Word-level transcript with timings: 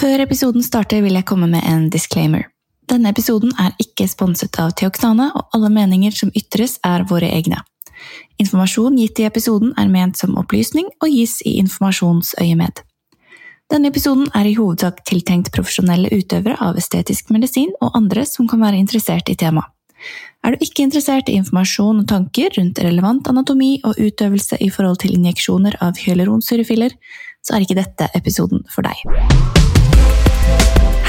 Før 0.00 0.22
episoden 0.24 0.62
starter 0.64 1.02
vil 1.04 1.12
jeg 1.18 1.26
komme 1.28 1.44
med 1.50 1.60
en 1.68 1.90
disclaimer. 1.92 2.46
Denne 2.88 3.10
episoden 3.12 3.50
er 3.60 3.74
ikke 3.82 4.06
sponset 4.08 4.56
av 4.62 4.70
Theoktane, 4.80 5.26
og 5.36 5.52
alle 5.52 5.68
meninger 5.74 6.14
som 6.16 6.30
ytres 6.32 6.78
er 6.88 7.04
våre 7.10 7.28
egne. 7.28 7.58
Informasjon 8.40 8.96
gitt 8.96 9.20
i 9.20 9.26
episoden 9.28 9.74
er 9.76 9.90
ment 9.92 10.16
som 10.16 10.38
opplysning 10.40 10.88
og 11.02 11.12
gis 11.12 11.42
i 11.44 11.58
informasjonsøyemed. 11.60 12.80
Denne 13.68 13.90
episoden 13.92 14.30
er 14.32 14.48
i 14.48 14.54
hovedsak 14.56 15.04
tiltenkt 15.10 15.52
profesjonelle 15.52 16.08
utøvere 16.16 16.56
av 16.64 16.80
estetisk 16.80 17.28
medisin 17.36 17.74
og 17.82 17.92
andre 18.00 18.24
som 18.24 18.48
kan 18.48 18.64
være 18.64 18.80
interessert 18.80 19.28
i 19.28 19.36
temaet. 19.36 19.68
Er 20.40 20.56
du 20.56 20.64
ikke 20.64 20.86
interessert 20.86 21.28
i 21.28 21.36
informasjon 21.36 22.00
og 22.00 22.08
tanker 22.08 22.56
rundt 22.56 22.80
relevant 22.80 23.28
anatomi 23.28 23.74
og 23.84 24.00
utøvelse 24.00 24.56
i 24.64 24.70
forhold 24.72 25.02
til 25.04 25.12
injeksjoner 25.18 25.76
av 25.84 26.00
hyaluronsyrefiller, 26.00 26.96
så 27.44 27.58
er 27.58 27.68
ikke 27.68 27.82
dette 27.82 28.08
episoden 28.16 28.64
for 28.72 28.88
deg. 28.88 29.04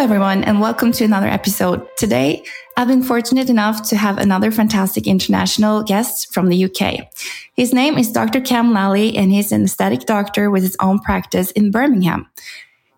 Hello, 0.00 0.14
everyone, 0.14 0.44
and 0.44 0.62
welcome 0.62 0.92
to 0.92 1.04
another 1.04 1.26
episode. 1.26 1.86
Today, 1.98 2.42
I've 2.74 2.88
been 2.88 3.02
fortunate 3.02 3.50
enough 3.50 3.86
to 3.90 3.98
have 3.98 4.16
another 4.16 4.50
fantastic 4.50 5.06
international 5.06 5.82
guest 5.82 6.32
from 6.32 6.48
the 6.48 6.64
UK. 6.64 7.12
His 7.52 7.74
name 7.74 7.98
is 7.98 8.10
Dr. 8.10 8.40
Cam 8.40 8.72
Lally, 8.72 9.14
and 9.14 9.30
he's 9.30 9.52
an 9.52 9.64
aesthetic 9.64 10.06
doctor 10.06 10.50
with 10.50 10.62
his 10.62 10.74
own 10.80 11.00
practice 11.00 11.50
in 11.50 11.70
Birmingham. 11.70 12.30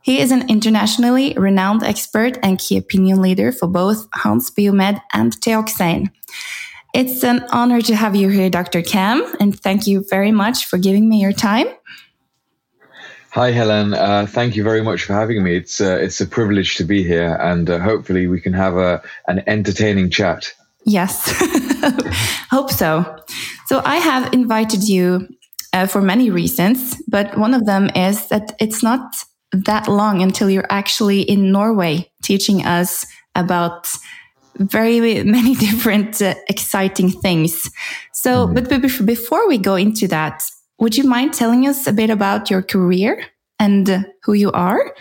He 0.03 0.21
is 0.21 0.31
an 0.31 0.49
internationally 0.49 1.35
renowned 1.37 1.83
expert 1.83 2.39
and 2.41 2.61
key 2.61 2.77
opinion 2.77 3.21
leader 3.21 3.51
for 3.51 3.67
both 3.67 4.07
Hans 4.15 4.53
Biomed 4.53 5.03
and 5.13 5.33
Teoxane. 5.33 6.09
It's 6.95 7.25
an 7.25 7.45
honor 7.51 7.81
to 7.81 7.97
have 7.97 8.15
you 8.15 8.29
here, 8.29 8.49
Dr. 8.49 8.81
Cam, 8.81 9.27
and 9.41 9.59
thank 9.59 9.89
you 9.89 10.05
very 10.09 10.31
much 10.31 10.67
for 10.67 10.79
giving 10.79 11.09
me 11.09 11.21
your 11.21 11.33
time. 11.33 11.67
Hi, 13.33 13.51
Helen. 13.51 13.95
Uh, 13.95 14.27
thank 14.27 14.57
you 14.57 14.63
very 14.63 14.83
much 14.83 15.05
for 15.05 15.15
having 15.15 15.43
me. 15.43 15.57
It's 15.57 15.81
uh, 15.81 15.97
it's 15.99 16.21
a 16.21 16.27
privilege 16.27 16.77
to 16.77 16.85
be 16.85 17.03
here, 17.03 17.35
and 17.41 17.71
uh, 17.71 17.79
hopefully 17.79 18.27
we 18.27 18.43
can 18.43 18.53
have 18.53 18.77
a 18.77 19.01
an 19.27 19.43
entertaining 19.47 20.11
chat. 20.11 20.53
Yes, 20.85 21.33
hope 22.51 22.71
so. 22.71 23.17
So 23.69 23.81
I 23.87 23.97
have 23.97 24.35
invited 24.35 24.87
you 24.87 25.29
uh, 25.73 25.87
for 25.87 26.03
many 26.03 26.29
reasons, 26.31 27.03
but 27.09 27.39
one 27.39 27.55
of 27.55 27.65
them 27.65 27.89
is 27.97 28.29
that 28.29 28.55
it's 28.61 28.83
not 28.83 29.01
that 29.53 29.89
long 29.89 30.21
until 30.21 30.51
you're 30.51 30.71
actually 30.71 31.23
in 31.23 31.51
Norway 31.51 32.13
teaching 32.23 32.67
us 32.67 33.07
about 33.35 33.91
very 34.57 35.25
many 35.39 35.55
different 35.55 36.21
uh, 36.21 36.35
exciting 36.51 37.11
things. 37.11 37.71
So, 38.13 38.47
mm. 38.47 38.55
but 38.55 39.07
before 39.07 39.49
we 39.49 39.57
go 39.57 39.75
into 39.77 40.07
that, 40.09 40.43
would 40.83 40.97
you 40.97 41.05
mind 41.05 41.33
telling 41.33 41.69
us 41.69 41.87
a 41.87 41.93
bit 41.93 42.11
about 42.11 42.51
your 42.51 42.61
career 42.61 43.25
and 43.61 44.05
who 44.25 44.33
you 44.33 44.51
are? 44.51 44.93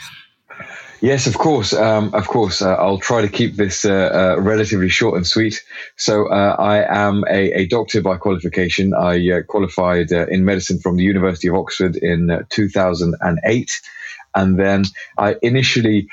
Yes, 1.01 1.25
of 1.25 1.39
course. 1.39 1.73
Um, 1.73 2.13
of 2.13 2.27
course, 2.27 2.61
uh, 2.61 2.75
I'll 2.75 2.99
try 2.99 3.21
to 3.21 3.27
keep 3.27 3.55
this 3.55 3.83
uh, 3.83 4.35
uh, 4.37 4.41
relatively 4.41 4.89
short 4.89 5.15
and 5.17 5.25
sweet. 5.25 5.63
So, 5.95 6.27
uh, 6.27 6.55
I 6.59 6.83
am 7.07 7.23
a, 7.27 7.61
a, 7.61 7.65
doctor 7.65 7.99
by 8.03 8.17
qualification. 8.17 8.93
I 8.93 9.31
uh, 9.31 9.41
qualified 9.41 10.13
uh, 10.13 10.27
in 10.27 10.45
medicine 10.45 10.77
from 10.77 10.97
the 10.97 11.03
University 11.03 11.47
of 11.47 11.55
Oxford 11.55 11.95
in 11.95 12.45
2008. 12.49 13.81
And 14.35 14.59
then 14.59 14.83
I 15.17 15.37
initially 15.41 16.09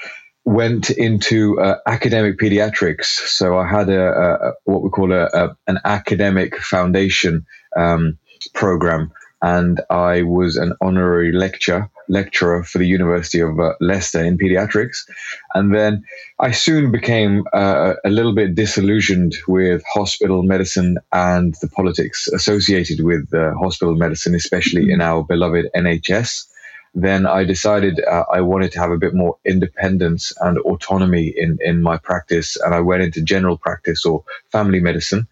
went 0.47 0.89
into 0.89 1.61
academic 1.87 2.39
pediatrics. 2.39 3.05
So, 3.05 3.59
I 3.59 3.69
had 3.69 3.91
a, 3.91 4.03
a 4.47 4.53
what 4.65 4.83
we 4.83 4.89
call 4.89 5.13
a, 5.13 5.55
an 5.67 5.79
academic 5.85 6.57
foundation 6.57 7.45
um, 7.77 8.17
program 8.55 9.13
and 9.43 9.81
I 9.91 10.23
was 10.23 10.57
an 10.57 10.75
honorary 10.81 11.33
lecturer 11.33 11.91
lecturer 12.09 12.65
for 12.65 12.79
the 12.79 12.87
University 12.87 13.41
of 13.41 13.61
uh, 13.61 13.75
Leicester 13.81 14.25
in 14.25 14.39
pediatrics, 14.39 15.07
and 15.55 15.75
then 15.75 16.03
I 16.39 16.53
soon 16.53 16.91
became 16.91 17.45
uh, 17.53 17.95
a 18.05 18.11
little 18.11 18.35
bit 18.35 18.55
disillusioned 18.55 19.35
with 19.47 19.83
hospital 19.93 20.43
medicine 20.43 20.97
and 21.13 21.55
the 21.61 21.69
politics 21.69 22.27
associated 22.29 23.05
with 23.05 23.33
uh, 23.35 23.53
hospital 23.55 23.95
medicine, 23.95 24.35
especially 24.35 24.91
in 24.91 25.01
our 25.01 25.23
beloved 25.23 25.67
NHS. 25.77 26.47
Then 26.95 27.27
I 27.27 27.45
decided 27.45 28.03
uh, 28.05 28.25
I 28.33 28.41
wanted 28.41 28.73
to 28.73 28.81
have 28.81 28.91
a 28.91 28.99
bit 28.99 29.15
more 29.15 29.37
independence 29.45 30.33
and 30.41 30.59
autonomy 30.59 31.33
in, 31.37 31.59
in 31.61 31.83
my 31.83 31.99
practice, 31.99 32.57
and 32.57 32.75
I 32.75 32.81
went 32.81 33.03
into 33.03 33.23
general 33.23 33.59
practice 33.59 34.05
or 34.05 34.25
family 34.51 34.81
medicine. 34.81 35.29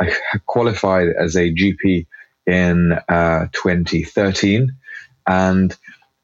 I 0.00 0.12
qualified 0.46 1.08
as 1.08 1.36
a 1.36 1.52
GP 1.52 2.06
in 2.46 2.92
uh, 3.08 3.46
2013. 3.52 4.72
And 5.26 5.76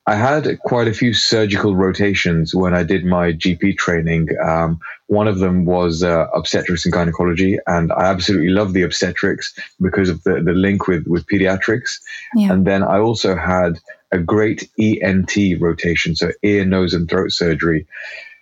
I 0.07 0.17
had 0.17 0.59
quite 0.61 0.89
a 0.89 0.95
few 0.95 1.15
surgical 1.15 1.77
rotations 1.77 2.55
when 2.55 2.75
I 2.75 2.83
did 2.83 3.05
my 3.05 3.33
GP 3.33 3.77
training. 3.77 4.29
Um, 4.45 4.81
one 5.07 5.29
of 5.29 5.39
them 5.39 5.65
was 5.65 6.03
uh, 6.03 6.27
obstetrics 6.35 6.85
and 6.85 6.93
gynecology, 6.93 7.59
and 7.69 7.93
I 7.93 8.07
absolutely 8.07 8.49
love 8.49 8.73
the 8.73 8.83
obstetrics 8.83 9.55
because 9.81 10.09
of 10.09 10.23
the, 10.25 10.41
the 10.43 10.55
link 10.55 10.89
with, 10.89 11.07
with 11.07 11.27
pediatrics. 11.27 12.01
Yeah. 12.35 12.53
And 12.53 12.67
then 12.67 12.83
I 12.83 12.99
also 12.99 13.37
had 13.37 13.79
a 14.11 14.19
great 14.19 14.69
ENT 14.79 15.37
rotation, 15.61 16.17
so 16.17 16.33
ear, 16.43 16.65
nose, 16.65 16.95
and 16.95 17.09
throat 17.09 17.31
surgery. 17.31 17.87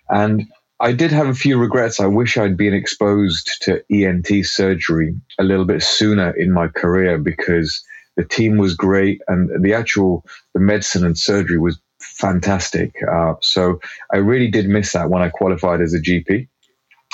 And 0.09 0.47
I 0.81 0.93
did 0.93 1.11
have 1.11 1.27
a 1.27 1.35
few 1.35 1.59
regrets. 1.59 1.99
I 1.99 2.07
wish 2.07 2.37
I'd 2.37 2.57
been 2.57 2.73
exposed 2.73 3.61
to 3.61 3.83
ENT 3.91 4.27
surgery 4.43 5.15
a 5.37 5.43
little 5.43 5.65
bit 5.65 5.83
sooner 5.83 6.31
in 6.31 6.51
my 6.51 6.69
career 6.69 7.19
because 7.19 7.83
the 8.17 8.25
team 8.25 8.57
was 8.57 8.73
great 8.73 9.21
and 9.27 9.63
the 9.63 9.75
actual 9.75 10.25
the 10.55 10.59
medicine 10.59 11.05
and 11.05 11.15
surgery 11.15 11.59
was 11.59 11.79
fantastic. 11.99 12.95
Uh, 13.07 13.35
so 13.41 13.79
I 14.11 14.17
really 14.17 14.49
did 14.49 14.67
miss 14.67 14.93
that 14.93 15.11
when 15.11 15.21
I 15.21 15.29
qualified 15.29 15.81
as 15.81 15.93
a 15.93 15.99
GP. 15.99 16.47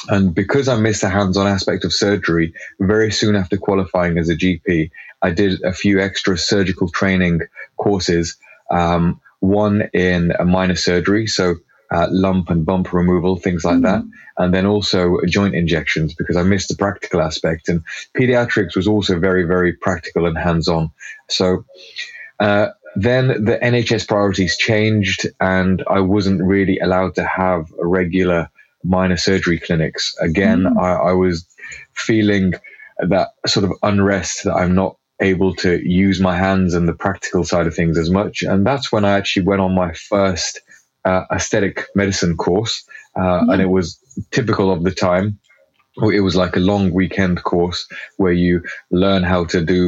And 0.08 0.34
because 0.34 0.70
I 0.70 0.78
missed 0.80 1.02
the 1.02 1.10
hands-on 1.10 1.46
aspect 1.46 1.84
of 1.84 1.92
surgery, 1.92 2.54
very 2.80 3.12
soon 3.12 3.36
after 3.36 3.58
qualifying 3.58 4.18
as 4.18 4.30
a 4.30 4.36
GP, 4.36 4.92
I 5.22 5.32
did 5.32 5.62
a 5.64 5.74
few 5.74 6.00
extra 6.00 6.38
surgical 6.38 6.90
training 6.90 7.42
courses. 7.76 8.38
Um, 8.72 9.20
one 9.42 9.90
in 9.94 10.32
a 10.40 10.46
minor 10.46 10.76
surgery, 10.76 11.28
so 11.28 11.56
uh, 11.92 12.08
lump 12.10 12.50
and 12.50 12.66
bump 12.66 12.94
removal, 12.94 13.38
things 13.38 13.64
like 13.64 13.76
mm-hmm. 13.76 13.84
that. 13.84 14.04
And 14.38 14.54
then 14.54 14.66
also 14.66 15.18
joint 15.28 15.56
injections 15.56 16.14
because 16.14 16.36
I 16.36 16.44
missed 16.44 16.70
the 16.70 16.76
practical 16.76 17.22
aspect. 17.22 17.70
And 17.70 17.84
pediatrics 18.16 18.76
was 18.76 18.88
also 18.88 19.20
very, 19.20 19.44
very 19.44 19.74
practical 19.74 20.26
and 20.26 20.38
hands 20.38 20.68
on. 20.68 20.92
So, 21.30 21.66
uh, 22.40 22.70
then 22.96 23.28
the 23.46 23.60
NHS 23.62 24.08
priorities 24.08 24.58
changed 24.58 25.28
and 25.40 25.84
I 25.88 26.00
wasn't 26.00 26.42
really 26.42 26.80
allowed 26.80 27.16
to 27.16 27.26
have 27.26 27.72
regular 27.78 28.50
minor 28.84 29.18
surgery 29.18 29.60
clinics. 29.60 30.16
Again, 30.20 30.64
mm-hmm. 30.64 30.80
I, 30.80 30.94
I 30.94 31.14
was 31.14 31.46
feeling 31.94 32.54
that 32.98 33.30
sort 33.46 33.66
of 33.66 33.74
unrest 33.84 34.44
that 34.46 34.54
I'm 34.54 34.74
not 34.74 34.98
able 35.20 35.54
to 35.56 35.80
use 35.88 36.20
my 36.20 36.38
hands 36.38 36.74
and 36.74 36.88
the 36.88 36.94
practical 36.94 37.44
side 37.44 37.68
of 37.68 37.76
things 37.76 37.98
as 37.98 38.10
much. 38.10 38.44
And 38.44 38.66
that's 38.66 38.92
when 38.92 39.06
I 39.06 39.12
actually 39.12 39.46
went 39.46 39.62
on 39.62 39.76
my 39.76 39.94
first 39.94 40.62
uh, 41.08 41.24
aesthetic 41.32 41.86
medicine 41.96 42.36
course, 42.38 42.84
uh, 43.22 43.42
and 43.50 43.62
it 43.62 43.70
was 43.78 43.98
typical 44.32 44.72
of 44.72 44.84
the 44.84 44.92
time. 44.92 45.40
It 46.14 46.22
was 46.22 46.36
like 46.36 46.56
a 46.56 46.68
long 46.72 46.94
weekend 46.94 47.44
course 47.44 47.88
where 48.18 48.34
you 48.46 48.62
learn 48.92 49.24
how 49.24 49.46
to 49.46 49.66
do, 49.66 49.82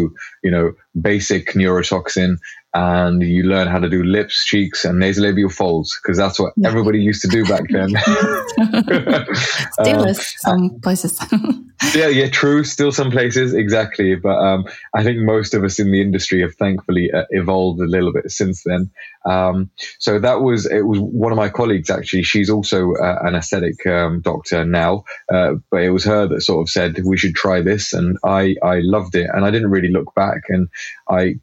you 0.43 0.51
know, 0.51 0.73
basic 0.99 1.53
neurotoxin 1.53 2.37
and 2.73 3.23
you 3.23 3.43
learn 3.43 3.67
how 3.67 3.79
to 3.79 3.89
do 3.89 4.03
lips, 4.03 4.45
cheeks, 4.45 4.85
and 4.85 5.01
nasolabial 5.01 5.51
folds 5.51 5.97
because 6.01 6.17
that's 6.17 6.39
what 6.39 6.53
everybody 6.63 6.99
used 6.99 7.21
to 7.21 7.27
do 7.27 7.43
back 7.45 7.63
then. 7.69 7.89
Still 9.71 10.07
um, 10.07 10.13
some 10.13 10.79
places. 10.81 11.19
yeah, 11.95 12.07
yeah, 12.07 12.29
true. 12.29 12.63
Still 12.63 12.91
some 12.91 13.09
places, 13.09 13.55
exactly. 13.55 14.15
But 14.15 14.37
um, 14.37 14.65
I 14.93 15.03
think 15.03 15.17
most 15.19 15.55
of 15.55 15.63
us 15.63 15.79
in 15.79 15.91
the 15.91 16.01
industry 16.01 16.41
have 16.41 16.53
thankfully 16.55 17.09
uh, 17.11 17.23
evolved 17.31 17.81
a 17.81 17.85
little 17.85 18.13
bit 18.13 18.29
since 18.29 18.63
then. 18.63 18.91
Um, 19.25 19.71
so 19.97 20.19
that 20.19 20.41
was 20.41 20.67
it. 20.67 20.85
Was 20.85 20.99
one 20.99 21.31
of 21.31 21.37
my 21.37 21.49
colleagues 21.49 21.89
actually? 21.89 22.23
She's 22.23 22.51
also 22.51 22.93
uh, 22.93 23.19
an 23.23 23.33
aesthetic 23.33 23.85
um, 23.87 24.21
doctor 24.21 24.63
now, 24.63 25.05
uh, 25.33 25.55
but 25.71 25.81
it 25.81 25.89
was 25.89 26.05
her 26.05 26.27
that 26.27 26.41
sort 26.41 26.61
of 26.61 26.69
said 26.69 26.99
we 27.03 27.17
should 27.17 27.33
try 27.33 27.61
this, 27.61 27.93
and 27.93 28.17
I 28.23 28.55
I 28.61 28.79
loved 28.81 29.15
it, 29.15 29.29
and 29.33 29.43
I 29.43 29.49
didn't 29.49 29.71
really 29.71 29.91
look 29.91 30.13
back, 30.13 30.43
and 30.49 30.67
I 31.09 31.35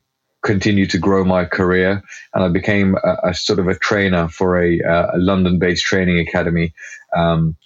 continue 0.47 0.87
to 0.87 0.99
grow 0.99 1.25
my 1.25 1.45
career. 1.45 2.03
And 2.33 2.45
I 2.45 2.49
became 2.49 2.97
a, 3.05 3.31
a 3.31 3.35
sort 3.35 3.59
of 3.59 3.67
a 3.69 3.75
trainer 3.75 4.29
for 4.29 4.63
a, 4.63 4.79
a 4.81 5.19
London 5.19 5.59
based 5.59 5.85
training 5.85 6.19
academy. 6.21 6.73
Um, 7.15 7.57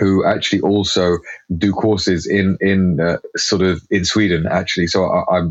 who 0.00 0.26
actually 0.26 0.60
also 0.62 1.18
do 1.56 1.72
courses 1.72 2.26
in 2.26 2.58
in 2.60 2.98
uh, 3.00 3.18
sort 3.36 3.62
of 3.62 3.80
in 3.88 4.04
Sweden 4.04 4.44
actually. 4.50 4.88
So 4.88 5.04
I, 5.04 5.38
I, 5.38 5.42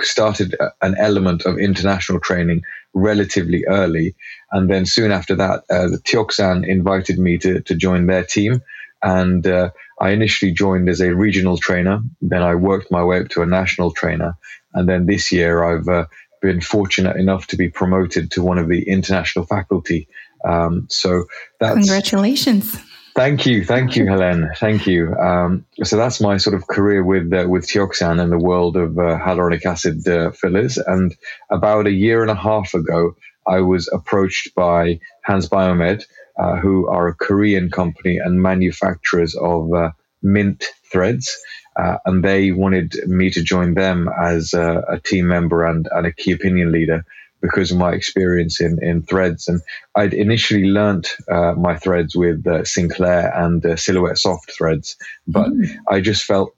started 0.00 0.56
an 0.80 0.94
element 0.98 1.44
of 1.44 1.58
international 1.58 2.18
training 2.20 2.62
relatively 2.94 3.62
early, 3.68 4.14
and 4.52 4.70
then 4.70 4.86
soon 4.86 5.12
after 5.12 5.34
that, 5.34 5.64
uh, 5.68 5.88
the 5.88 6.00
Teoxane 6.02 6.66
invited 6.66 7.18
me 7.18 7.36
to 7.38 7.60
to 7.60 7.74
join 7.74 8.06
their 8.06 8.24
team, 8.24 8.62
and 9.02 9.46
uh, 9.46 9.68
I 10.00 10.10
initially 10.10 10.52
joined 10.52 10.88
as 10.88 11.00
a 11.00 11.14
regional 11.14 11.58
trainer. 11.58 12.00
Then 12.22 12.42
I 12.42 12.54
worked 12.54 12.90
my 12.90 13.04
way 13.04 13.20
up 13.20 13.28
to 13.30 13.42
a 13.42 13.46
national 13.46 13.92
trainer. 13.92 14.34
And 14.74 14.88
then 14.88 15.06
this 15.06 15.32
year 15.32 15.64
I've 15.64 15.88
uh, 15.88 16.06
been 16.42 16.60
fortunate 16.60 17.16
enough 17.16 17.46
to 17.48 17.56
be 17.56 17.68
promoted 17.68 18.30
to 18.32 18.42
one 18.42 18.58
of 18.58 18.68
the 18.68 18.88
international 18.88 19.46
faculty. 19.46 20.08
Um, 20.44 20.86
so 20.90 21.24
that's. 21.58 21.74
Congratulations. 21.74 22.76
Thank 23.14 23.46
you, 23.46 23.64
thank 23.64 23.94
you, 23.94 24.08
Helen. 24.08 24.50
Thank 24.56 24.88
you. 24.88 25.14
Um, 25.14 25.64
so 25.84 25.96
that's 25.96 26.20
my 26.20 26.36
sort 26.36 26.54
of 26.54 26.66
career 26.66 27.04
with 27.04 27.32
uh, 27.32 27.46
with 27.48 27.64
Teoxane 27.64 28.20
and 28.20 28.32
the 28.32 28.38
world 28.38 28.76
of 28.76 28.98
uh, 28.98 29.18
hyaluronic 29.20 29.64
acid 29.64 30.06
uh, 30.08 30.32
fillers. 30.32 30.78
And 30.78 31.14
about 31.48 31.86
a 31.86 31.92
year 31.92 32.22
and 32.22 32.30
a 32.30 32.34
half 32.34 32.74
ago, 32.74 33.14
I 33.46 33.60
was 33.60 33.88
approached 33.92 34.56
by 34.56 34.98
Hans 35.24 35.48
Biomed, 35.48 36.04
uh, 36.40 36.56
who 36.56 36.88
are 36.88 37.06
a 37.06 37.14
Korean 37.14 37.70
company 37.70 38.18
and 38.18 38.42
manufacturers 38.42 39.36
of 39.36 39.72
uh, 39.72 39.90
mint 40.20 40.64
threads. 40.90 41.38
Uh, 41.76 41.98
and 42.04 42.24
they 42.24 42.52
wanted 42.52 42.94
me 43.06 43.30
to 43.30 43.42
join 43.42 43.74
them 43.74 44.08
as 44.20 44.54
a, 44.54 44.84
a, 44.88 45.00
team 45.00 45.26
member 45.26 45.64
and, 45.64 45.88
and 45.92 46.06
a 46.06 46.12
key 46.12 46.32
opinion 46.32 46.70
leader 46.70 47.04
because 47.40 47.72
of 47.72 47.78
my 47.78 47.92
experience 47.92 48.60
in, 48.60 48.78
in 48.82 49.02
threads. 49.02 49.48
And 49.48 49.60
I'd 49.96 50.14
initially 50.14 50.64
learnt 50.64 51.08
uh, 51.30 51.54
my 51.54 51.76
threads 51.76 52.14
with 52.14 52.46
uh, 52.46 52.64
Sinclair 52.64 53.32
and 53.36 53.64
uh, 53.66 53.76
Silhouette 53.76 54.18
Soft 54.18 54.52
threads, 54.56 54.96
but 55.26 55.48
mm. 55.48 55.76
I 55.88 56.00
just 56.00 56.24
felt 56.24 56.54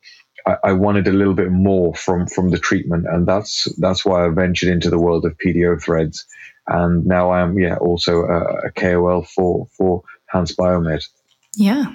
I, 0.46 0.56
I, 0.64 0.72
wanted 0.72 1.08
a 1.08 1.12
little 1.12 1.34
bit 1.34 1.50
more 1.50 1.94
from, 1.94 2.26
from 2.26 2.50
the 2.50 2.58
treatment. 2.58 3.06
And 3.08 3.26
that's, 3.26 3.64
that's 3.78 4.04
why 4.04 4.26
I 4.26 4.28
ventured 4.28 4.68
into 4.68 4.90
the 4.90 4.98
world 4.98 5.24
of 5.24 5.36
PDO 5.38 5.82
threads 5.82 6.26
and 6.68 7.06
now 7.06 7.30
I 7.30 7.40
am 7.40 7.58
yeah 7.58 7.76
also 7.76 8.22
a, 8.22 8.66
a 8.66 8.70
KOL 8.72 9.22
for 9.22 9.66
for 9.76 10.02
Hans 10.30 10.54
Biomed. 10.54 11.06
Yeah, 11.54 11.94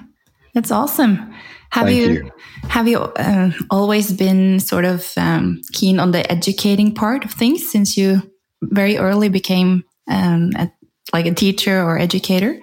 that's 0.54 0.70
awesome. 0.70 1.34
Have 1.70 1.90
you, 1.90 2.10
you, 2.10 2.30
have 2.68 2.86
you 2.86 2.98
uh, 2.98 3.50
always 3.70 4.12
been 4.12 4.60
sort 4.60 4.84
of 4.84 5.12
um, 5.16 5.62
keen 5.72 5.98
on 5.98 6.10
the 6.10 6.30
educating 6.30 6.94
part 6.94 7.24
of 7.24 7.30
things 7.32 7.70
since 7.70 7.96
you 7.96 8.30
very 8.60 8.98
early 8.98 9.30
became 9.30 9.84
um, 10.08 10.50
a, 10.56 10.70
like 11.14 11.26
a 11.26 11.34
teacher 11.34 11.82
or 11.82 11.98
educator? 11.98 12.60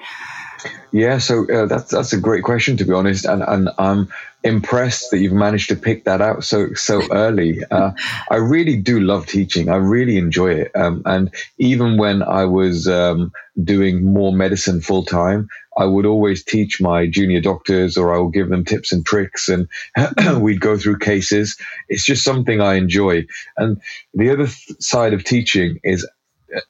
Yeah, 0.91 1.19
so 1.19 1.45
uh, 1.51 1.65
that's 1.67 1.91
that's 1.91 2.13
a 2.13 2.19
great 2.19 2.43
question 2.43 2.75
to 2.77 2.85
be 2.85 2.93
honest, 2.93 3.25
and 3.25 3.43
and 3.43 3.69
I'm 3.77 4.09
impressed 4.43 5.11
that 5.11 5.19
you've 5.19 5.33
managed 5.33 5.69
to 5.69 5.75
pick 5.75 6.05
that 6.05 6.21
out 6.21 6.43
so 6.43 6.73
so 6.73 7.01
early. 7.11 7.63
Uh, 7.69 7.91
I 8.31 8.37
really 8.37 8.75
do 8.75 8.99
love 8.99 9.27
teaching. 9.27 9.69
I 9.69 9.75
really 9.75 10.17
enjoy 10.17 10.51
it. 10.51 10.71
Um, 10.75 11.03
and 11.05 11.31
even 11.57 11.97
when 11.97 12.23
I 12.23 12.45
was 12.45 12.87
um, 12.87 13.31
doing 13.63 14.03
more 14.03 14.33
medicine 14.33 14.81
full 14.81 15.03
time, 15.03 15.47
I 15.79 15.85
would 15.85 16.05
always 16.05 16.43
teach 16.43 16.81
my 16.81 17.07
junior 17.07 17.41
doctors, 17.41 17.97
or 17.97 18.13
I 18.13 18.19
would 18.19 18.33
give 18.33 18.49
them 18.49 18.65
tips 18.65 18.91
and 18.91 19.05
tricks, 19.05 19.49
and 19.49 19.67
we'd 20.41 20.61
go 20.61 20.77
through 20.77 20.99
cases. 20.99 21.57
It's 21.87 22.05
just 22.05 22.23
something 22.23 22.61
I 22.61 22.75
enjoy. 22.75 23.25
And 23.57 23.81
the 24.13 24.29
other 24.29 24.47
th- 24.47 24.81
side 24.81 25.13
of 25.13 25.23
teaching 25.23 25.79
is 25.83 26.07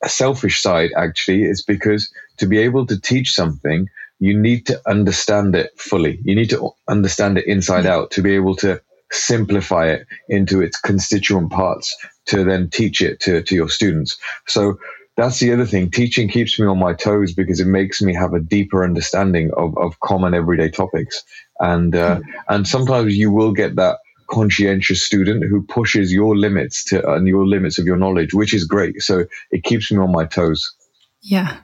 a 0.04 0.10
selfish 0.10 0.62
side. 0.62 0.92
Actually, 0.96 1.44
is 1.44 1.64
because 1.64 2.12
to 2.38 2.46
be 2.46 2.60
able 2.60 2.86
to 2.86 3.02
teach 3.02 3.34
something 3.34 3.90
you 4.20 4.38
need 4.38 4.66
to 4.68 4.82
understand 4.88 5.56
it 5.56 5.72
fully. 5.78 6.20
You 6.24 6.36
need 6.36 6.50
to 6.50 6.70
understand 6.88 7.38
it 7.38 7.48
inside 7.48 7.86
out 7.86 8.12
to 8.12 8.22
be 8.22 8.36
able 8.36 8.56
to 8.58 8.82
simplify 9.12 9.88
it 9.88 10.06
into 10.28 10.62
its 10.62 10.80
constituent 10.80 11.52
parts 11.52 11.96
to 12.28 12.44
then 12.44 12.70
teach 12.70 13.02
it 13.02 13.20
to, 13.22 13.42
to 13.42 13.56
your 13.56 13.70
students. 13.70 14.18
So 14.48 14.78
that's 15.20 15.40
the 15.40 15.52
other 15.52 15.66
thing. 15.66 15.92
Teaching 15.92 16.30
keeps 16.30 16.58
me 16.58 16.66
on 16.66 16.80
my 16.80 16.94
toes 16.94 17.34
because 17.34 17.60
it 17.60 17.68
makes 17.68 18.02
me 18.02 18.14
have 18.14 18.34
a 18.34 18.40
deeper 18.40 18.86
understanding 18.86 19.52
of, 19.58 19.78
of 19.78 20.00
common 20.00 20.34
everyday 20.34 20.70
topics. 20.70 21.24
And, 21.60 21.94
uh, 21.94 22.20
mm. 22.20 22.24
and 22.48 22.66
sometimes 22.66 23.18
you 23.18 23.30
will 23.30 23.52
get 23.52 23.76
that 23.76 23.98
conscientious 24.28 25.06
student 25.06 25.44
who 25.44 25.62
pushes 25.64 26.14
your 26.14 26.38
limits 26.38 26.86
to, 26.86 27.06
and 27.12 27.28
your 27.28 27.46
limits 27.46 27.78
of 27.78 27.86
your 27.86 27.98
knowledge, 27.98 28.34
which 28.34 28.54
is 28.54 28.64
great. 28.64 29.02
So 29.02 29.26
it 29.52 29.64
keeps 29.64 29.92
me 29.92 29.98
on 29.98 30.12
my 30.12 30.26
toes. 30.26 30.74
Yeah. 31.22 31.58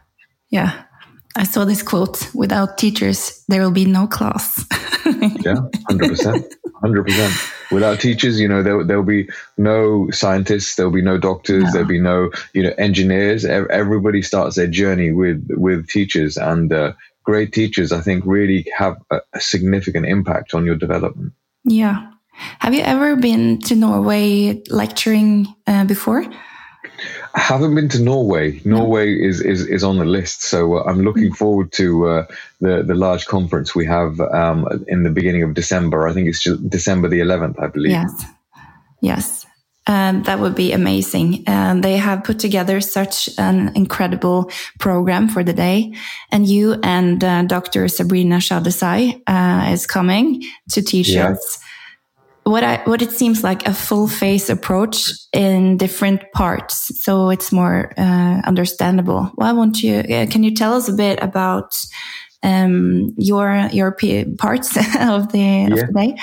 Yeah. 0.49 0.83
I 1.37 1.43
saw 1.43 1.63
this 1.63 1.81
quote 1.81 2.33
without 2.33 2.77
teachers, 2.77 3.43
there 3.47 3.61
will 3.61 3.71
be 3.71 3.85
no 3.85 4.05
class. 4.05 4.65
yeah, 5.05 5.55
100%. 5.89 6.51
100%. 6.83 7.54
Without 7.71 7.99
teachers, 7.99 8.39
you 8.39 8.47
know, 8.47 8.63
there, 8.63 8.83
there'll 8.83 9.03
be 9.03 9.27
no 9.57 10.09
scientists, 10.11 10.75
there'll 10.75 10.91
be 10.91 11.01
no 11.01 11.17
doctors, 11.17 11.63
no. 11.63 11.71
there'll 11.71 11.87
be 11.87 11.99
no, 11.99 12.31
you 12.53 12.63
know, 12.63 12.73
engineers. 12.77 13.45
Everybody 13.45 14.21
starts 14.21 14.55
their 14.55 14.67
journey 14.67 15.11
with, 15.11 15.47
with 15.51 15.87
teachers. 15.89 16.37
And 16.37 16.71
uh, 16.71 16.93
great 17.23 17.53
teachers, 17.53 17.91
I 17.91 18.01
think, 18.01 18.23
really 18.25 18.67
have 18.77 18.97
a, 19.11 19.19
a 19.33 19.41
significant 19.41 20.05
impact 20.05 20.53
on 20.53 20.65
your 20.65 20.75
development. 20.75 21.33
Yeah. 21.63 22.11
Have 22.59 22.73
you 22.73 22.81
ever 22.81 23.15
been 23.15 23.59
to 23.61 23.75
Norway 23.75 24.61
lecturing 24.69 25.47
uh, 25.67 25.85
before? 25.85 26.25
I 27.33 27.39
haven't 27.39 27.75
been 27.75 27.89
to 27.89 28.01
Norway. 28.01 28.61
Norway 28.63 29.13
is, 29.13 29.41
is, 29.41 29.67
is 29.67 29.83
on 29.83 29.97
the 29.97 30.05
list, 30.05 30.43
so 30.43 30.77
uh, 30.77 30.83
I'm 30.83 31.01
looking 31.01 31.31
mm. 31.31 31.37
forward 31.37 31.71
to 31.73 32.07
uh, 32.07 32.25
the 32.61 32.83
the 32.83 32.95
large 32.95 33.25
conference 33.25 33.75
we 33.75 33.85
have 33.85 34.19
um, 34.19 34.67
in 34.87 35.03
the 35.03 35.09
beginning 35.09 35.43
of 35.43 35.53
December. 35.53 36.07
I 36.07 36.13
think 36.13 36.27
it's 36.27 36.43
December 36.69 37.09
the 37.09 37.19
11th, 37.19 37.61
I 37.61 37.67
believe. 37.67 37.91
Yes, 37.91 38.25
yes, 39.01 39.45
and 39.87 40.25
that 40.25 40.39
would 40.39 40.55
be 40.55 40.71
amazing. 40.71 41.43
And 41.45 41.83
they 41.83 41.97
have 41.97 42.23
put 42.23 42.39
together 42.39 42.81
such 42.81 43.29
an 43.37 43.71
incredible 43.75 44.49
program 44.79 45.27
for 45.27 45.43
the 45.43 45.53
day. 45.53 45.93
And 46.31 46.47
you 46.47 46.77
and 46.83 47.23
uh, 47.23 47.43
Dr. 47.43 47.87
Sabrina 47.87 48.39
Shah-Desai 48.39 49.21
uh, 49.27 49.71
is 49.71 49.85
coming 49.85 50.41
to 50.69 50.81
teach 50.81 51.09
yeah. 51.09 51.31
us 51.31 51.59
what 52.45 52.63
I 52.63 52.77
what 52.85 53.01
it 53.01 53.11
seems 53.11 53.43
like 53.43 53.67
a 53.67 53.73
full 53.73 54.07
face 54.07 54.49
approach 54.49 55.09
in 55.33 55.77
different 55.77 56.21
parts, 56.31 57.03
so 57.03 57.29
it's 57.29 57.51
more 57.51 57.91
uh, 57.97 58.41
understandable. 58.45 59.31
Why 59.35 59.51
won't 59.51 59.81
you? 59.81 59.97
Uh, 59.97 60.27
can 60.27 60.43
you 60.43 60.53
tell 60.53 60.73
us 60.73 60.87
a 60.87 60.93
bit 60.93 61.19
about 61.21 61.75
um, 62.43 63.13
your 63.17 63.67
your 63.71 63.91
parts 64.37 64.77
of 64.99 65.31
the, 65.31 65.39
yeah. 65.39 65.73
of 65.73 65.87
the 65.87 65.93
day? 65.93 66.15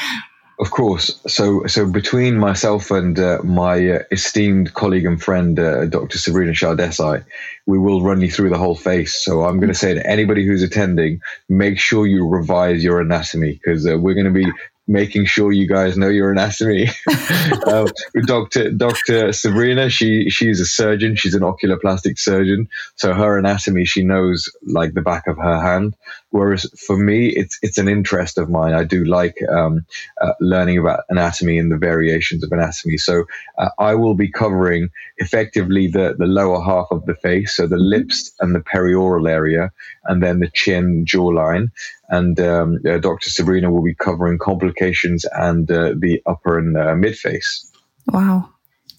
Of 0.60 0.70
course. 0.70 1.18
So, 1.26 1.66
so 1.66 1.90
between 1.90 2.38
myself 2.38 2.92
and 2.92 3.18
uh, 3.18 3.40
my 3.42 3.94
uh, 3.94 4.02
esteemed 4.12 4.74
colleague 4.74 5.06
and 5.06 5.20
friend, 5.20 5.58
uh, 5.58 5.86
Dr. 5.86 6.18
Sabrina 6.18 6.54
Shah-Desai, 6.54 7.24
we 7.66 7.78
will 7.78 8.00
run 8.00 8.20
you 8.20 8.30
through 8.30 8.50
the 8.50 8.58
whole 8.58 8.76
face. 8.76 9.16
So, 9.16 9.42
I'm 9.42 9.58
going 9.58 9.72
to 9.72 9.78
say 9.78 9.92
to 9.94 10.06
anybody 10.06 10.46
who's 10.46 10.62
attending, 10.62 11.20
make 11.48 11.80
sure 11.80 12.06
you 12.06 12.28
revise 12.28 12.84
your 12.84 13.00
anatomy 13.00 13.54
because 13.54 13.84
uh, 13.88 13.98
we're 13.98 14.14
going 14.14 14.26
to 14.26 14.30
be 14.30 14.46
making 14.88 15.26
sure 15.26 15.52
you 15.52 15.68
guys 15.68 15.96
know 15.96 16.08
your 16.08 16.30
anatomy. 16.30 16.88
um, 17.66 17.86
Dr. 18.26 18.70
Dr. 18.72 19.32
Sabrina, 19.32 19.90
she 19.90 20.28
she's 20.30 20.60
a 20.60 20.66
surgeon. 20.66 21.16
She's 21.16 21.34
an 21.34 21.42
oculoplastic 21.42 22.18
surgeon, 22.18 22.68
so 22.96 23.14
her 23.14 23.38
anatomy 23.38 23.84
she 23.84 24.02
knows 24.02 24.48
like 24.66 24.94
the 24.94 25.02
back 25.02 25.26
of 25.26 25.36
her 25.38 25.60
hand. 25.60 25.96
Whereas 26.32 26.66
for 26.86 26.96
me, 26.96 27.28
it's 27.28 27.58
it's 27.60 27.76
an 27.76 27.88
interest 27.88 28.38
of 28.38 28.48
mine. 28.48 28.72
I 28.72 28.84
do 28.84 29.04
like 29.04 29.36
um, 29.54 29.84
uh, 30.18 30.32
learning 30.40 30.78
about 30.78 31.00
anatomy 31.10 31.58
and 31.58 31.70
the 31.70 31.76
variations 31.76 32.42
of 32.42 32.50
anatomy. 32.50 32.96
So 32.96 33.24
uh, 33.58 33.68
I 33.78 33.94
will 33.94 34.14
be 34.14 34.30
covering 34.30 34.88
effectively 35.18 35.88
the 35.88 36.16
the 36.18 36.26
lower 36.26 36.62
half 36.64 36.86
of 36.90 37.04
the 37.04 37.14
face, 37.16 37.56
so 37.56 37.66
the 37.66 37.76
lips 37.76 38.32
and 38.40 38.54
the 38.54 38.60
perioral 38.60 39.28
area, 39.28 39.70
and 40.06 40.22
then 40.22 40.40
the 40.40 40.50
chin, 40.54 41.04
jawline. 41.04 41.70
And 42.08 42.40
um, 42.40 42.78
uh, 42.88 42.96
Dr. 42.96 43.28
Sabrina 43.28 43.70
will 43.70 43.82
be 43.82 43.94
covering 43.94 44.38
complications 44.38 45.26
and 45.32 45.70
uh, 45.70 45.92
the 45.98 46.22
upper 46.24 46.58
and 46.58 46.76
uh, 46.78 46.94
mid 46.94 47.16
face. 47.16 47.70
Wow, 48.06 48.48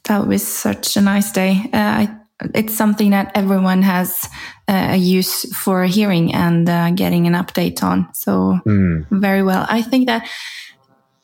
that 0.03 0.29
be 0.29 0.37
such 0.37 0.97
a 0.97 1.01
nice 1.01 1.31
day. 1.31 1.61
Uh, 1.73 1.77
I 1.77 2.22
it's 2.53 2.75
something 2.75 3.11
that 3.11 3.31
everyone 3.35 3.81
has 3.81 4.27
uh, 4.67 4.89
a 4.91 4.97
use 4.97 5.45
for 5.55 5.85
hearing 5.85 6.33
and 6.33 6.69
uh, 6.69 6.91
getting 6.91 7.27
an 7.27 7.33
update 7.33 7.83
on. 7.83 8.13
So 8.13 8.59
mm. 8.65 9.05
very 9.09 9.43
well. 9.43 9.65
I 9.69 9.81
think 9.81 10.07
that 10.07 10.29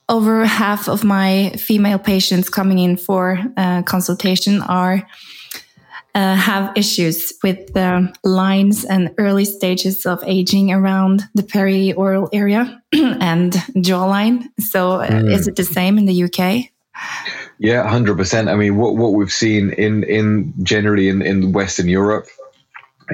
over 0.07 0.45
half 0.45 0.89
of 0.89 1.03
my 1.03 1.51
female 1.57 1.99
patients 1.99 2.49
coming 2.49 2.79
in 2.79 2.97
for 2.97 3.39
uh, 3.55 3.83
consultation 3.83 4.61
are 4.61 5.07
uh, 6.15 6.35
have 6.35 6.75
issues 6.75 7.33
with 7.43 7.73
the 7.73 8.11
lines 8.23 8.83
and 8.83 9.13
early 9.17 9.45
stages 9.45 10.05
of 10.05 10.23
aging 10.25 10.71
around 10.71 11.23
the 11.35 11.43
perioral 11.43 12.27
area 12.33 12.81
and 12.93 13.53
jawline. 13.75 14.47
So, 14.59 14.99
mm. 14.99 15.31
is 15.31 15.47
it 15.47 15.55
the 15.55 15.63
same 15.63 15.97
in 15.99 16.05
the 16.05 16.23
UK? 16.23 16.71
Yeah, 17.59 17.87
hundred 17.87 18.17
percent. 18.17 18.49
I 18.49 18.55
mean, 18.55 18.77
what 18.77 18.95
what 18.95 19.13
we've 19.13 19.31
seen 19.31 19.71
in 19.71 20.03
in 20.03 20.53
generally 20.63 21.09
in 21.09 21.21
in 21.21 21.51
Western 21.51 21.89
Europe 21.89 22.27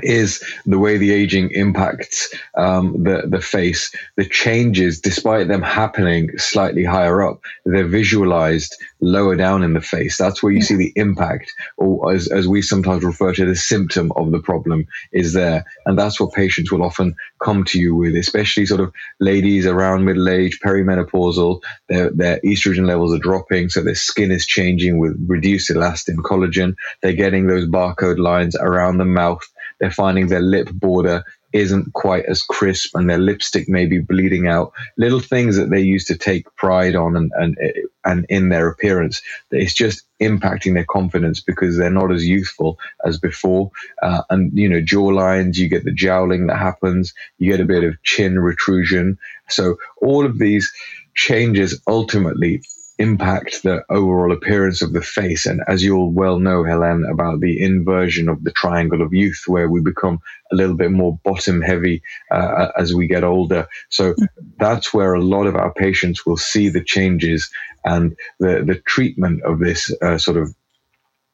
is 0.03 0.43
the 0.65 0.79
way 0.79 0.97
the 0.97 1.11
aging 1.11 1.51
impacts 1.51 2.33
um, 2.57 3.03
the 3.03 3.23
the 3.27 3.41
face. 3.41 3.93
The 4.17 4.25
changes, 4.25 4.99
despite 4.99 5.47
them 5.47 5.61
happening 5.61 6.29
slightly 6.37 6.83
higher 6.83 7.21
up, 7.21 7.41
they're 7.65 7.87
visualized 7.87 8.75
lower 9.01 9.35
down 9.35 9.63
in 9.63 9.73
the 9.73 9.81
face. 9.81 10.17
That's 10.17 10.41
where 10.41 10.51
you 10.51 10.61
see 10.61 10.75
the 10.75 10.93
impact, 10.95 11.53
or 11.77 12.13
as, 12.13 12.27
as 12.27 12.47
we 12.47 12.61
sometimes 12.61 13.03
refer 13.03 13.33
to 13.33 13.45
the 13.45 13.55
symptom 13.55 14.11
of 14.15 14.31
the 14.31 14.39
problem, 14.39 14.87
is 15.11 15.33
there. 15.33 15.65
And 15.85 15.97
that's 15.97 16.19
what 16.19 16.33
patients 16.33 16.71
will 16.71 16.83
often 16.83 17.15
come 17.41 17.63
to 17.65 17.79
you 17.79 17.95
with, 17.95 18.15
especially 18.15 18.65
sort 18.65 18.81
of 18.81 18.91
ladies 19.19 19.65
around 19.65 20.05
middle 20.05 20.29
age, 20.29 20.59
perimenopausal. 20.65 21.61
Their 21.89 22.09
their 22.11 22.39
estrogen 22.41 22.87
levels 22.87 23.13
are 23.13 23.19
dropping, 23.19 23.69
so 23.69 23.81
their 23.81 23.95
skin 23.95 24.31
is 24.31 24.45
changing 24.45 24.99
with 24.99 25.15
reduced 25.27 25.69
elastin, 25.69 26.17
collagen. 26.17 26.75
They're 27.01 27.13
getting 27.13 27.47
those 27.47 27.67
barcode 27.67 28.19
lines 28.19 28.55
around 28.55 28.97
the 28.97 29.05
mouth 29.05 29.41
they're 29.79 29.91
finding 29.91 30.27
their 30.27 30.41
lip 30.41 30.69
border 30.71 31.23
isn't 31.55 31.93
quite 31.93 32.25
as 32.25 32.41
crisp 32.41 32.95
and 32.95 33.09
their 33.09 33.17
lipstick 33.17 33.69
may 33.69 33.85
be 33.85 33.99
bleeding 33.99 34.45
out. 34.45 34.73
Little 34.97 35.21
things 35.21 35.55
that 35.55 35.69
they 35.69 35.79
used 35.79 36.07
to 36.07 36.17
take 36.17 36.53
pride 36.57 36.97
on 36.97 37.15
and, 37.15 37.31
and, 37.35 37.57
and 38.03 38.25
in 38.27 38.49
their 38.49 38.67
appearance. 38.67 39.21
It's 39.51 39.73
just 39.73 40.03
impacting 40.21 40.73
their 40.73 40.85
confidence 40.85 41.39
because 41.39 41.77
they're 41.77 41.89
not 41.89 42.11
as 42.11 42.27
youthful 42.27 42.77
as 43.05 43.17
before. 43.17 43.71
Uh, 44.03 44.23
and, 44.29 44.51
you 44.53 44.67
know, 44.67 44.81
jaw 44.81 45.07
lines, 45.07 45.57
you 45.57 45.69
get 45.69 45.85
the 45.85 45.93
jowling 45.93 46.47
that 46.47 46.57
happens, 46.57 47.13
you 47.37 47.51
get 47.51 47.61
a 47.61 47.65
bit 47.65 47.85
of 47.85 48.01
chin 48.03 48.37
retrusion. 48.37 49.17
So 49.47 49.77
all 50.01 50.25
of 50.25 50.39
these 50.39 50.69
changes 51.15 51.81
ultimately 51.87 52.63
impact 52.97 53.63
the 53.63 53.83
overall 53.89 54.31
appearance 54.31 54.81
of 54.81 54.93
the 54.93 55.01
face. 55.01 55.45
And 55.45 55.61
as 55.67 55.83
you'll 55.83 56.11
well 56.11 56.39
know, 56.39 56.63
Helen, 56.63 57.05
about 57.11 57.39
the 57.41 57.61
inversion 57.61 58.29
of 58.29 58.43
the 58.43 58.51
triangle 58.51 59.01
of 59.01 59.13
youth, 59.13 59.43
where 59.47 59.69
we 59.69 59.81
become 59.81 60.19
a 60.51 60.55
little 60.55 60.75
bit 60.75 60.91
more 60.91 61.19
bottom 61.23 61.61
heavy 61.61 62.01
uh, 62.31 62.67
as 62.77 62.93
we 62.93 63.07
get 63.07 63.23
older. 63.23 63.67
So 63.89 64.15
that's 64.57 64.93
where 64.93 65.13
a 65.13 65.21
lot 65.21 65.47
of 65.47 65.55
our 65.55 65.73
patients 65.73 66.25
will 66.25 66.37
see 66.37 66.69
the 66.69 66.83
changes 66.83 67.49
and 67.83 68.15
the, 68.39 68.63
the 68.65 68.81
treatment 68.85 69.43
of 69.43 69.59
this 69.59 69.93
uh, 70.01 70.17
sort 70.17 70.37
of 70.37 70.55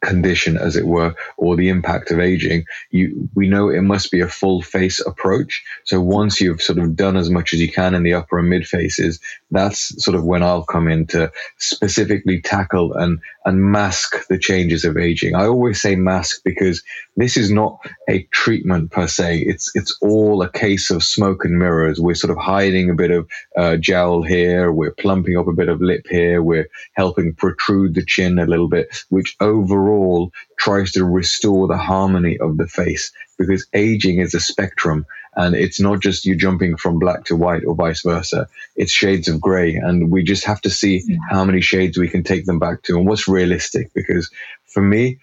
condition, 0.02 0.58
as 0.58 0.76
it 0.76 0.86
were, 0.86 1.16
or 1.38 1.56
the 1.56 1.70
impact 1.70 2.12
of 2.12 2.20
aging, 2.20 2.66
you, 2.90 3.30
we 3.36 3.48
know 3.48 3.70
it 3.70 3.82
must 3.82 4.12
be 4.12 4.20
a 4.20 4.28
full 4.28 4.62
face 4.62 5.00
approach. 5.00 5.64
So 5.86 6.02
once 6.02 6.42
you've 6.42 6.62
sort 6.62 6.80
of 6.80 6.96
done 6.96 7.18
as 7.18 7.30
much 7.30 7.54
as 7.54 7.62
you 7.62 7.72
can 7.72 7.94
in 7.94 8.04
the 8.04 8.14
upper 8.14 8.40
and 8.40 8.50
mid 8.50 8.68
faces, 8.68 9.20
that's 9.52 10.04
sort 10.04 10.16
of 10.16 10.24
when 10.24 10.44
I'll 10.44 10.64
come 10.64 10.88
in 10.88 11.08
to 11.08 11.32
specifically 11.58 12.42
tackle 12.42 12.94
and, 12.94 13.20
and 13.46 13.62
mask 13.62 14.28
the 14.28 14.38
changes 14.40 14.86
of 14.86 14.98
aging. 14.98 15.36
I 15.36 15.46
always 15.46 15.82
say 15.82 15.96
mask 15.96 16.42
because 16.44 16.84
this 17.18 17.38
is 17.38 17.52
not 17.52 17.80
a 18.10 18.24
treatment 18.32 18.92
per 18.92 19.08
se. 19.08 19.40
It's, 19.40 19.72
it's 19.76 19.98
all 20.02 20.42
a 20.42 20.50
case 20.50 20.90
of 20.90 21.04
smoke 21.04 21.46
and 21.46 21.60
mirrors. 21.60 22.00
We're 22.00 22.16
sort 22.16 22.32
of 22.32 22.38
hiding 22.38 22.90
a 22.90 22.96
bit 22.96 23.12
of 23.12 23.30
uh, 23.58 23.78
jowl 23.78 24.24
here. 24.24 24.72
We're 24.72 24.94
plumping 24.94 25.38
up 25.38 25.48
a 25.48 25.54
bit 25.54 25.70
of 25.70 25.82
lip 25.82 26.06
here. 26.10 26.42
We're 26.42 26.70
helping 26.94 27.34
protrude 27.34 27.96
the 27.96 28.06
chin 28.06 28.40
a 28.40 28.46
little 28.46 28.70
bit, 28.70 29.04
which 29.10 29.36
overall 29.40 29.91
overall 29.92 30.32
tries 30.58 30.92
to 30.94 31.06
restore 31.06 31.68
the 31.68 31.78
harmony 31.78 32.38
of 32.38 32.58
the 32.58 32.68
face 32.68 33.12
because 33.38 33.68
aging 33.74 34.20
is 34.20 34.34
a 34.34 34.40
spectrum 34.40 35.06
and 35.36 35.56
it's 35.56 35.80
not 35.80 36.02
just 36.02 36.26
you 36.26 36.36
jumping 36.36 36.76
from 36.78 37.00
black 37.00 37.24
to 37.26 37.36
white 37.36 37.64
or 37.66 37.76
vice 37.76 38.02
versa. 38.02 38.48
It's 38.76 38.92
shades 38.92 39.28
of 39.28 39.40
gray 39.40 39.76
and 39.76 40.12
we 40.12 40.24
just 40.24 40.46
have 40.46 40.62
to 40.62 40.70
see 40.70 41.04
how 41.30 41.46
many 41.46 41.62
shades 41.62 41.98
we 41.98 42.10
can 42.10 42.24
take 42.24 42.46
them 42.46 42.60
back 42.60 42.84
to 42.84 42.98
and 42.98 43.08
what's 43.08 43.28
realistic 43.28 43.94
because 43.94 44.30
for 44.66 44.82
me, 44.82 45.20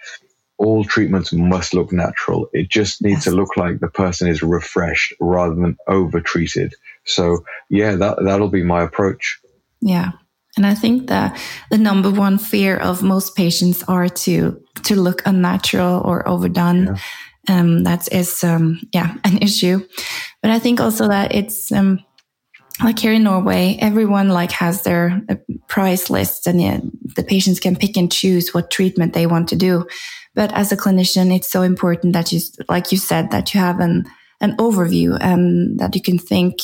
all 0.57 0.83
treatments 0.85 1.33
must 1.33 1.73
look 1.73 1.93
natural. 1.93 2.49
It 2.53 2.69
just 2.69 3.01
needs 3.01 3.25
to 3.25 3.31
look 3.31 3.57
like 3.57 3.79
the 3.79 3.89
person 3.89 4.29
is 4.29 4.43
refreshed 4.43 5.15
rather 5.21 5.55
than 5.55 5.77
over 5.87 6.21
treated. 6.21 6.75
So 7.05 7.45
yeah, 7.71 7.95
that, 7.95 8.19
that'll 8.25 8.49
be 8.49 8.65
my 8.65 8.83
approach. 8.83 9.39
Yeah. 9.81 10.13
And 10.59 10.67
I 10.67 10.75
think 10.75 11.07
that 11.07 11.41
the 11.71 11.79
number 11.79 12.11
one 12.11 12.37
fear 12.37 12.77
of 12.77 13.01
most 13.01 13.37
patients 13.37 13.85
are 13.85 14.09
to 14.09 14.61
to 14.83 14.97
look 14.97 15.23
unnatural 15.25 16.03
or 16.05 16.29
overdone. 16.29 16.87
Yeah. 16.87 16.97
Um, 17.49 17.85
that 17.85 18.13
is 18.13 18.43
um, 18.43 18.81
yeah 18.93 19.15
an 19.23 19.39
issue. 19.39 19.87
But 20.43 20.51
I 20.51 20.59
think 20.59 20.81
also 20.81 21.07
that 21.07 21.33
it's 21.33 21.71
um, 21.71 22.01
like 22.83 22.99
here 22.99 23.13
in 23.13 23.23
Norway, 23.23 23.79
everyone 23.81 24.31
like 24.31 24.51
has 24.51 24.83
their 24.83 25.23
uh, 25.29 25.37
price 25.69 26.11
list, 26.11 26.49
and 26.49 26.61
yeah, 26.61 26.81
the 27.15 27.23
patients 27.23 27.61
can 27.61 27.77
pick 27.77 27.97
and 27.97 28.11
choose 28.11 28.53
what 28.53 28.73
treatment 28.73 29.13
they 29.13 29.29
want 29.29 29.49
to 29.51 29.57
do. 29.57 29.87
But 30.35 30.53
as 30.53 30.73
a 30.73 30.77
clinician, 30.77 31.33
it's 31.33 31.49
so 31.49 31.63
important 31.63 32.15
that 32.15 32.33
you, 32.33 32.41
like 32.69 32.91
you 32.91 32.99
said, 32.99 33.31
that 33.31 33.55
you 33.55 33.61
have 33.61 33.79
an 33.79 34.07
an 34.41 34.57
overview 34.57 35.17
and 35.21 35.79
that 35.79 35.95
you 35.95 36.03
can 36.03 36.19
think 36.19 36.57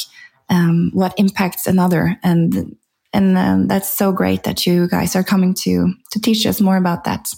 um, 0.50 0.90
what 0.94 1.14
impacts 1.16 1.68
another 1.68 2.18
and 2.24 2.74
and 3.14 3.38
um, 3.38 3.66
that's 3.68 3.88
so 3.88 4.12
great 4.12 4.42
that 4.42 4.66
you 4.66 4.87
guys 4.88 5.16
are 5.16 5.25
coming 5.25 5.54
to 5.54 5.94
to 6.11 6.21
teach 6.21 6.44
us 6.47 6.61
more 6.61 6.76
about 6.76 7.04
that 7.04 7.28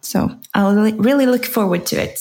so 0.00 0.30
i'll 0.54 0.74
really 0.92 1.26
look 1.26 1.44
forward 1.44 1.84
to 1.86 2.00
it 2.00 2.18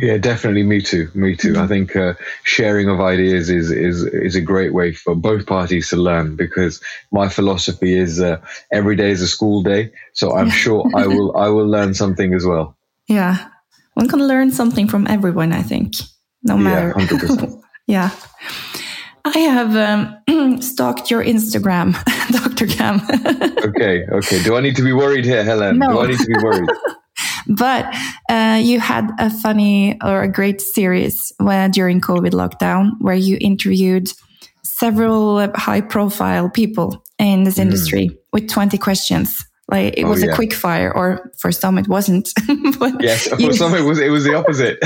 yeah, 0.00 0.16
definitely. 0.16 0.62
Me 0.62 0.80
too. 0.80 1.10
Me 1.14 1.34
too. 1.34 1.58
I 1.58 1.66
think 1.66 1.96
uh, 1.96 2.14
sharing 2.44 2.88
of 2.88 3.00
ideas 3.00 3.50
is 3.50 3.70
is 3.70 4.04
is 4.04 4.36
a 4.36 4.40
great 4.40 4.72
way 4.72 4.92
for 4.92 5.16
both 5.16 5.46
parties 5.46 5.88
to 5.88 5.96
learn. 5.96 6.36
Because 6.36 6.80
my 7.10 7.28
philosophy 7.28 7.98
is 7.98 8.20
uh, 8.20 8.40
every 8.70 8.94
day 8.94 9.10
is 9.10 9.22
a 9.22 9.26
school 9.26 9.62
day, 9.62 9.90
so 10.12 10.36
I'm 10.36 10.50
sure 10.50 10.88
I 10.94 11.08
will 11.08 11.36
I 11.36 11.48
will 11.48 11.66
learn 11.66 11.94
something 11.94 12.32
as 12.32 12.46
well. 12.46 12.76
Yeah, 13.08 13.48
one 13.94 14.08
can 14.08 14.24
learn 14.24 14.52
something 14.52 14.86
from 14.86 15.06
everyone. 15.08 15.52
I 15.52 15.62
think, 15.62 15.94
no 16.44 16.56
matter. 16.56 16.94
Yeah, 17.88 18.10
yeah. 18.10 18.10
I 19.34 19.40
have 19.40 19.76
um, 19.76 20.60
stalked 20.62 21.10
your 21.10 21.22
Instagram, 21.22 21.92
Dr. 22.32 22.66
Cam. 22.66 23.00
okay, 23.68 24.06
okay. 24.10 24.42
Do 24.42 24.56
I 24.56 24.60
need 24.60 24.76
to 24.76 24.82
be 24.82 24.92
worried 24.92 25.24
here, 25.24 25.44
Helen? 25.44 25.78
No. 25.78 25.92
Do 25.92 26.00
I 26.00 26.06
need 26.06 26.18
to 26.18 26.26
be 26.26 26.42
worried? 26.42 26.68
but 27.46 27.94
uh, 28.30 28.58
you 28.62 28.80
had 28.80 29.10
a 29.18 29.28
funny 29.28 29.98
or 30.02 30.22
a 30.22 30.28
great 30.28 30.60
series 30.60 31.32
when, 31.38 31.70
during 31.70 32.00
COVID 32.00 32.30
lockdown 32.30 32.92
where 33.00 33.14
you 33.14 33.36
interviewed 33.40 34.08
several 34.62 35.46
high 35.54 35.82
profile 35.82 36.48
people 36.48 37.04
in 37.18 37.44
this 37.44 37.56
mm. 37.56 37.62
industry 37.62 38.10
with 38.32 38.48
20 38.48 38.78
questions. 38.78 39.44
Like 39.70 39.98
it 39.98 40.04
oh, 40.04 40.08
was 40.08 40.22
yeah. 40.22 40.32
a 40.32 40.34
quick 40.34 40.54
fire, 40.54 40.90
or 40.90 41.30
for 41.38 41.52
some 41.52 41.76
it 41.76 41.88
wasn't. 41.88 42.32
yes, 43.00 43.28
for 43.28 43.38
you, 43.38 43.52
some 43.52 43.74
it 43.74 43.82
was. 43.82 43.98
It 43.98 44.08
was 44.08 44.24
the 44.24 44.34
opposite. 44.34 44.78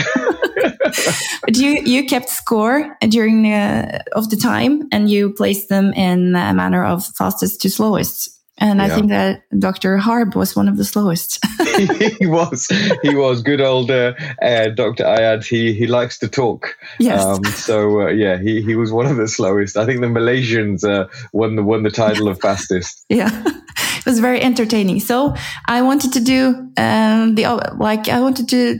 But 1.45 1.57
you 1.57 1.81
you 1.85 2.05
kept 2.07 2.29
score 2.29 2.97
during 3.09 3.53
uh, 3.53 4.03
of 4.13 4.31
the 4.31 4.37
time, 4.37 4.89
and 4.93 5.11
you 5.11 5.31
placed 5.31 5.69
them 5.69 5.93
in 5.95 6.35
a 6.35 6.55
manner 6.55 6.85
of 6.85 7.05
fastest 7.17 7.61
to 7.63 7.71
slowest. 7.71 8.31
And 8.59 8.79
yeah. 8.79 8.85
I 8.85 8.89
think 8.91 9.09
that 9.09 9.43
Dr. 9.59 9.97
Harb 9.97 10.37
was 10.37 10.55
one 10.55 10.69
of 10.69 10.77
the 10.77 10.85
slowest. 10.85 11.41
he 12.19 12.27
was. 12.27 12.69
He 13.03 13.15
was. 13.15 13.43
Good 13.43 13.61
old 13.61 13.91
uh, 13.91 14.13
uh, 14.43 14.69
Dr. 14.69 15.05
Ayad. 15.05 15.45
He 15.45 15.73
he 15.73 15.87
likes 15.87 16.19
to 16.19 16.29
talk. 16.29 16.77
Yes. 16.99 17.25
Um, 17.25 17.45
so 17.45 18.03
uh, 18.03 18.09
yeah, 18.09 18.39
he, 18.39 18.63
he 18.63 18.77
was 18.77 18.93
one 18.93 19.07
of 19.07 19.17
the 19.17 19.27
slowest. 19.27 19.77
I 19.77 19.87
think 19.87 20.01
the 20.01 20.07
Malaysians 20.07 20.85
uh, 20.85 21.09
won 21.33 21.57
the 21.57 21.63
won 21.63 21.83
the 21.83 21.91
title 21.91 22.29
of 22.29 22.41
fastest. 22.41 23.05
yeah. 23.09 23.31
It 24.05 24.11
was 24.11 24.19
very 24.19 24.43
entertaining. 24.43 24.99
So 24.99 25.35
I 25.67 25.83
wanted 25.83 26.13
to 26.15 26.21
do 26.21 26.71
um, 26.77 27.37
the 27.37 27.47
like 27.79 28.09
I 28.09 28.21
wanted 28.21 28.49
to 28.49 28.79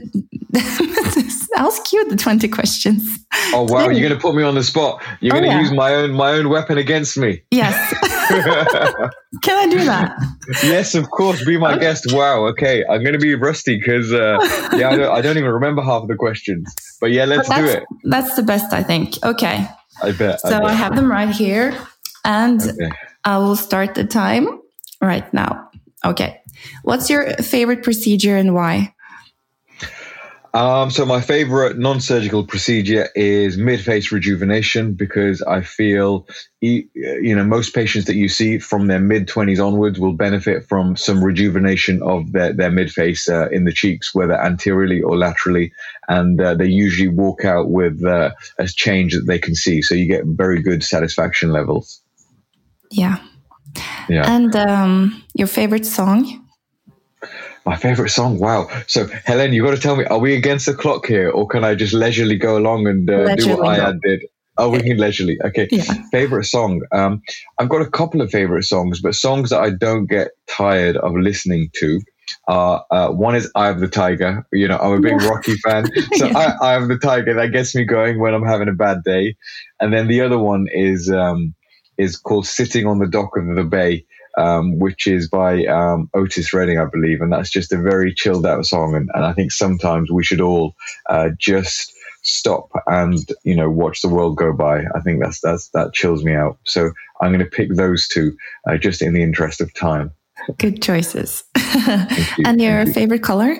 ask 1.57 1.93
you 1.93 2.09
the 2.09 2.17
twenty 2.17 2.49
questions. 2.49 3.03
Oh 3.53 3.65
wow! 3.69 3.87
You're 3.87 4.07
going 4.07 4.09
to 4.09 4.19
put 4.19 4.35
me 4.35 4.43
on 4.43 4.55
the 4.55 4.63
spot. 4.63 5.01
You're 5.21 5.33
oh, 5.33 5.39
going 5.39 5.49
to 5.49 5.55
yeah. 5.55 5.61
use 5.61 5.71
my 5.71 5.95
own 5.95 6.11
my 6.11 6.31
own 6.31 6.49
weapon 6.49 6.77
against 6.77 7.17
me. 7.17 7.41
Yes. 7.51 7.73
Can 9.43 9.57
I 9.57 9.67
do 9.69 9.85
that? 9.85 10.17
Yes, 10.63 10.93
of 10.93 11.09
course. 11.09 11.43
Be 11.45 11.57
my 11.57 11.73
okay. 11.73 11.81
guest. 11.81 12.05
Wow. 12.11 12.45
Okay, 12.47 12.83
I'm 12.89 13.01
going 13.01 13.13
to 13.13 13.19
be 13.19 13.35
rusty 13.35 13.77
because 13.77 14.11
uh, 14.11 14.37
yeah, 14.75 14.89
I 14.89 14.97
don't, 14.97 15.11
I 15.11 15.21
don't, 15.21 15.37
even 15.37 15.51
remember 15.51 15.81
half 15.81 16.03
of 16.03 16.09
the 16.09 16.15
questions. 16.15 16.73
But 16.99 17.11
yeah, 17.11 17.25
let's 17.25 17.47
do 17.47 17.65
it. 17.65 17.83
That's 18.03 18.35
the 18.35 18.43
best, 18.43 18.73
I 18.73 18.83
think. 18.83 19.23
Okay. 19.23 19.67
I 20.01 20.11
bet. 20.11 20.41
So 20.41 20.49
I, 20.49 20.59
bet. 20.59 20.63
I 20.63 20.73
have 20.73 20.95
them 20.95 21.09
right 21.09 21.29
here, 21.29 21.77
and 22.25 22.61
okay. 22.61 22.91
I 23.23 23.37
will 23.37 23.55
start 23.55 23.95
the 23.95 24.03
time 24.03 24.59
right 25.05 25.31
now. 25.33 25.69
Okay. 26.05 26.41
What's 26.83 27.09
your 27.09 27.33
favorite 27.35 27.83
procedure 27.83 28.35
and 28.35 28.53
why? 28.53 28.93
Um, 30.55 30.91
so 30.91 31.03
my 31.03 31.19
favorite 31.19 31.79
non-surgical 31.79 32.45
procedure 32.45 33.09
is 33.15 33.57
mid-face 33.57 34.11
rejuvenation 34.11 34.93
because 34.93 35.41
I 35.41 35.61
feel, 35.61 36.27
you 36.61 37.35
know, 37.35 37.43
most 37.43 37.73
patients 37.73 38.05
that 38.05 38.15
you 38.15 38.29
see 38.29 38.59
from 38.59 38.85
their 38.85 38.99
mid-20s 38.99 39.65
onwards 39.65 39.99
will 39.99 40.13
benefit 40.13 40.67
from 40.69 40.95
some 40.95 41.23
rejuvenation 41.23 42.03
of 42.03 42.33
their, 42.33 42.53
their 42.53 42.69
mid-face 42.69 43.27
uh, 43.27 43.49
in 43.49 43.63
the 43.63 43.71
cheeks, 43.71 44.13
whether 44.13 44.39
anteriorly 44.39 45.01
or 45.01 45.17
laterally. 45.17 45.71
And 46.07 46.39
uh, 46.39 46.53
they 46.53 46.67
usually 46.67 47.09
walk 47.09 47.43
out 47.45 47.71
with 47.71 48.05
uh, 48.05 48.29
a 48.59 48.67
change 48.67 49.15
that 49.15 49.25
they 49.25 49.39
can 49.39 49.55
see. 49.55 49.81
So 49.81 49.95
you 49.95 50.07
get 50.07 50.25
very 50.25 50.61
good 50.61 50.83
satisfaction 50.83 51.51
levels. 51.51 51.99
Yeah. 52.91 53.17
Yeah. 54.09 54.31
And 54.31 54.55
um, 54.55 55.23
your 55.33 55.47
favorite 55.47 55.85
song? 55.85 56.39
My 57.65 57.77
favorite 57.77 58.09
song. 58.09 58.39
Wow. 58.39 58.67
So, 58.87 59.07
Helen, 59.25 59.53
you 59.53 59.63
got 59.63 59.71
to 59.71 59.81
tell 59.81 59.95
me: 59.95 60.05
Are 60.05 60.19
we 60.19 60.35
against 60.35 60.65
the 60.65 60.73
clock 60.73 61.05
here, 61.05 61.29
or 61.29 61.47
can 61.47 61.63
I 61.63 61.75
just 61.75 61.93
leisurely 61.93 62.37
go 62.37 62.57
along 62.57 62.87
and 62.87 63.09
uh, 63.09 63.35
do 63.35 63.57
what 63.57 63.79
I 63.79 63.93
did? 64.03 64.25
Oh, 64.57 64.69
we 64.69 64.81
can 64.81 64.97
leisurely. 64.97 65.37
Okay. 65.43 65.67
Yeah. 65.71 65.83
Favorite 66.11 66.45
song. 66.45 66.81
Um, 66.91 67.21
I've 67.57 67.69
got 67.69 67.81
a 67.81 67.89
couple 67.89 68.21
of 68.21 68.29
favorite 68.29 68.63
songs, 68.63 69.01
but 69.01 69.15
songs 69.15 69.49
that 69.49 69.61
I 69.61 69.71
don't 69.71 70.05
get 70.05 70.31
tired 70.47 70.97
of 70.97 71.13
listening 71.15 71.69
to. 71.77 72.01
Uh, 72.47 72.79
uh, 72.91 73.09
one 73.09 73.35
is 73.35 73.51
Eye 73.55 73.69
of 73.69 73.79
the 73.79 73.87
Tiger. 73.87 74.45
You 74.51 74.67
know, 74.67 74.77
I'm 74.77 74.93
a 74.93 74.99
big 74.99 75.21
Rocky 75.21 75.55
fan. 75.55 75.87
So 76.15 76.27
yeah. 76.27 76.57
Eye, 76.61 76.75
of 76.75 76.87
the 76.87 76.97
Tiger, 76.97 77.33
that 77.33 77.51
gets 77.51 77.73
me 77.73 77.83
going 77.83 78.19
when 78.19 78.33
I'm 78.33 78.45
having 78.45 78.67
a 78.67 78.73
bad 78.73 79.03
day. 79.03 79.35
And 79.79 79.91
then 79.93 80.07
the 80.07 80.21
other 80.21 80.37
one 80.37 80.67
is, 80.71 81.09
um, 81.09 81.55
is 81.97 82.17
called 82.17 82.45
Sitting 82.45 82.85
on 82.85 82.99
the 82.99 83.07
Dock 83.07 83.37
of 83.37 83.55
the 83.55 83.63
Bay 83.63 84.05
um, 84.37 84.79
which 84.79 85.07
is 85.07 85.29
by 85.29 85.65
um, 85.65 86.09
Otis 86.13 86.53
Redding, 86.53 86.79
I 86.79 86.85
believe, 86.85 87.21
and 87.21 87.31
that's 87.31 87.49
just 87.49 87.71
a 87.71 87.77
very 87.77 88.13
chilled 88.13 88.45
out 88.45 88.65
song. 88.65 88.95
And, 88.95 89.09
and 89.13 89.25
I 89.25 89.33
think 89.33 89.51
sometimes 89.51 90.11
we 90.11 90.23
should 90.23 90.41
all 90.41 90.75
uh, 91.09 91.29
just 91.37 91.93
stop 92.25 92.69
and 92.87 93.19
you 93.43 93.53
know 93.53 93.69
watch 93.69 94.01
the 94.01 94.07
world 94.07 94.37
go 94.37 94.53
by. 94.53 94.79
I 94.95 95.01
think 95.03 95.21
that's 95.21 95.41
that's 95.41 95.69
that 95.69 95.93
chills 95.93 96.23
me 96.23 96.33
out. 96.33 96.57
So 96.63 96.91
I'm 97.21 97.31
going 97.31 97.43
to 97.43 97.45
pick 97.45 97.75
those 97.75 98.07
two 98.07 98.35
uh, 98.67 98.77
just 98.77 99.01
in 99.01 99.13
the 99.13 99.21
interest 99.21 99.61
of 99.61 99.73
time. 99.73 100.11
Good 100.57 100.81
choices. 100.81 101.43
You. 102.37 102.45
and 102.45 102.61
your 102.61 102.85
favorite 102.85 103.23
color? 103.23 103.57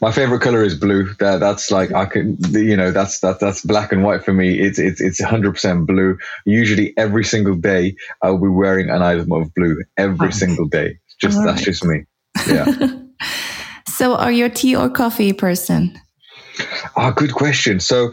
My 0.00 0.12
favorite 0.12 0.40
color 0.40 0.62
is 0.62 0.74
blue. 0.74 1.14
That 1.14 1.40
that's 1.40 1.70
like 1.70 1.92
I 1.92 2.06
can, 2.06 2.36
you 2.50 2.76
know, 2.76 2.90
that's 2.90 3.20
that 3.20 3.40
that's 3.40 3.64
black 3.64 3.92
and 3.92 4.02
white 4.02 4.24
for 4.24 4.32
me. 4.32 4.58
It's 4.58 4.78
it's 4.78 5.00
it's 5.00 5.20
100 5.20 5.52
percent 5.52 5.86
blue. 5.86 6.18
Usually, 6.44 6.96
every 6.96 7.24
single 7.24 7.54
day, 7.54 7.96
I'll 8.22 8.38
be 8.38 8.48
wearing 8.48 8.90
an 8.90 9.02
item 9.02 9.32
of 9.32 9.52
blue 9.54 9.82
every 9.96 10.28
oh. 10.28 10.30
single 10.30 10.66
day. 10.66 10.98
Just 11.20 11.42
that's 11.44 11.62
just 11.62 11.84
me. 11.84 12.04
Yeah. 12.46 12.66
so, 13.88 14.14
are 14.16 14.32
you 14.32 14.46
a 14.46 14.50
tea 14.50 14.74
or 14.74 14.88
coffee 14.88 15.32
person? 15.32 15.98
Ah, 16.96 17.08
oh, 17.08 17.12
good 17.12 17.34
question. 17.34 17.80
So, 17.80 18.12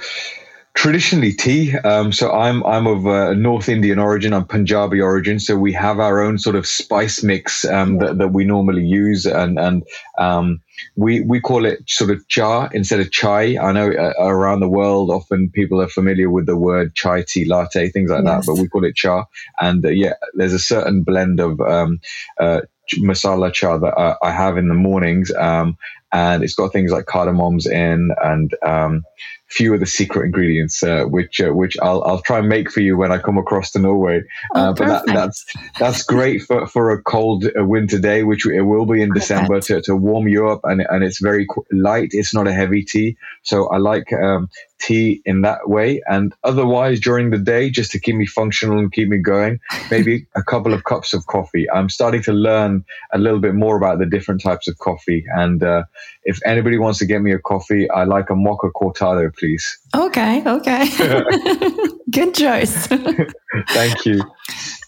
traditionally 0.77 1.33
tea. 1.33 1.75
Um, 1.75 2.13
so 2.13 2.31
I'm 2.31 2.63
I'm 2.63 2.85
of 2.85 3.07
uh, 3.07 3.33
North 3.33 3.67
Indian 3.67 3.97
origin. 3.97 4.31
I'm 4.31 4.45
Punjabi 4.45 5.01
origin. 5.01 5.39
So 5.39 5.57
we 5.57 5.73
have 5.73 5.99
our 5.99 6.21
own 6.21 6.37
sort 6.37 6.55
of 6.55 6.67
spice 6.67 7.23
mix 7.23 7.65
um, 7.65 7.97
that, 7.97 8.19
that 8.19 8.27
we 8.29 8.45
normally 8.45 8.85
use, 8.85 9.25
and 9.25 9.57
and 9.57 9.83
um, 10.19 10.61
we 10.95 11.21
we 11.21 11.41
call 11.41 11.65
it 11.65 11.79
sort 11.89 12.11
of 12.11 12.25
cha 12.27 12.67
instead 12.67 12.99
of 12.99 13.11
chai. 13.11 13.57
I 13.57 13.71
know 13.71 13.91
uh, 13.91 14.13
around 14.19 14.59
the 14.59 14.69
world, 14.69 15.09
often 15.09 15.49
people 15.49 15.81
are 15.81 15.89
familiar 15.89 16.29
with 16.29 16.45
the 16.45 16.55
word 16.55 16.93
chai 16.93 17.23
tea 17.27 17.45
latte, 17.45 17.89
things 17.89 18.11
like 18.11 18.23
yes. 18.23 18.45
that, 18.45 18.51
but 18.51 18.61
we 18.61 18.69
call 18.69 18.85
it 18.85 18.95
cha. 18.95 19.25
And 19.59 19.83
uh, 19.83 19.89
yeah, 19.89 20.13
there's 20.35 20.53
a 20.53 20.59
certain 20.59 21.01
blend 21.01 21.39
of 21.39 21.59
um, 21.59 21.99
uh, 22.39 22.61
masala 22.99 23.51
cha 23.51 23.79
that 23.79 23.97
I, 23.97 24.15
I, 24.21 24.31
have 24.31 24.57
in 24.57 24.67
the 24.67 24.73
mornings, 24.75 25.31
um, 25.35 25.75
and 26.17 26.43
it's 26.43 26.55
got 26.55 26.73
things 26.73 26.91
like 26.91 27.05
cardamoms 27.05 27.69
in 27.69 28.09
and 28.23 28.51
um, 28.65 29.03
few 29.49 29.73
of 29.73 29.79
the 29.79 29.85
secret 29.85 30.25
ingredients, 30.25 30.83
uh, 30.83 31.03
which 31.05 31.39
uh, 31.39 31.51
which 31.51 31.77
I'll 31.81 32.03
I'll 32.03 32.21
try 32.21 32.39
and 32.39 32.49
make 32.49 32.71
for 32.71 32.81
you 32.81 32.97
when 32.97 33.11
I 33.11 33.19
come 33.19 33.37
across 33.37 33.71
to 33.71 33.79
Norway. 33.79 34.21
Oh, 34.55 34.59
uh, 34.59 34.73
but 34.73 34.87
that, 34.87 35.05
that's 35.05 35.45
that's 35.79 36.03
great 36.03 36.41
for, 36.41 36.67
for 36.67 36.91
a 36.91 37.01
cold 37.01 37.45
uh, 37.45 37.63
winter 37.63 37.99
day, 37.99 38.23
which 38.23 38.45
it 38.47 38.61
will 38.61 38.85
be 38.85 39.01
in 39.01 39.13
December 39.13 39.61
to, 39.61 39.81
to 39.81 39.95
warm 39.95 40.27
you 40.27 40.47
up, 40.47 40.61
and 40.63 40.81
and 40.89 41.03
it's 41.03 41.21
very 41.21 41.45
light. 41.71 42.09
It's 42.11 42.33
not 42.33 42.47
a 42.47 42.53
heavy 42.53 42.83
tea, 42.83 43.15
so 43.43 43.67
I 43.67 43.77
like 43.77 44.11
um, 44.13 44.49
tea 44.79 45.21
in 45.25 45.41
that 45.41 45.69
way. 45.69 46.01
And 46.07 46.33
otherwise, 46.43 46.99
during 46.99 47.29
the 47.29 47.37
day, 47.37 47.69
just 47.69 47.91
to 47.91 47.99
keep 47.99 48.15
me 48.15 48.25
functional 48.25 48.79
and 48.79 48.91
keep 48.91 49.09
me 49.09 49.17
going, 49.17 49.59
maybe 49.89 50.27
a 50.35 50.43
couple 50.43 50.73
of 50.73 50.83
cups 50.83 51.13
of 51.13 51.25
coffee. 51.27 51.69
I'm 51.71 51.89
starting 51.89 52.23
to 52.23 52.33
learn 52.33 52.83
a 53.13 53.17
little 53.17 53.39
bit 53.39 53.55
more 53.55 53.77
about 53.77 53.99
the 53.99 54.05
different 54.05 54.41
types 54.41 54.67
of 54.67 54.77
coffee. 54.77 55.23
And 55.35 55.63
uh, 55.63 55.83
if 56.23 56.39
anybody 56.45 56.77
wants 56.77 56.99
to 56.99 57.05
get 57.05 57.21
me 57.21 57.31
a 57.31 57.39
coffee, 57.39 57.89
I 57.89 58.03
like 58.03 58.29
a 58.29 58.35
mocha 58.35 58.69
cortado, 58.69 59.35
please. 59.35 59.77
Okay, 59.95 60.43
okay. 60.45 60.89
Good 62.11 62.33
choice. 62.35 62.87
Thank 63.69 64.05
you. 64.05 64.21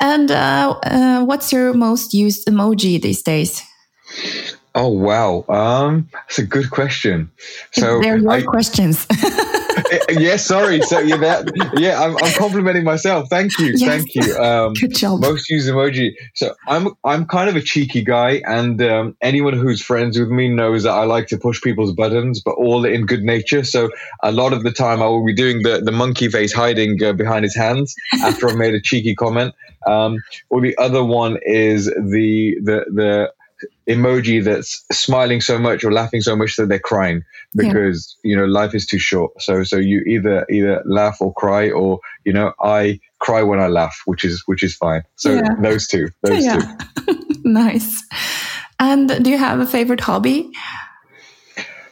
And 0.01 0.31
uh, 0.31 0.79
uh, 0.83 1.23
what's 1.23 1.51
your 1.51 1.73
most 1.73 2.13
used 2.13 2.47
emoji 2.47 3.01
these 3.01 3.21
days? 3.21 3.63
Oh 4.75 4.89
wow, 4.89 5.45
um, 5.49 6.09
that's 6.13 6.39
a 6.39 6.45
good 6.45 6.69
question. 6.69 7.31
So 7.71 7.99
they're 8.01 8.17
your 8.17 8.31
I, 8.31 8.43
questions. 8.43 9.07
yeah, 10.09 10.35
sorry. 10.37 10.81
So 10.81 10.99
yeah, 10.99 11.17
that, 11.17 11.73
yeah, 11.77 12.01
I'm, 12.01 12.15
I'm, 12.23 12.33
complimenting 12.33 12.83
myself. 12.83 13.27
Thank 13.29 13.57
you, 13.59 13.73
yes. 13.75 13.81
thank 13.81 14.15
you. 14.15 14.35
Um, 14.37 14.73
Good 14.73 14.95
job. 14.95 15.21
Most 15.21 15.49
used 15.49 15.69
emoji. 15.69 16.13
So 16.35 16.55
I'm 16.67 16.89
I'm 17.03 17.25
kind 17.25 17.49
of 17.49 17.55
a 17.55 17.61
cheeky 17.61 18.03
guy, 18.03 18.41
and 18.45 18.81
um, 18.81 19.15
anyone 19.21 19.53
who's 19.53 19.81
friends 19.81 20.17
with 20.17 20.29
me 20.29 20.49
knows 20.49 20.83
that 20.83 20.91
I 20.91 21.03
like 21.05 21.27
to 21.27 21.37
push 21.37 21.61
people's 21.61 21.93
buttons, 21.93 22.41
but 22.41 22.51
all 22.51 22.85
in 22.85 23.05
good 23.05 23.23
nature. 23.23 23.63
So 23.63 23.89
a 24.23 24.31
lot 24.31 24.53
of 24.53 24.63
the 24.63 24.71
time, 24.71 25.01
I 25.01 25.07
will 25.07 25.25
be 25.25 25.33
doing 25.33 25.63
the 25.63 25.81
the 25.81 25.91
monkey 25.91 26.29
face 26.29 26.53
hiding 26.53 27.03
uh, 27.03 27.13
behind 27.13 27.43
his 27.43 27.55
hands 27.55 27.95
after 28.23 28.49
I've 28.49 28.57
made 28.57 28.73
a 28.73 28.81
cheeky 28.81 29.15
comment. 29.15 29.53
Um, 29.87 30.17
or 30.49 30.61
the 30.61 30.77
other 30.77 31.03
one 31.03 31.37
is 31.43 31.85
the 31.85 32.57
the 32.61 32.85
the 32.93 33.33
emoji 33.89 34.43
that's 34.43 34.85
smiling 34.91 35.41
so 35.41 35.57
much 35.57 35.83
or 35.83 35.91
laughing 35.91 36.21
so 36.21 36.35
much 36.35 36.55
that 36.55 36.69
they're 36.69 36.79
crying 36.79 37.23
because 37.55 38.15
yeah. 38.23 38.29
you 38.29 38.37
know 38.37 38.45
life 38.45 38.75
is 38.75 38.85
too 38.85 38.99
short. 38.99 39.31
So 39.41 39.63
so 39.63 39.77
you 39.77 40.01
either 40.01 40.45
either 40.49 40.83
laugh 40.85 41.17
or 41.19 41.33
cry 41.33 41.71
or 41.71 41.99
you 42.23 42.31
know 42.31 42.53
i 42.63 42.99
cry 43.17 43.41
when 43.41 43.59
i 43.59 43.67
laugh 43.67 44.01
which 44.05 44.23
is 44.23 44.43
which 44.45 44.63
is 44.63 44.75
fine. 44.75 45.01
So 45.15 45.33
yeah. 45.33 45.55
those 45.61 45.87
two 45.87 46.09
those 46.23 46.45
yeah. 46.45 46.75
two. 47.07 47.19
Nice. 47.45 48.03
And 48.79 49.23
do 49.23 49.31
you 49.31 49.37
have 49.37 49.59
a 49.59 49.65
favorite 49.65 50.01
hobby? 50.01 50.51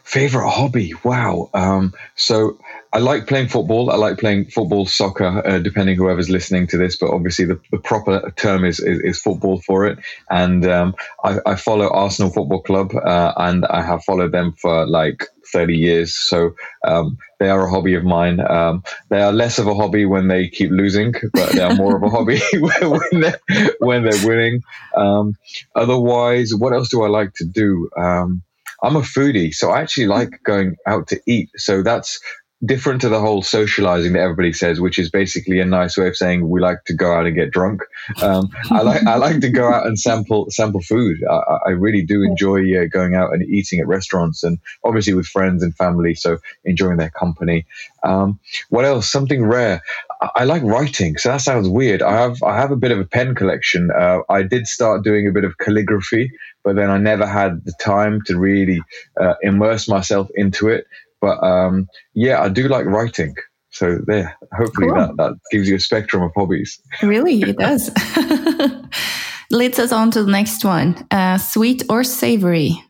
Favorite 0.03 0.49
hobby? 0.49 0.93
Wow. 1.03 1.49
Um 1.53 1.93
so 2.15 2.59
I 2.93 2.99
like 2.99 3.27
playing 3.27 3.49
football. 3.49 3.91
I 3.91 3.95
like 3.95 4.17
playing 4.17 4.45
football, 4.45 4.85
soccer, 4.85 5.41
uh, 5.45 5.59
depending 5.59 5.97
whoever's 5.97 6.29
listening 6.29 6.67
to 6.67 6.77
this. 6.77 6.95
But 6.95 7.11
obviously, 7.11 7.45
the, 7.45 7.59
the 7.71 7.79
proper 7.79 8.31
term 8.37 8.63
is, 8.63 8.79
is, 8.79 8.99
is 9.01 9.19
football 9.19 9.61
for 9.61 9.85
it. 9.85 9.99
And 10.29 10.65
um, 10.65 10.95
I, 11.23 11.39
I, 11.45 11.55
follow 11.55 11.89
Arsenal 11.89 12.31
Football 12.31 12.61
Club, 12.61 12.95
uh, 12.95 13.33
and 13.37 13.65
I 13.65 13.81
have 13.81 14.03
followed 14.03 14.31
them 14.31 14.53
for 14.53 14.87
like 14.87 15.25
30 15.51 15.75
years. 15.75 16.15
So 16.15 16.55
um, 16.85 17.17
they 17.39 17.49
are 17.49 17.65
a 17.65 17.69
hobby 17.69 17.95
of 17.95 18.03
mine. 18.03 18.39
Um, 18.39 18.83
they 19.09 19.21
are 19.21 19.33
less 19.33 19.59
of 19.59 19.67
a 19.67 19.75
hobby 19.75 20.05
when 20.05 20.27
they 20.27 20.47
keep 20.47 20.71
losing, 20.71 21.13
but 21.33 21.51
they 21.51 21.61
are 21.61 21.75
more 21.75 21.97
of 21.97 22.03
a 22.03 22.09
hobby 22.09 22.39
when, 22.53 23.21
they're, 23.21 23.39
when 23.79 24.03
they're 24.03 24.27
winning. 24.27 24.63
Um, 24.95 25.35
otherwise, 25.75 26.53
what 26.55 26.73
else 26.73 26.89
do 26.89 27.03
I 27.03 27.09
like 27.09 27.33
to 27.35 27.45
do? 27.45 27.89
Um, 27.97 28.43
I'm 28.83 28.95
a 28.95 29.01
foodie, 29.01 29.53
so 29.53 29.71
I 29.71 29.81
actually 29.81 30.07
like 30.07 30.43
going 30.43 30.75
out 30.85 31.07
to 31.07 31.19
eat. 31.25 31.49
So 31.57 31.81
that's 31.81 32.19
different 32.65 33.01
to 33.01 33.09
the 33.09 33.19
whole 33.19 33.41
socializing 33.43 34.13
that 34.13 34.21
everybody 34.21 34.51
says, 34.51 34.81
which 34.81 34.97
is 34.97 35.11
basically 35.11 35.59
a 35.59 35.65
nice 35.65 35.97
way 35.97 36.07
of 36.07 36.17
saying 36.17 36.49
we 36.49 36.59
like 36.59 36.83
to 36.85 36.93
go 36.93 37.13
out 37.13 37.27
and 37.27 37.35
get 37.35 37.51
drunk. 37.51 37.81
Um, 38.21 38.49
I 38.71 38.81
like 38.81 39.03
I 39.05 39.15
like 39.17 39.41
to 39.41 39.49
go 39.49 39.71
out 39.71 39.85
and 39.85 39.99
sample 39.99 40.47
sample 40.49 40.81
food. 40.81 41.17
I, 41.29 41.57
I 41.67 41.69
really 41.69 42.03
do 42.03 42.23
enjoy 42.23 42.61
uh, 42.79 42.85
going 42.91 43.15
out 43.15 43.33
and 43.33 43.43
eating 43.43 43.79
at 43.79 43.87
restaurants, 43.87 44.43
and 44.43 44.57
obviously 44.83 45.13
with 45.13 45.27
friends 45.27 45.61
and 45.61 45.75
family. 45.75 46.15
So 46.15 46.37
enjoying 46.65 46.97
their 46.97 47.11
company. 47.11 47.65
Um, 48.03 48.39
what 48.69 48.85
else? 48.85 49.11
Something 49.11 49.45
rare. 49.45 49.81
I, 50.21 50.29
I, 50.37 50.43
like 50.45 50.63
writing. 50.63 51.17
So 51.17 51.29
that 51.29 51.41
sounds 51.41 51.67
weird. 51.69 52.01
I 52.01 52.13
have 52.13 52.41
I 52.43 52.57
have 52.57 52.71
a 52.71 52.75
bit 52.75 52.91
of 52.91 52.99
a 52.99 53.05
pen 53.05 53.35
collection. 53.35 53.89
Uh, 53.91 54.19
I 54.29 54.43
did 54.43 54.67
start 54.67 55.03
doing 55.03 55.27
a 55.27 55.31
bit 55.31 55.43
of 55.43 55.57
calligraphy, 55.59 56.31
but 56.63 56.75
then 56.75 56.89
I 56.89 56.97
never 56.97 57.25
had 57.25 57.65
the 57.65 57.73
time 57.79 58.21
to 58.23 58.37
really 58.37 58.81
uh, 59.19 59.35
immerse 59.43 59.87
myself 59.87 60.27
into 60.35 60.69
it. 60.69 60.85
But 61.21 61.43
um, 61.43 61.87
yeah, 62.13 62.41
I 62.41 62.49
do 62.49 62.67
like 62.67 62.85
writing. 62.85 63.35
So 63.71 63.99
there, 64.05 64.35
hopefully 64.57 64.87
cool. 64.87 64.95
that, 64.95 65.17
that 65.17 65.33
gives 65.51 65.67
you 65.67 65.75
a 65.75 65.79
spectrum 65.79 66.23
of 66.23 66.31
hobbies. 66.35 66.81
Really, 67.03 67.41
it 67.41 67.57
does. 67.57 67.91
Leads 69.51 69.79
us 69.79 69.91
on 69.91 70.11
to 70.11 70.23
the 70.23 70.31
next 70.31 70.65
one. 70.65 71.07
Uh, 71.11 71.37
sweet 71.37 71.83
or 71.89 72.03
savory? 72.03 72.83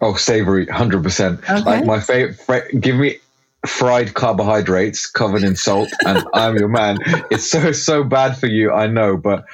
Oh, 0.00 0.14
savory, 0.14 0.66
100%. 0.66 1.38
Okay. 1.38 1.62
Like 1.62 1.86
my 1.86 2.00
favorite, 2.00 2.80
give 2.80 2.96
me 2.96 3.16
fried 3.66 4.14
carbohydrates 4.14 5.06
covered 5.06 5.42
in 5.42 5.56
salt 5.56 5.88
and 6.06 6.24
I'm 6.34 6.56
your 6.56 6.68
man. 6.68 6.98
It's 7.30 7.50
so, 7.50 7.72
so 7.72 8.04
bad 8.04 8.36
for 8.36 8.46
you. 8.46 8.72
I 8.72 8.86
know, 8.86 9.16
but 9.16 9.44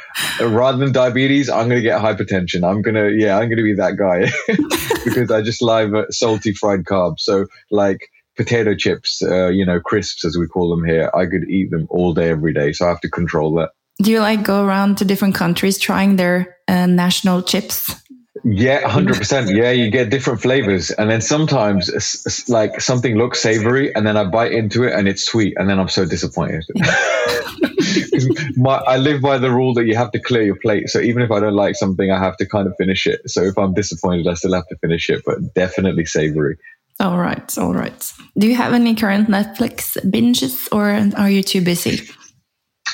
rather 0.40 0.79
than 0.79 0.92
diabetes, 0.92 1.49
I'm 1.49 1.68
going 1.68 1.81
to 1.81 1.83
get 1.83 2.01
hypertension. 2.01 2.68
I'm 2.68 2.83
going 2.83 2.94
to, 2.94 3.11
yeah, 3.12 3.38
I'm 3.38 3.49
going 3.49 3.59
to 3.59 3.62
be 3.62 3.75
that 3.75 3.96
guy 3.96 4.31
because 5.05 5.31
I 5.31 5.42
just 5.42 5.62
love 5.62 5.92
salty 6.11 6.53
fried 6.53 6.85
carbs. 6.85 7.20
So 7.20 7.46
like 7.70 8.09
potato 8.37 8.75
chips, 8.75 9.23
uh, 9.23 9.49
you 9.49 9.64
know, 9.64 9.81
crisps 9.81 10.25
as 10.25 10.37
we 10.37 10.46
call 10.46 10.75
them 10.75 10.85
here, 10.85 11.11
I 11.14 11.27
could 11.27 11.49
eat 11.49 11.70
them 11.70 11.87
all 11.90 12.14
day, 12.14 12.31
every 12.31 12.53
day. 12.53 12.73
So 12.73 12.87
I 12.87 12.88
have 12.88 13.01
to 13.01 13.11
control 13.11 13.55
that. 13.57 13.70
Do 14.03 14.11
you 14.11 14.20
like 14.20 14.42
go 14.42 14.64
around 14.64 14.96
to 14.99 15.05
different 15.05 15.35
countries 15.35 15.79
trying 15.79 16.16
their 16.16 16.57
uh, 16.68 16.87
national 16.87 17.42
chips? 17.42 17.94
Yeah, 18.44 18.88
hundred 18.88 19.16
percent. 19.16 19.50
Yeah, 19.50 19.70
you 19.70 19.90
get 19.90 20.11
different 20.11 20.40
flavors, 20.40 20.90
and 20.90 21.11
then 21.11 21.20
sometimes 21.20 21.90
like 22.48 22.81
something 22.81 23.16
looks 23.16 23.40
savory, 23.40 23.94
and 23.94 24.07
then 24.07 24.16
I 24.16 24.24
bite 24.24 24.53
into 24.53 24.85
it 24.85 24.92
and 24.92 25.09
it's 25.09 25.22
sweet, 25.22 25.55
and 25.57 25.68
then 25.68 25.79
I'm 25.79 25.88
so 25.88 26.05
disappointed. 26.05 26.64
My, 28.57 28.76
I 28.87 28.98
live 28.98 29.22
by 29.22 29.38
the 29.38 29.50
rule 29.50 29.72
that 29.74 29.87
you 29.87 29.96
have 29.96 30.11
to 30.12 30.20
clear 30.20 30.42
your 30.42 30.57
plate. 30.57 30.88
So 30.90 31.00
even 31.00 31.22
if 31.22 31.31
I 31.31 31.40
don't 31.40 31.55
like 31.55 31.74
something, 31.76 32.11
I 32.11 32.18
have 32.18 32.37
to 32.37 32.46
kind 32.46 32.66
of 32.66 32.74
finish 32.76 33.07
it. 33.07 33.20
So 33.26 33.42
if 33.42 33.57
I'm 33.59 33.72
disappointed, 33.74 34.26
I 34.26 34.35
still 34.35 34.53
have 34.55 34.66
to 34.68 34.76
finish 34.76 35.09
it, 35.09 35.22
but 35.24 35.38
definitely 35.55 36.05
savory. 36.05 36.57
All 37.00 37.16
right, 37.16 37.57
all 37.59 37.72
right. 37.72 38.12
Do 38.37 38.46
you 38.46 38.55
have 38.57 38.74
any 38.74 38.94
current 38.94 39.29
Netflix 39.29 39.96
binges, 40.11 40.68
or 40.70 40.90
are 41.18 41.31
you 41.31 41.42
too 41.42 41.62
busy? 41.62 42.07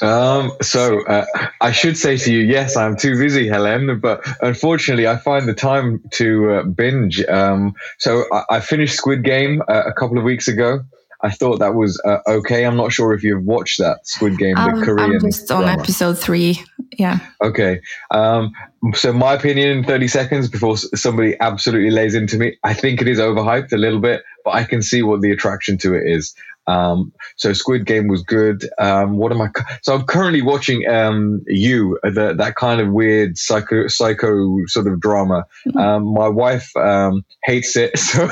Um, 0.02 0.52
so 0.62 1.04
uh, 1.06 1.24
I 1.60 1.72
should 1.72 1.96
say 1.96 2.16
to 2.16 2.32
you, 2.32 2.40
yes, 2.40 2.76
I'm 2.76 2.96
too 2.96 3.18
busy, 3.18 3.48
Helen, 3.48 4.00
but 4.00 4.26
unfortunately, 4.42 5.06
I 5.06 5.16
find 5.16 5.48
the 5.48 5.54
time 5.54 6.02
to 6.12 6.50
uh, 6.50 6.62
binge. 6.64 7.24
Um, 7.24 7.74
so 7.98 8.24
I, 8.32 8.56
I, 8.56 8.60
finished 8.60 8.96
Squid 8.96 9.24
Game 9.24 9.62
uh, 9.68 9.82
a 9.86 9.92
couple 9.92 10.18
of 10.18 10.24
weeks 10.24 10.48
ago. 10.48 10.80
I 11.22 11.30
thought 11.30 11.58
that 11.58 11.74
was 11.74 12.00
uh, 12.04 12.18
okay. 12.28 12.66
I'm 12.66 12.76
not 12.76 12.92
sure 12.92 13.14
if 13.14 13.22
you've 13.22 13.44
watched 13.44 13.78
that 13.78 14.06
Squid 14.06 14.38
Game, 14.38 14.54
the 14.54 14.60
um, 14.60 14.82
Korean. 14.82 15.12
I'm 15.12 15.20
just 15.20 15.50
on 15.50 15.62
drama. 15.62 15.80
episode 15.80 16.18
three. 16.18 16.62
Yeah. 16.98 17.18
Okay. 17.42 17.80
Um, 18.10 18.52
so 18.94 19.12
my 19.12 19.34
opinion 19.34 19.78
in 19.78 19.84
30 19.84 20.08
seconds 20.08 20.48
before 20.48 20.76
somebody 20.76 21.34
absolutely 21.40 21.90
lays 21.90 22.14
into 22.14 22.36
me, 22.36 22.56
I 22.62 22.74
think 22.74 23.00
it 23.00 23.08
is 23.08 23.18
overhyped 23.18 23.72
a 23.72 23.76
little 23.76 24.00
bit, 24.00 24.22
but 24.44 24.54
I 24.54 24.64
can 24.64 24.82
see 24.82 25.02
what 25.02 25.20
the 25.20 25.30
attraction 25.30 25.78
to 25.78 25.94
it 25.94 26.04
is. 26.06 26.34
Um, 26.66 27.12
so 27.36 27.52
Squid 27.52 27.86
Game 27.86 28.08
was 28.08 28.22
good. 28.22 28.68
Um, 28.78 29.16
what 29.18 29.32
am 29.32 29.40
I? 29.40 29.50
So 29.82 29.94
I'm 29.94 30.04
currently 30.04 30.42
watching 30.42 30.88
um, 30.88 31.42
You, 31.46 31.98
the, 32.02 32.34
that 32.36 32.56
kind 32.56 32.80
of 32.80 32.92
weird 32.92 33.38
psycho 33.38 33.86
psycho 33.88 34.56
sort 34.66 34.86
of 34.86 35.00
drama. 35.00 35.44
Mm-hmm. 35.66 35.78
Um, 35.78 36.14
my 36.14 36.28
wife 36.28 36.76
um, 36.76 37.24
hates 37.44 37.76
it, 37.76 37.96
so 37.98 38.28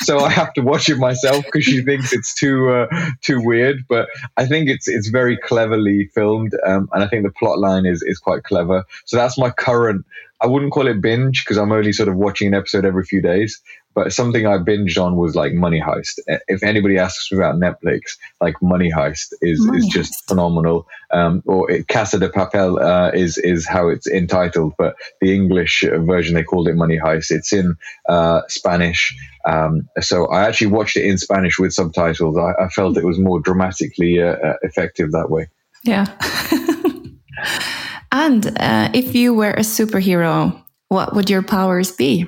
so 0.00 0.18
I 0.20 0.30
have 0.30 0.52
to 0.54 0.60
watch 0.60 0.88
it 0.88 0.98
myself 0.98 1.44
because 1.44 1.64
she 1.64 1.82
thinks 1.82 2.12
it's 2.12 2.34
too 2.34 2.70
uh, 2.70 2.86
too 3.22 3.40
weird. 3.42 3.84
But 3.88 4.08
I 4.36 4.46
think 4.46 4.68
it's 4.68 4.88
it's 4.88 5.08
very 5.08 5.36
cleverly 5.36 6.10
filmed, 6.14 6.52
um, 6.66 6.88
and 6.92 7.02
I 7.02 7.08
think 7.08 7.24
the 7.24 7.32
plot 7.32 7.58
line 7.58 7.86
is 7.86 8.02
is 8.02 8.18
quite 8.18 8.44
clever. 8.44 8.84
So 9.04 9.16
that's 9.16 9.38
my 9.38 9.50
current. 9.50 10.04
I 10.40 10.46
wouldn't 10.46 10.72
call 10.72 10.86
it 10.86 11.00
binge 11.00 11.44
because 11.44 11.58
I'm 11.58 11.72
only 11.72 11.92
sort 11.92 12.08
of 12.08 12.14
watching 12.14 12.46
an 12.48 12.54
episode 12.54 12.84
every 12.84 13.04
few 13.04 13.20
days. 13.20 13.60
But 13.94 14.12
something 14.12 14.46
I 14.46 14.58
binged 14.58 15.02
on 15.02 15.16
was 15.16 15.34
like 15.34 15.54
Money 15.54 15.80
Heist. 15.80 16.18
If 16.46 16.62
anybody 16.62 16.98
asks 16.98 17.32
me 17.32 17.38
about 17.38 17.56
Netflix, 17.56 18.16
like 18.40 18.54
Money 18.62 18.92
Heist 18.92 19.32
is, 19.40 19.64
Money 19.64 19.78
is 19.78 19.86
just 19.86 20.12
Heist. 20.12 20.28
phenomenal. 20.28 20.86
Um, 21.10 21.42
or 21.46 21.70
it, 21.70 21.88
Casa 21.88 22.18
de 22.18 22.28
Papel 22.28 22.80
uh, 22.80 23.10
is 23.12 23.38
is 23.38 23.66
how 23.66 23.88
it's 23.88 24.06
entitled, 24.06 24.74
but 24.78 24.94
the 25.20 25.34
English 25.34 25.82
version 25.82 26.34
they 26.34 26.44
called 26.44 26.68
it 26.68 26.76
Money 26.76 26.98
Heist. 26.98 27.30
It's 27.30 27.52
in 27.52 27.76
uh, 28.08 28.42
Spanish. 28.48 29.16
Um, 29.46 29.88
so 30.00 30.26
I 30.26 30.44
actually 30.44 30.68
watched 30.68 30.96
it 30.96 31.04
in 31.04 31.18
Spanish 31.18 31.58
with 31.58 31.72
subtitles. 31.72 32.36
I, 32.36 32.64
I 32.64 32.68
felt 32.68 32.98
it 32.98 33.04
was 33.04 33.18
more 33.18 33.40
dramatically 33.40 34.22
uh, 34.22 34.36
uh 34.36 34.56
effective 34.62 35.10
that 35.12 35.30
way. 35.30 35.48
Yeah. 35.84 36.06
and 38.12 38.46
uh, 38.58 38.90
if 38.94 39.14
you 39.14 39.34
were 39.34 39.50
a 39.50 39.60
superhero, 39.60 40.62
what 40.88 41.14
would 41.14 41.30
your 41.30 41.42
powers 41.42 41.90
be? 41.90 42.26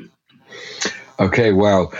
Okay, 1.20 1.52
wow. 1.52 1.90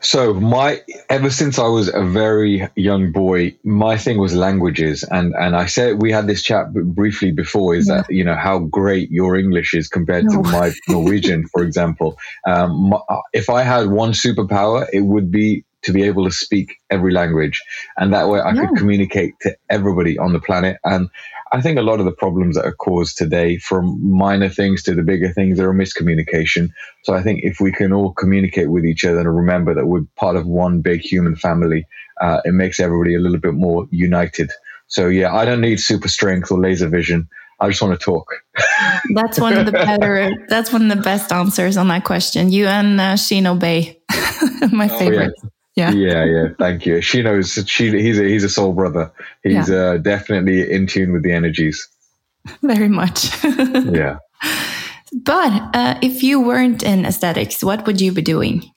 So 0.00 0.34
my 0.34 0.82
ever 1.08 1.30
since 1.30 1.58
I 1.58 1.66
was 1.68 1.92
a 1.92 2.04
very 2.04 2.68
young 2.76 3.12
boy, 3.12 3.56
my 3.64 3.96
thing 3.96 4.18
was 4.18 4.34
languages, 4.34 5.04
and 5.04 5.34
and 5.34 5.56
I 5.56 5.66
said 5.66 6.02
we 6.02 6.12
had 6.12 6.26
this 6.26 6.42
chat 6.42 6.72
briefly 6.72 7.32
before. 7.32 7.74
Is 7.74 7.88
yeah. 7.88 8.02
that 8.02 8.10
you 8.10 8.22
know 8.22 8.34
how 8.34 8.58
great 8.58 9.10
your 9.10 9.36
English 9.36 9.72
is 9.72 9.88
compared 9.88 10.26
no. 10.26 10.42
to 10.42 10.50
my 10.50 10.72
Norwegian, 10.88 11.48
for 11.48 11.62
example. 11.62 12.18
Um, 12.46 12.90
my, 12.90 12.98
if 13.32 13.48
I 13.48 13.62
had 13.62 13.88
one 13.88 14.12
superpower, 14.12 14.86
it 14.92 15.02
would 15.02 15.30
be 15.30 15.64
to 15.82 15.92
be 15.92 16.02
able 16.02 16.24
to 16.24 16.32
speak 16.32 16.76
every 16.90 17.12
language, 17.12 17.62
and 17.96 18.12
that 18.12 18.28
way 18.28 18.40
I 18.40 18.52
yeah. 18.52 18.66
could 18.66 18.76
communicate 18.76 19.34
to 19.42 19.56
everybody 19.70 20.18
on 20.18 20.32
the 20.34 20.40
planet. 20.40 20.76
And 20.84 21.08
I 21.52 21.60
think 21.60 21.78
a 21.78 21.82
lot 21.82 22.00
of 22.00 22.06
the 22.06 22.12
problems 22.12 22.56
that 22.56 22.64
are 22.64 22.74
caused 22.74 23.16
today, 23.16 23.58
from 23.58 23.98
minor 24.04 24.48
things 24.48 24.82
to 24.84 24.94
the 24.94 25.02
bigger 25.02 25.32
things, 25.32 25.60
are 25.60 25.70
a 25.70 25.74
miscommunication. 25.74 26.70
So 27.04 27.14
I 27.14 27.22
think 27.22 27.40
if 27.44 27.60
we 27.60 27.72
can 27.72 27.92
all 27.92 28.12
communicate 28.12 28.70
with 28.70 28.84
each 28.84 29.04
other 29.04 29.20
and 29.20 29.36
remember 29.36 29.74
that 29.74 29.86
we're 29.86 30.02
part 30.16 30.36
of 30.36 30.46
one 30.46 30.80
big 30.80 31.00
human 31.00 31.36
family, 31.36 31.86
uh, 32.20 32.40
it 32.44 32.52
makes 32.52 32.80
everybody 32.80 33.14
a 33.14 33.20
little 33.20 33.38
bit 33.38 33.54
more 33.54 33.86
united. 33.90 34.50
So 34.88 35.08
yeah, 35.08 35.34
I 35.34 35.44
don't 35.44 35.60
need 35.60 35.78
super 35.80 36.08
strength 36.08 36.50
or 36.50 36.58
laser 36.58 36.88
vision. 36.88 37.28
I 37.60 37.68
just 37.68 37.80
want 37.80 37.98
to 37.98 38.04
talk. 38.04 38.26
that's 39.14 39.40
one 39.40 39.56
of 39.56 39.66
the 39.66 39.72
better. 40.00 40.30
That's 40.48 40.72
one 40.72 40.90
of 40.90 40.96
the 40.96 41.02
best 41.02 41.32
answers 41.32 41.76
on 41.76 41.88
that 41.88 42.04
question. 42.04 42.50
You 42.50 42.66
and 42.66 43.00
uh, 43.00 43.14
Shino 43.14 43.58
Bay, 43.58 44.00
my 44.72 44.88
oh, 44.90 44.98
favorite. 44.98 45.32
Yeah. 45.42 45.50
Yeah. 45.76 45.92
Yeah, 45.92 46.24
yeah. 46.24 46.48
Thank 46.58 46.86
you. 46.86 47.02
She 47.02 47.22
knows 47.22 47.52
she 47.66 47.90
he's 47.90 48.18
a 48.18 48.24
he's 48.24 48.44
a 48.44 48.48
soul 48.48 48.72
brother. 48.72 49.12
He's 49.42 49.68
yeah. 49.68 49.76
uh, 49.76 49.96
definitely 49.98 50.70
in 50.70 50.86
tune 50.86 51.12
with 51.12 51.22
the 51.22 51.32
energies. 51.32 51.86
Very 52.62 52.88
much. 52.88 53.30
yeah. 53.44 54.18
But 55.12 55.74
uh, 55.74 55.98
if 56.02 56.22
you 56.22 56.40
weren't 56.40 56.82
in 56.82 57.06
aesthetics, 57.06 57.62
what 57.62 57.86
would 57.86 58.00
you 58.00 58.12
be 58.12 58.22
doing? 58.22 58.70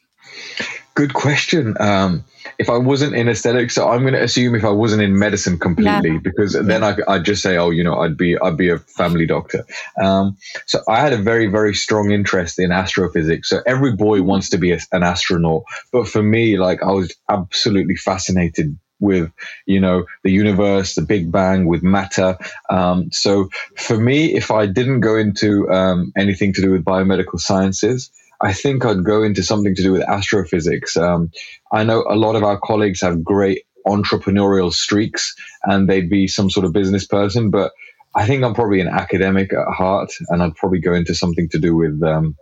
Good 1.00 1.14
question. 1.14 1.78
Um, 1.80 2.26
if 2.58 2.70
I 2.70 2.78
wasn't 2.78 3.16
in 3.16 3.30
aesthetics, 3.30 3.74
so 3.74 3.88
I'm 3.88 4.02
going 4.02 4.16
to 4.16 4.22
assume 4.22 4.54
if 4.54 4.66
I 4.66 4.70
wasn't 4.70 5.02
in 5.02 5.18
medicine 5.18 5.58
completely, 5.58 6.12
yeah. 6.12 6.20
because 6.22 6.52
then 6.62 6.84
I, 6.84 6.98
would 7.08 7.24
just 7.24 7.42
say, 7.42 7.56
oh, 7.56 7.70
you 7.70 7.86
know, 7.86 8.02
I'd 8.02 8.18
be 8.18 8.38
I'd 8.38 8.58
be 8.58 8.68
a 8.68 8.80
family 8.80 9.26
doctor. 9.26 9.66
Um, 10.04 10.36
so 10.66 10.82
I 10.90 11.00
had 11.00 11.14
a 11.14 11.18
very 11.18 11.48
very 11.48 11.74
strong 11.74 12.12
interest 12.12 12.60
in 12.60 12.74
astrophysics. 12.74 13.48
So 13.48 13.62
every 13.66 13.96
boy 13.96 14.24
wants 14.24 14.50
to 14.50 14.58
be 14.58 14.74
a, 14.74 14.80
an 14.92 15.04
astronaut, 15.04 15.64
but 15.94 16.06
for 16.06 16.22
me, 16.22 16.58
like 16.58 16.84
I 16.84 16.92
was 16.92 17.16
absolutely 17.30 17.96
fascinated 17.96 18.78
with 19.00 19.32
you 19.66 19.80
know 19.80 20.04
the 20.26 20.32
universe 20.32 20.96
the 20.96 21.02
big 21.02 21.32
bang 21.32 21.66
with 21.66 21.82
matter 21.82 22.38
um, 22.70 23.10
so 23.14 23.48
for 23.78 23.98
me 23.98 24.36
if 24.36 24.52
i 24.52 24.66
didn't 24.66 25.00
go 25.00 25.16
into 25.16 25.72
um, 25.72 26.12
anything 26.18 26.52
to 26.52 26.62
do 26.62 26.72
with 26.72 26.84
biomedical 26.84 27.40
sciences 27.40 28.12
I 28.42 28.54
think 28.54 28.86
I'd 28.86 29.04
go 29.04 29.24
into 29.24 29.44
something 29.44 29.76
to 29.76 29.82
do 29.82 29.92
with 29.92 30.02
astrophysics. 30.04 30.96
Um, 30.96 31.32
I 31.72 31.84
know 31.84 32.06
a 32.08 32.16
lot 32.16 32.36
of 32.36 32.44
our 32.44 32.60
colleagues 32.60 33.02
have 33.02 33.24
great 33.24 33.64
entrepreneurial 33.86 34.72
streaks 34.72 35.36
and 35.64 35.90
they'd 35.90 36.10
be 36.10 36.28
some 36.28 36.50
sort 36.50 36.66
of 36.66 36.74
business 36.74 37.06
person, 37.06 37.50
but 37.50 37.72
I 38.16 38.26
think 38.26 38.44
I'm 38.44 38.54
probably 38.54 38.80
an 38.80 38.88
academic 38.88 39.54
at 39.54 39.68
heart 39.68 40.12
and 40.30 40.42
I'd 40.42 40.56
probably 40.56 40.80
go 40.80 40.94
into 40.94 41.14
something 41.14 41.50
to 41.50 41.60
do 41.60 41.76
with 41.76 42.02
um, 42.04 42.36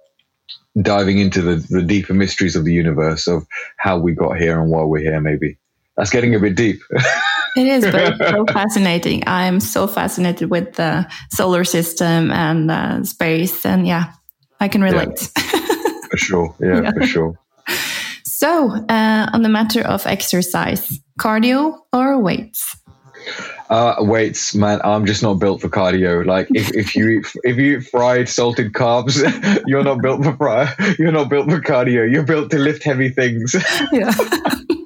diving 0.82 1.18
into 1.18 1.42
the, 1.42 1.56
the 1.70 1.82
deeper 1.82 2.14
mysteries 2.14 2.56
of 2.56 2.64
the 2.64 2.74
universe 2.74 3.28
of 3.28 3.46
how 3.78 3.98
we 3.98 4.14
got 4.14 4.38
here 4.38 4.62
and 4.62 4.72
why 4.72 4.84
we're 4.84 5.00
here, 5.00 5.20
maybe. 5.20 5.58
That's 5.96 6.12
getting 6.12 6.36
a 6.36 6.40
bit 6.40 6.56
deep. 6.56 6.80
it 7.58 7.68
is, 7.68 7.84
but 7.84 7.96
it's 7.96 8.30
so 8.30 8.46
fascinating. 8.46 9.24
I'm 9.26 9.60
so 9.60 9.88
fascinated 9.88 10.52
with 10.52 10.74
the 10.74 11.10
solar 11.32 11.64
system 11.64 12.32
and 12.32 12.70
uh, 12.70 13.04
space, 13.04 13.66
and 13.66 13.88
yeah, 13.88 14.14
I 14.60 14.68
can 14.68 14.84
relate. 14.84 15.30
Yeah. 15.36 15.44
for 16.18 16.26
sure. 16.26 16.56
Yeah, 16.60 16.82
yeah. 16.82 16.92
for 16.92 17.06
sure. 17.06 17.40
So, 18.24 18.72
uh, 18.90 19.30
on 19.34 19.42
the 19.42 19.50
matter 19.50 19.82
of 19.82 20.06
exercise, 20.06 21.00
cardio 21.20 21.80
or 21.92 22.20
weights? 22.20 22.76
Uh, 23.70 23.96
weights, 24.00 24.56
man. 24.56 24.80
I'm 24.84 25.06
just 25.06 25.22
not 25.22 25.36
built 25.36 25.62
for 25.62 25.70
cardio. 25.70 26.26
Like 26.26 26.48
if, 26.52 26.74
if 26.74 26.96
you 26.96 27.10
eat, 27.10 27.26
if 27.44 27.58
you 27.58 27.78
eat 27.80 27.88
fried 27.88 28.30
salted 28.30 28.74
carbs, 28.74 29.18
you're 29.68 29.84
not 29.84 30.02
built 30.02 30.24
for 30.24 30.36
fry. 30.38 30.74
You're 31.00 31.12
not 31.12 31.30
built 31.30 31.50
for 31.50 31.60
cardio. 31.60 32.10
You're 32.10 32.24
built 32.24 32.52
to 32.52 32.60
lift 32.60 32.84
heavy 32.84 33.10
things. 33.10 33.56
Yeah. 33.92 34.14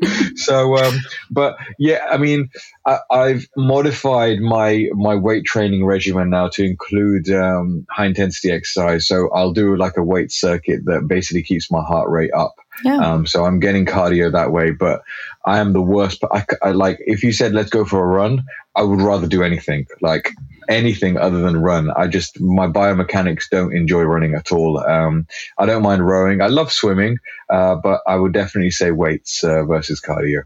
so, 0.35 0.77
um, 0.77 0.99
but 1.29 1.57
yeah, 1.77 2.05
I 2.09 2.17
mean, 2.17 2.49
I, 2.85 2.99
have 3.11 3.45
modified 3.55 4.39
my 4.39 4.87
my 4.93 5.15
weight 5.15 5.45
training 5.45 5.85
regimen 5.85 6.29
now 6.29 6.47
to 6.49 6.63
include 6.63 7.29
um, 7.29 7.85
high 7.89 8.07
intensity 8.07 8.51
exercise. 8.51 9.07
So 9.07 9.29
I'll 9.33 9.53
do 9.53 9.75
like 9.75 9.97
a 9.97 10.03
weight 10.03 10.31
circuit 10.31 10.85
that 10.85 11.07
basically 11.07 11.43
keeps 11.43 11.71
my 11.71 11.83
heart 11.83 12.09
rate 12.09 12.33
up. 12.33 12.55
Yeah. 12.83 12.97
Um, 12.97 13.27
so 13.27 13.45
I'm 13.45 13.59
getting 13.59 13.85
cardio 13.85 14.31
that 14.31 14.51
way, 14.51 14.71
but 14.71 15.03
I 15.45 15.59
am 15.59 15.73
the 15.73 15.81
worst. 15.81 16.23
I, 16.31 16.45
I 16.63 16.71
like 16.71 16.97
if 17.01 17.23
you 17.23 17.31
said 17.31 17.53
let's 17.53 17.69
go 17.69 17.85
for 17.85 17.99
a 17.99 18.07
run, 18.07 18.43
I 18.75 18.83
would 18.83 19.01
rather 19.01 19.27
do 19.27 19.43
anything 19.43 19.85
like 20.01 20.31
anything 20.71 21.17
other 21.17 21.41
than 21.41 21.57
run. 21.57 21.91
I 21.91 22.07
just 22.07 22.39
my 22.39 22.67
biomechanics 22.67 23.49
don't 23.49 23.75
enjoy 23.75 24.03
running 24.03 24.36
at 24.36 24.51
all. 24.51 24.79
Um, 24.79 25.27
I 25.57 25.65
don't 25.65 25.84
mind 25.84 26.05
rowing. 26.05 26.41
I 26.41 26.47
love 26.47 26.71
swimming, 26.71 27.17
uh, 27.49 27.75
but 27.75 28.01
I 28.07 28.15
would 28.15 28.34
definitely 28.34 28.71
say 28.71 28.91
weights 28.91 29.43
uh, 29.43 29.63
versus 29.65 30.01
cardio. 30.01 30.43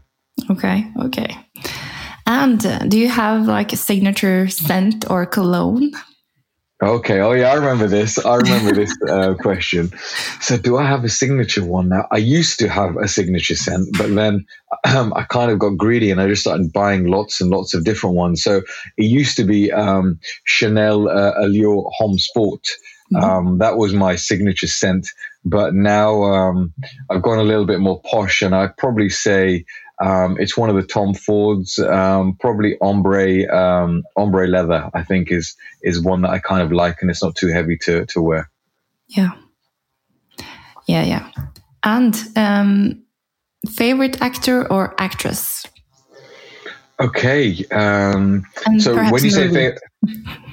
Okay, 0.50 0.86
okay. 1.00 1.36
And 2.26 2.64
uh, 2.66 2.80
do 2.80 2.98
you 2.98 3.08
have 3.08 3.46
like 3.46 3.72
a 3.72 3.76
signature 3.76 4.48
scent 4.48 5.08
or 5.10 5.26
cologne? 5.26 5.92
Okay. 6.82 7.20
Oh, 7.20 7.32
yeah. 7.32 7.50
I 7.50 7.54
remember 7.54 7.86
this. 7.86 8.18
I 8.18 8.36
remember 8.36 8.72
this 8.72 8.94
uh, 9.08 9.34
question. 9.40 9.90
So, 10.40 10.58
do 10.58 10.76
I 10.76 10.86
have 10.86 11.04
a 11.04 11.08
signature 11.08 11.64
one 11.64 11.88
now? 11.88 12.06
I 12.10 12.18
used 12.18 12.58
to 12.58 12.68
have 12.68 12.96
a 12.96 13.08
signature 13.08 13.56
scent, 13.56 13.88
but 13.96 14.14
then 14.14 14.44
um, 14.84 15.14
I 15.16 15.22
kind 15.22 15.50
of 15.50 15.58
got 15.58 15.78
greedy 15.78 16.10
and 16.10 16.20
I 16.20 16.28
just 16.28 16.42
started 16.42 16.72
buying 16.74 17.06
lots 17.06 17.40
and 17.40 17.50
lots 17.50 17.72
of 17.72 17.84
different 17.84 18.16
ones. 18.16 18.42
So, 18.42 18.60
it 18.98 19.04
used 19.04 19.38
to 19.38 19.44
be 19.44 19.72
um, 19.72 20.20
Chanel 20.44 21.08
uh, 21.08 21.32
Allure 21.38 21.90
Homme 21.96 22.18
Sport. 22.18 22.66
Mm-hmm. 23.12 23.24
Um, 23.24 23.58
that 23.58 23.78
was 23.78 23.94
my 23.94 24.16
signature 24.16 24.66
scent. 24.66 25.08
But 25.46 25.74
now 25.74 26.24
um, 26.24 26.74
I've 27.08 27.22
gone 27.22 27.38
a 27.38 27.44
little 27.44 27.64
bit 27.66 27.80
more 27.80 28.02
posh, 28.02 28.42
and 28.42 28.54
I'd 28.54 28.76
probably 28.76 29.08
say 29.08 29.64
um, 30.02 30.36
it's 30.38 30.56
one 30.56 30.68
of 30.70 30.76
the 30.76 30.82
Tom 30.82 31.14
Fords, 31.14 31.78
um, 31.78 32.36
probably 32.38 32.76
ombre 32.80 33.46
um, 33.54 34.02
ombre 34.16 34.46
leather. 34.46 34.90
I 34.94 35.02
think 35.02 35.30
is 35.30 35.56
is 35.82 36.02
one 36.02 36.22
that 36.22 36.30
I 36.30 36.38
kind 36.38 36.62
of 36.62 36.72
like, 36.72 36.98
and 37.00 37.10
it's 37.10 37.22
not 37.22 37.34
too 37.34 37.48
heavy 37.48 37.78
to 37.82 38.06
to 38.06 38.20
wear. 38.20 38.50
Yeah, 39.08 39.32
yeah, 40.86 41.02
yeah. 41.02 41.30
And 41.82 42.16
um, 42.36 43.02
favorite 43.70 44.20
actor 44.20 44.70
or 44.70 44.94
actress? 44.98 45.64
Okay. 47.00 47.64
Um, 47.70 48.44
so 48.78 48.96
when 49.10 49.24
you 49.24 49.30
say 49.30 49.48
fa- 49.52 49.78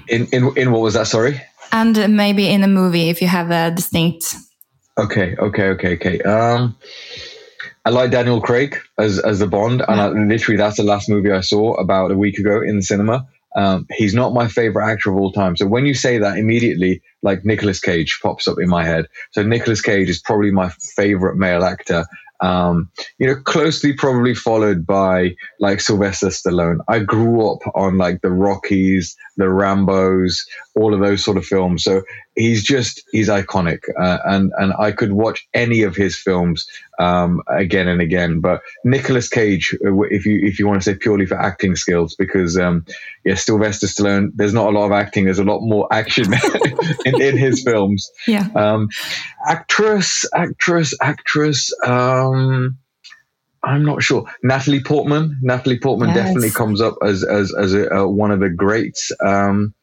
in 0.07 0.27
in 0.27 0.57
in 0.57 0.71
what 0.71 0.81
was 0.81 0.93
that? 0.93 1.07
Sorry. 1.07 1.41
And 1.71 2.15
maybe 2.15 2.47
in 2.49 2.63
a 2.63 2.67
movie 2.67 3.09
if 3.09 3.21
you 3.21 3.27
have 3.27 3.49
a 3.51 3.71
distinct. 3.75 4.35
Okay. 4.97 5.35
Okay. 5.37 5.69
Okay. 5.69 5.93
Okay. 5.95 6.21
I 7.85 7.89
like 7.89 8.11
Daniel 8.11 8.39
Craig 8.39 8.77
as 8.97 9.19
as 9.19 9.39
the 9.39 9.47
Bond, 9.47 9.83
and 9.87 9.99
I, 9.99 10.07
literally 10.09 10.57
that's 10.57 10.77
the 10.77 10.83
last 10.83 11.09
movie 11.09 11.31
I 11.31 11.41
saw 11.41 11.73
about 11.73 12.11
a 12.11 12.17
week 12.17 12.37
ago 12.37 12.61
in 12.61 12.77
the 12.77 12.81
cinema. 12.81 13.27
Um, 13.55 13.85
he's 13.91 14.13
not 14.13 14.33
my 14.33 14.47
favorite 14.47 14.89
actor 14.89 15.11
of 15.11 15.17
all 15.17 15.31
time. 15.31 15.55
So 15.55 15.67
when 15.67 15.85
you 15.85 15.93
say 15.93 16.17
that, 16.17 16.37
immediately 16.37 17.01
like 17.21 17.45
Nicolas 17.45 17.79
Cage 17.79 18.19
pops 18.21 18.47
up 18.47 18.57
in 18.59 18.67
my 18.67 18.83
head. 18.83 19.05
So 19.31 19.43
Nicolas 19.43 19.81
Cage 19.81 20.09
is 20.09 20.19
probably 20.19 20.51
my 20.51 20.69
favorite 20.95 21.37
male 21.37 21.63
actor. 21.63 22.05
Um, 22.41 22.89
you 23.19 23.27
know, 23.27 23.35
closely 23.35 23.93
probably 23.93 24.35
followed 24.35 24.85
by 24.85 25.35
like 25.59 25.79
Sylvester 25.79 26.27
Stallone. 26.27 26.79
I 26.89 26.99
grew 26.99 27.49
up 27.49 27.59
on 27.75 27.97
like 27.97 28.21
the 28.21 28.31
Rockies, 28.31 29.15
the 29.37 29.45
Rambos, 29.45 30.39
all 30.75 30.93
of 30.93 30.99
those 30.99 31.23
sort 31.23 31.37
of 31.37 31.45
films. 31.45 31.83
So 31.83 32.01
he's 32.35 32.63
just 32.63 33.03
he's 33.11 33.29
iconic, 33.29 33.83
uh, 33.99 34.19
and 34.25 34.51
and 34.57 34.73
I 34.79 34.91
could 34.91 35.13
watch 35.13 35.47
any 35.53 35.83
of 35.83 35.95
his 35.95 36.17
films 36.17 36.65
um, 36.99 37.41
again 37.47 37.87
and 37.87 38.01
again. 38.01 38.39
But 38.39 38.61
Nicolas 38.83 39.29
Cage, 39.29 39.75
uh, 39.85 40.01
if 40.03 40.25
you 40.25 40.39
if 40.43 40.59
you 40.59 40.67
want 40.67 40.81
to 40.81 40.91
say 40.91 40.97
purely 40.97 41.25
for 41.25 41.39
acting 41.39 41.75
skills, 41.75 42.15
because 42.15 42.57
um, 42.57 42.85
yeah, 43.25 43.35
Sylvester 43.35 43.87
Stallone, 43.87 44.31
there's 44.35 44.53
not 44.53 44.67
a 44.67 44.77
lot 44.77 44.85
of 44.85 44.91
acting. 44.91 45.25
There's 45.25 45.39
a 45.39 45.43
lot 45.43 45.61
more 45.61 45.87
action 45.91 46.33
in, 47.05 47.21
in, 47.21 47.37
his 47.37 47.63
films. 47.63 48.09
Yeah. 48.27 48.47
Um, 48.55 48.89
actress, 49.47 50.25
actress, 50.33 50.93
actress. 51.01 51.71
Um, 51.85 52.77
I'm 53.63 53.85
not 53.85 54.03
sure. 54.03 54.25
Natalie 54.43 54.83
Portman. 54.83 55.39
Natalie 55.41 55.79
Portman 55.79 56.09
yes. 56.09 56.17
definitely 56.17 56.51
comes 56.51 56.81
up 56.81 56.95
as 57.01 57.23
as 57.23 57.53
as 57.53 57.73
a, 57.73 58.01
uh, 58.01 58.07
one 58.07 58.31
of 58.31 58.39
the 58.39 58.49
greats. 58.49 59.11
Um, 59.23 59.73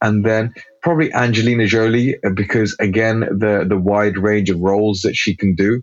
and 0.00 0.24
then 0.24 0.54
probably 0.82 1.12
Angelina 1.12 1.66
Jolie 1.66 2.16
uh, 2.24 2.30
because 2.30 2.76
again 2.80 3.20
the 3.20 3.64
the 3.68 3.78
wide 3.78 4.18
range 4.18 4.50
of 4.50 4.60
roles 4.60 5.00
that 5.02 5.14
she 5.16 5.36
can 5.36 5.54
do. 5.54 5.82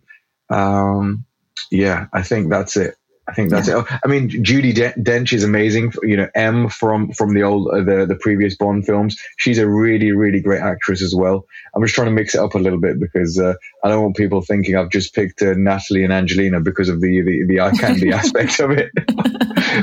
Um, 0.49 1.25
yeah, 1.71 2.07
I 2.13 2.21
think 2.21 2.49
that's 2.49 2.77
it. 2.77 2.95
I 3.27 3.33
think 3.33 3.49
that's 3.49 3.67
yeah. 3.67 3.79
it. 3.79 3.99
I 4.03 4.07
mean, 4.07 4.29
Judi 4.29 4.73
Dench 4.73 5.33
is 5.33 5.43
amazing. 5.43 5.93
You 6.03 6.17
know, 6.17 6.29
M 6.35 6.69
from 6.69 7.11
from 7.11 7.33
the 7.33 7.41
old 7.41 7.69
uh, 7.69 7.81
the 7.81 8.05
the 8.05 8.15
previous 8.15 8.55
Bond 8.55 8.85
films. 8.85 9.19
She's 9.37 9.57
a 9.57 9.67
really 9.67 10.11
really 10.11 10.39
great 10.41 10.61
actress 10.61 11.01
as 11.01 11.15
well. 11.15 11.45
I'm 11.75 11.81
just 11.81 11.95
trying 11.95 12.07
to 12.07 12.13
mix 12.13 12.35
it 12.35 12.41
up 12.41 12.53
a 12.53 12.59
little 12.59 12.79
bit 12.79 12.99
because 12.99 13.39
uh, 13.39 13.55
I 13.83 13.89
don't 13.89 14.03
want 14.03 14.15
people 14.15 14.41
thinking 14.41 14.75
I've 14.75 14.91
just 14.91 15.15
picked 15.15 15.41
uh, 15.41 15.55
Natalie 15.57 16.03
and 16.03 16.13
Angelina 16.13 16.61
because 16.61 16.87
of 16.87 17.01
the 17.01 17.21
the, 17.21 17.45
the 17.47 17.59
eye 17.61 17.71
candy 17.71 18.11
aspect 18.13 18.59
of 18.59 18.69
it. 18.71 18.91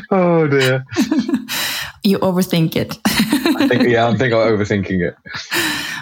oh 0.13 0.47
dear. 0.47 0.85
You 2.05 2.19
overthink 2.19 2.77
it. 2.77 2.99
I 3.07 3.69
think, 3.69 3.83
yeah, 3.89 4.09
I 4.09 4.17
think 4.17 4.33
I'm 4.35 4.41
overthinking 4.41 5.01
it. 5.01 5.17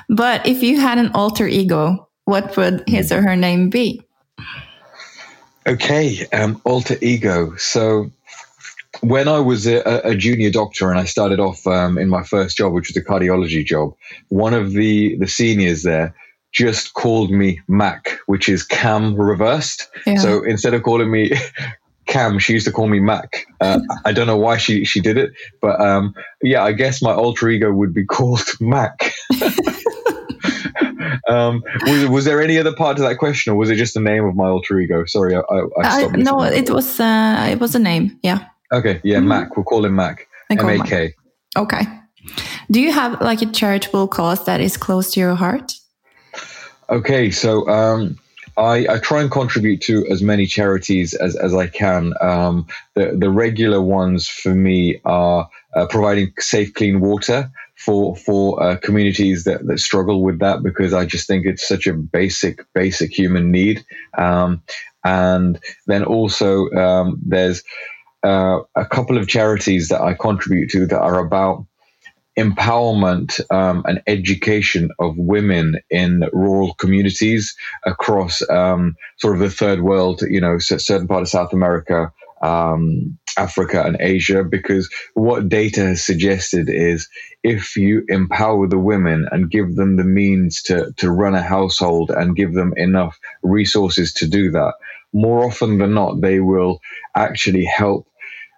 But 0.08 0.46
if 0.46 0.62
you 0.62 0.80
had 0.80 0.98
an 0.98 1.10
alter 1.14 1.46
ego, 1.46 2.08
what 2.24 2.56
would 2.56 2.84
his 2.88 3.12
or 3.12 3.22
her 3.22 3.36
name 3.36 3.70
be? 3.70 4.02
Okay, 5.66 6.26
um, 6.32 6.60
alter 6.64 6.96
ego. 7.00 7.54
So 7.56 8.10
when 9.00 9.28
I 9.28 9.38
was 9.38 9.66
a, 9.66 9.82
a, 10.04 10.14
junior 10.14 10.50
doctor 10.50 10.90
and 10.90 10.98
I 10.98 11.04
started 11.04 11.38
off 11.38 11.66
um, 11.66 11.98
in 11.98 12.08
my 12.08 12.22
first 12.22 12.56
job, 12.56 12.72
which 12.72 12.88
was 12.88 12.96
a 12.96 13.04
cardiology 13.04 13.64
job, 13.64 13.94
one 14.28 14.54
of 14.54 14.72
the, 14.72 15.16
the 15.18 15.28
seniors 15.28 15.82
there 15.82 16.14
just 16.52 16.94
called 16.94 17.30
me 17.30 17.60
Mac, 17.68 18.18
which 18.26 18.48
is 18.48 18.64
Cam 18.64 19.14
reversed. 19.14 19.88
Yeah. 20.06 20.16
So 20.16 20.42
instead 20.42 20.74
of 20.74 20.82
calling 20.82 21.10
me 21.10 21.32
Cam, 22.10 22.40
she 22.40 22.52
used 22.52 22.66
to 22.66 22.72
call 22.72 22.88
me 22.88 23.00
Mac. 23.00 23.46
Uh, 23.60 23.80
I 24.04 24.12
don't 24.12 24.26
know 24.26 24.36
why 24.36 24.58
she, 24.58 24.84
she 24.84 25.00
did 25.00 25.16
it, 25.16 25.32
but 25.62 25.80
um, 25.80 26.12
yeah, 26.42 26.62
I 26.62 26.72
guess 26.72 27.00
my 27.00 27.12
alter 27.12 27.48
ego 27.48 27.72
would 27.72 27.94
be 27.94 28.04
called 28.16 28.46
Mac. 28.60 29.12
Um, 31.28 31.62
was, 31.82 32.08
was, 32.08 32.24
there 32.24 32.42
any 32.42 32.58
other 32.58 32.74
part 32.74 32.96
to 32.96 33.02
that 33.04 33.18
question, 33.18 33.52
or 33.52 33.56
was 33.56 33.70
it 33.70 33.76
just 33.76 33.94
the 33.94 34.00
name 34.00 34.24
of 34.24 34.34
my 34.34 34.46
alter 34.46 34.80
ego? 34.80 35.04
Sorry, 35.06 35.36
I, 35.36 35.40
I, 35.40 35.62
I 35.82 36.06
no, 36.16 36.42
it 36.42 36.70
was 36.70 36.98
uh, 36.98 37.48
it 37.50 37.60
was 37.60 37.74
a 37.74 37.78
name. 37.78 38.18
Yeah. 38.22 38.46
Okay. 38.72 39.00
Yeah, 39.04 39.18
mm-hmm. 39.18 39.28
Mac. 39.28 39.56
We'll 39.56 39.64
call 39.64 39.84
him 39.84 39.94
Mac. 39.94 40.26
M 40.50 40.58
A 40.58 40.82
K. 40.82 41.14
Okay. 41.56 41.82
Do 42.70 42.80
you 42.80 42.90
have 42.90 43.20
like 43.20 43.42
a 43.42 43.46
charitable 43.46 44.08
cause 44.08 44.44
that 44.46 44.60
is 44.60 44.76
close 44.76 45.12
to 45.12 45.20
your 45.20 45.34
heart? 45.36 45.74
Okay, 46.88 47.30
so 47.30 47.68
um, 47.68 48.18
I, 48.60 48.94
I, 48.94 48.98
try 48.98 49.22
and 49.22 49.30
contribute 49.30 49.80
to 49.82 50.06
as 50.08 50.22
many 50.22 50.46
charities 50.46 51.14
as, 51.14 51.34
as 51.36 51.54
I 51.54 51.66
can. 51.66 52.12
Um, 52.20 52.66
the, 52.94 53.16
the 53.18 53.30
regular 53.30 53.80
ones 53.80 54.28
for 54.28 54.54
me 54.54 55.00
are 55.04 55.48
uh, 55.74 55.86
providing 55.86 56.32
safe, 56.38 56.74
clean 56.74 57.00
water 57.00 57.50
for 57.76 58.14
for 58.16 58.62
uh, 58.62 58.76
communities 58.76 59.44
that, 59.44 59.66
that 59.66 59.80
struggle 59.80 60.22
with 60.22 60.38
that 60.40 60.62
because 60.62 60.92
I 60.92 61.06
just 61.06 61.26
think 61.26 61.46
it's 61.46 61.66
such 61.66 61.86
a 61.86 61.94
basic 61.94 62.60
basic 62.74 63.10
human 63.10 63.50
need. 63.50 63.84
Um, 64.18 64.62
and 65.04 65.58
then 65.86 66.04
also 66.04 66.70
um, 66.72 67.18
there's 67.24 67.62
uh, 68.22 68.60
a 68.76 68.84
couple 68.84 69.16
of 69.16 69.28
charities 69.28 69.88
that 69.88 70.02
I 70.02 70.12
contribute 70.12 70.70
to 70.72 70.86
that 70.86 71.00
are 71.00 71.18
about 71.18 71.64
empowerment 72.38 73.40
um, 73.52 73.82
and 73.86 74.02
education 74.06 74.90
of 74.98 75.14
women 75.18 75.76
in 75.90 76.24
rural 76.32 76.74
communities 76.74 77.56
across 77.86 78.42
um, 78.50 78.96
sort 79.18 79.34
of 79.34 79.40
the 79.40 79.50
third 79.50 79.82
world, 79.82 80.22
you 80.22 80.40
know, 80.40 80.58
certain 80.58 81.08
part 81.08 81.22
of 81.22 81.28
South 81.28 81.52
America, 81.52 82.12
um, 82.42 83.18
Africa 83.38 83.84
and 83.84 83.96
Asia, 84.00 84.44
because 84.44 84.90
what 85.14 85.48
data 85.48 85.82
has 85.82 86.04
suggested 86.04 86.68
is 86.70 87.08
if 87.42 87.76
you 87.76 88.04
empower 88.08 88.68
the 88.68 88.78
women 88.78 89.26
and 89.32 89.50
give 89.50 89.76
them 89.76 89.96
the 89.96 90.04
means 90.04 90.62
to, 90.64 90.92
to 90.98 91.10
run 91.10 91.34
a 91.34 91.42
household 91.42 92.10
and 92.10 92.36
give 92.36 92.54
them 92.54 92.72
enough 92.76 93.18
resources 93.42 94.14
to 94.14 94.28
do 94.28 94.50
that, 94.52 94.74
more 95.12 95.44
often 95.44 95.78
than 95.78 95.94
not, 95.94 96.20
they 96.20 96.40
will 96.40 96.80
actually 97.16 97.64
help 97.64 98.06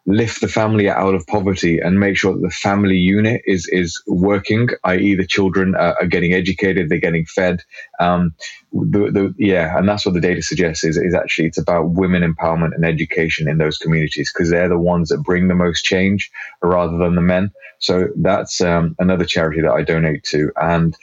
lift 0.05 0.41
the 0.41 0.49
family 0.49 0.89
out 0.89 1.15
of 1.15 1.27
poverty 1.27 1.79
and 1.79 2.01
make 2.01 2.17
sure 2.17 2.35
that 2.35 2.43
the 2.43 2.51
family 2.51 2.97
unit 2.97 3.41
is 3.47 3.69
is 3.69 4.03
working, 4.07 4.69
i.e., 4.85 5.15
the 5.15 5.27
children 5.27 5.75
are, 5.77 5.97
are 6.01 6.07
getting 6.07 6.33
educated, 6.33 6.89
they're 6.89 6.99
getting 6.99 7.25
fed. 7.25 7.63
Um, 8.01 8.35
the, 8.73 9.11
the, 9.11 9.35
yeah, 9.39 9.77
and 9.79 9.89
that's 9.89 10.05
what 10.05 10.15
the 10.15 10.21
data 10.21 10.43
suggests 10.43 10.83
is 10.83 10.97
is 10.97 11.15
actually 11.15 11.49
it's 11.49 11.59
about 11.59 11.91
women 11.91 12.23
empowerment 12.23 12.75
and 12.75 12.85
education 12.85 13.49
in 13.49 13.59
those 13.59 13.79
communities 13.79 14.33
because 14.33 14.51
they're 14.51 14.69
the 14.69 14.79
ones 14.79 15.11
that 15.11 15.23
bring 15.23 15.49
the 15.49 15.55
most 15.55 15.85
change 15.85 16.31
rather 16.63 16.99
than 16.99 17.15
the 17.15 17.21
men. 17.21 17.53
So 17.79 18.09
that's 18.17 18.61
um, 18.61 18.97
another 18.99 19.25
charity 19.25 19.61
that 19.63 19.73
I 19.73 19.83
donate 19.83 20.25
to 20.25 20.51
and. 20.61 20.97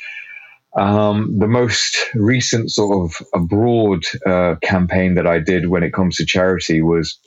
Um, 0.75 1.39
the 1.39 1.47
most 1.47 1.97
recent 2.13 2.71
sort 2.71 2.95
of 3.09 3.25
abroad 3.33 4.03
uh, 4.23 4.53
campaign 4.62 5.15
that 5.15 5.25
I 5.25 5.39
did 5.39 5.67
when 5.67 5.81
it 5.81 5.93
comes 5.93 6.17
to 6.17 6.27
charity 6.27 6.83
was 6.83 7.17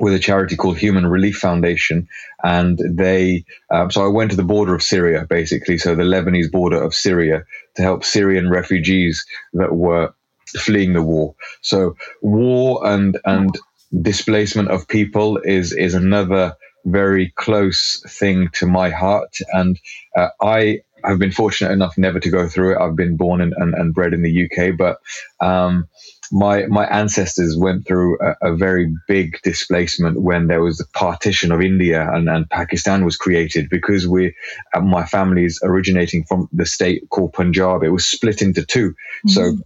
with 0.00 0.14
a 0.14 0.18
charity 0.18 0.56
called 0.56 0.78
Human 0.78 1.06
Relief 1.06 1.36
Foundation, 1.38 2.08
and 2.44 2.78
they. 2.78 3.44
Um, 3.70 3.90
so 3.90 4.04
I 4.04 4.08
went 4.08 4.30
to 4.32 4.36
the 4.36 4.44
border 4.44 4.74
of 4.74 4.82
Syria, 4.82 5.26
basically, 5.28 5.78
so 5.78 5.94
the 5.94 6.02
Lebanese 6.04 6.50
border 6.52 6.82
of 6.82 6.94
Syria, 6.94 7.44
to 7.76 7.82
help 7.82 8.04
Syrian 8.04 8.50
refugees 8.50 9.24
that 9.54 9.74
were 9.74 10.14
fleeing 10.58 10.94
the 10.94 11.02
war. 11.02 11.34
So 11.62 11.96
war 12.22 12.86
and 12.86 13.18
and 13.24 13.56
displacement 14.02 14.70
of 14.70 14.88
people 14.88 15.38
is 15.38 15.72
is 15.72 15.94
another 15.94 16.56
very 16.86 17.32
close 17.36 18.02
thing 18.08 18.48
to 18.54 18.66
my 18.66 18.90
heart, 18.90 19.36
and 19.52 19.78
uh, 20.16 20.28
I. 20.42 20.80
have 21.04 21.18
been 21.20 21.32
fortunate 21.32 21.72
enough 21.72 21.96
never 21.98 22.20
to 22.20 22.30
go 22.30 22.48
through 22.48 22.72
it. 22.74 22.82
I've 22.82 22.96
been 22.96 23.16
born 23.16 23.40
and, 23.40 23.54
and, 23.56 23.74
and 23.74 23.94
bred 23.94 24.14
in 24.14 24.22
the 24.22 24.36
UK, 24.46 24.76
but 24.76 24.98
um, 25.40 25.88
my 26.32 26.66
my 26.66 26.86
ancestors 26.86 27.56
went 27.56 27.86
through 27.86 28.18
a, 28.20 28.52
a, 28.52 28.56
very 28.56 28.94
big 29.06 29.40
displacement 29.42 30.20
when 30.20 30.46
there 30.46 30.62
was 30.62 30.78
the 30.78 30.86
partition 30.92 31.52
of 31.52 31.60
India 31.60 32.08
and, 32.12 32.28
and 32.28 32.48
Pakistan 32.48 33.04
was 33.04 33.16
created 33.16 33.68
because 33.68 34.06
we 34.06 34.34
uh, 34.74 34.80
my 34.80 35.04
family 35.04 35.44
is 35.44 35.60
originating 35.62 36.24
from 36.24 36.48
the 36.52 36.66
state 36.66 37.08
called 37.10 37.32
Punjab. 37.32 37.82
It 37.82 37.90
was 37.90 38.06
split 38.06 38.42
into 38.42 38.64
2 38.64 38.90
mm-hmm. 38.90 39.28
So 39.28 39.58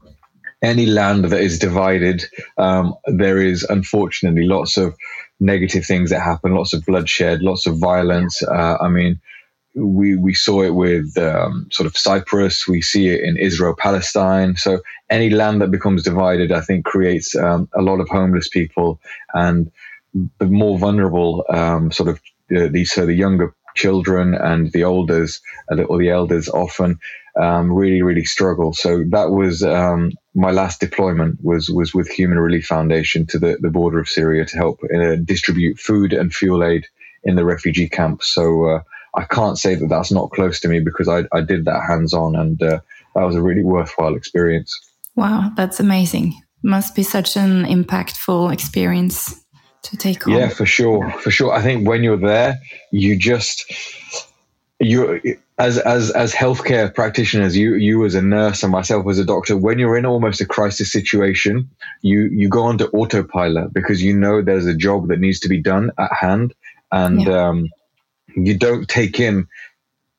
any 0.62 0.86
land 0.86 1.24
that 1.24 1.40
is 1.40 1.58
divided, 1.58 2.24
um, 2.58 2.94
there 3.06 3.40
is 3.40 3.62
unfortunately 3.62 4.46
lots 4.46 4.76
of 4.76 4.94
negative 5.38 5.86
things 5.86 6.10
that 6.10 6.20
happen, 6.20 6.54
lots 6.54 6.74
of 6.74 6.84
bloodshed, 6.84 7.40
lots 7.40 7.66
of 7.66 7.78
violence. 7.78 8.42
Uh, 8.42 8.76
I 8.80 8.88
mean, 8.88 9.20
we 9.74 10.16
we 10.16 10.34
saw 10.34 10.62
it 10.62 10.74
with 10.74 11.16
um, 11.18 11.68
sort 11.70 11.86
of 11.86 11.96
Cyprus. 11.96 12.66
We 12.66 12.82
see 12.82 13.08
it 13.08 13.22
in 13.22 13.36
Israel, 13.36 13.74
Palestine. 13.76 14.56
So 14.56 14.80
any 15.08 15.30
land 15.30 15.60
that 15.62 15.70
becomes 15.70 16.02
divided, 16.02 16.52
I 16.52 16.60
think, 16.60 16.84
creates 16.84 17.36
um, 17.36 17.68
a 17.74 17.82
lot 17.82 18.00
of 18.00 18.08
homeless 18.08 18.48
people 18.48 19.00
and 19.34 19.70
the 20.38 20.46
more 20.46 20.78
vulnerable 20.78 21.44
um, 21.50 21.92
sort 21.92 22.08
of 22.08 22.20
uh, 22.56 22.68
these 22.70 22.92
so 22.92 23.06
the 23.06 23.14
younger 23.14 23.54
children 23.76 24.34
and 24.34 24.72
the 24.72 24.82
elders 24.82 25.40
uh, 25.70 25.82
or 25.82 25.98
the 25.98 26.10
elders 26.10 26.48
often 26.48 26.98
um, 27.40 27.72
really 27.72 28.02
really 28.02 28.24
struggle. 28.24 28.72
So 28.72 29.04
that 29.10 29.30
was 29.30 29.62
um, 29.62 30.10
my 30.34 30.50
last 30.50 30.80
deployment 30.80 31.38
was 31.44 31.70
was 31.70 31.94
with 31.94 32.08
Human 32.08 32.38
Relief 32.38 32.66
Foundation 32.66 33.26
to 33.26 33.38
the, 33.38 33.56
the 33.60 33.70
border 33.70 34.00
of 34.00 34.08
Syria 34.08 34.44
to 34.46 34.56
help 34.56 34.80
uh, 34.92 35.16
distribute 35.24 35.78
food 35.78 36.12
and 36.12 36.34
fuel 36.34 36.64
aid 36.64 36.86
in 37.22 37.36
the 37.36 37.44
refugee 37.44 37.88
camps. 37.88 38.32
So 38.34 38.64
uh, 38.64 38.82
I 39.14 39.24
can't 39.24 39.58
say 39.58 39.74
that 39.74 39.88
that's 39.88 40.12
not 40.12 40.30
close 40.30 40.60
to 40.60 40.68
me 40.68 40.80
because 40.80 41.08
I, 41.08 41.24
I 41.32 41.40
did 41.40 41.64
that 41.64 41.82
hands 41.88 42.14
on 42.14 42.36
and 42.36 42.62
uh, 42.62 42.80
that 43.14 43.24
was 43.24 43.34
a 43.34 43.42
really 43.42 43.64
worthwhile 43.64 44.14
experience. 44.14 44.78
Wow, 45.16 45.50
that's 45.56 45.80
amazing. 45.80 46.40
Must 46.62 46.94
be 46.94 47.02
such 47.02 47.36
an 47.36 47.64
impactful 47.64 48.52
experience 48.52 49.40
to 49.82 49.96
take 49.96 50.26
on. 50.26 50.34
Yeah, 50.34 50.48
for 50.48 50.66
sure. 50.66 51.10
For 51.20 51.30
sure. 51.30 51.52
I 51.52 51.62
think 51.62 51.88
when 51.88 52.02
you're 52.02 52.16
there, 52.16 52.60
you 52.92 53.16
just, 53.16 53.72
you 54.78 55.20
as 55.58 55.78
as 55.78 56.10
as 56.12 56.32
healthcare 56.32 56.92
practitioners, 56.94 57.56
you 57.56 57.74
you 57.74 58.04
as 58.04 58.14
a 58.14 58.22
nurse 58.22 58.62
and 58.62 58.72
myself 58.72 59.06
as 59.08 59.18
a 59.18 59.24
doctor, 59.24 59.56
when 59.56 59.78
you're 59.78 59.96
in 59.96 60.06
almost 60.06 60.40
a 60.40 60.46
crisis 60.46 60.90
situation, 60.90 61.68
you 62.02 62.30
you 62.32 62.48
go 62.48 62.62
onto 62.62 62.86
autopilot 62.86 63.72
because 63.72 64.02
you 64.02 64.16
know 64.16 64.42
there's 64.42 64.66
a 64.66 64.74
job 64.74 65.08
that 65.08 65.20
needs 65.20 65.40
to 65.40 65.48
be 65.48 65.60
done 65.60 65.90
at 65.98 66.12
hand, 66.12 66.54
and 66.92 67.22
yeah. 67.22 67.48
um, 67.48 67.68
you 68.36 68.56
don't 68.56 68.88
take 68.88 69.20
in 69.20 69.46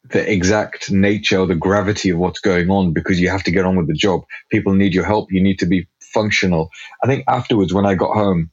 the 0.09 0.31
exact 0.31 0.91
nature 0.91 1.39
or 1.39 1.47
the 1.47 1.55
gravity 1.55 2.09
of 2.09 2.17
what's 2.17 2.39
going 2.39 2.69
on 2.69 2.91
because 2.91 3.19
you 3.19 3.29
have 3.29 3.43
to 3.43 3.51
get 3.51 3.65
on 3.65 3.75
with 3.75 3.87
the 3.87 3.93
job. 3.93 4.23
People 4.49 4.73
need 4.73 4.93
your 4.93 5.05
help. 5.05 5.31
You 5.31 5.41
need 5.41 5.59
to 5.59 5.65
be 5.65 5.87
functional. 5.99 6.69
I 7.03 7.07
think 7.07 7.23
afterwards, 7.27 7.73
when 7.73 7.85
I 7.85 7.95
got 7.95 8.13
home, 8.13 8.49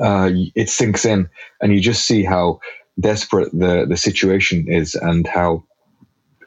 uh, 0.00 0.30
it 0.54 0.68
sinks 0.68 1.04
in, 1.04 1.28
and 1.60 1.72
you 1.72 1.80
just 1.80 2.06
see 2.06 2.24
how 2.24 2.60
desperate 3.00 3.50
the 3.52 3.86
the 3.88 3.96
situation 3.96 4.66
is, 4.68 4.94
and 4.94 5.26
how 5.26 5.64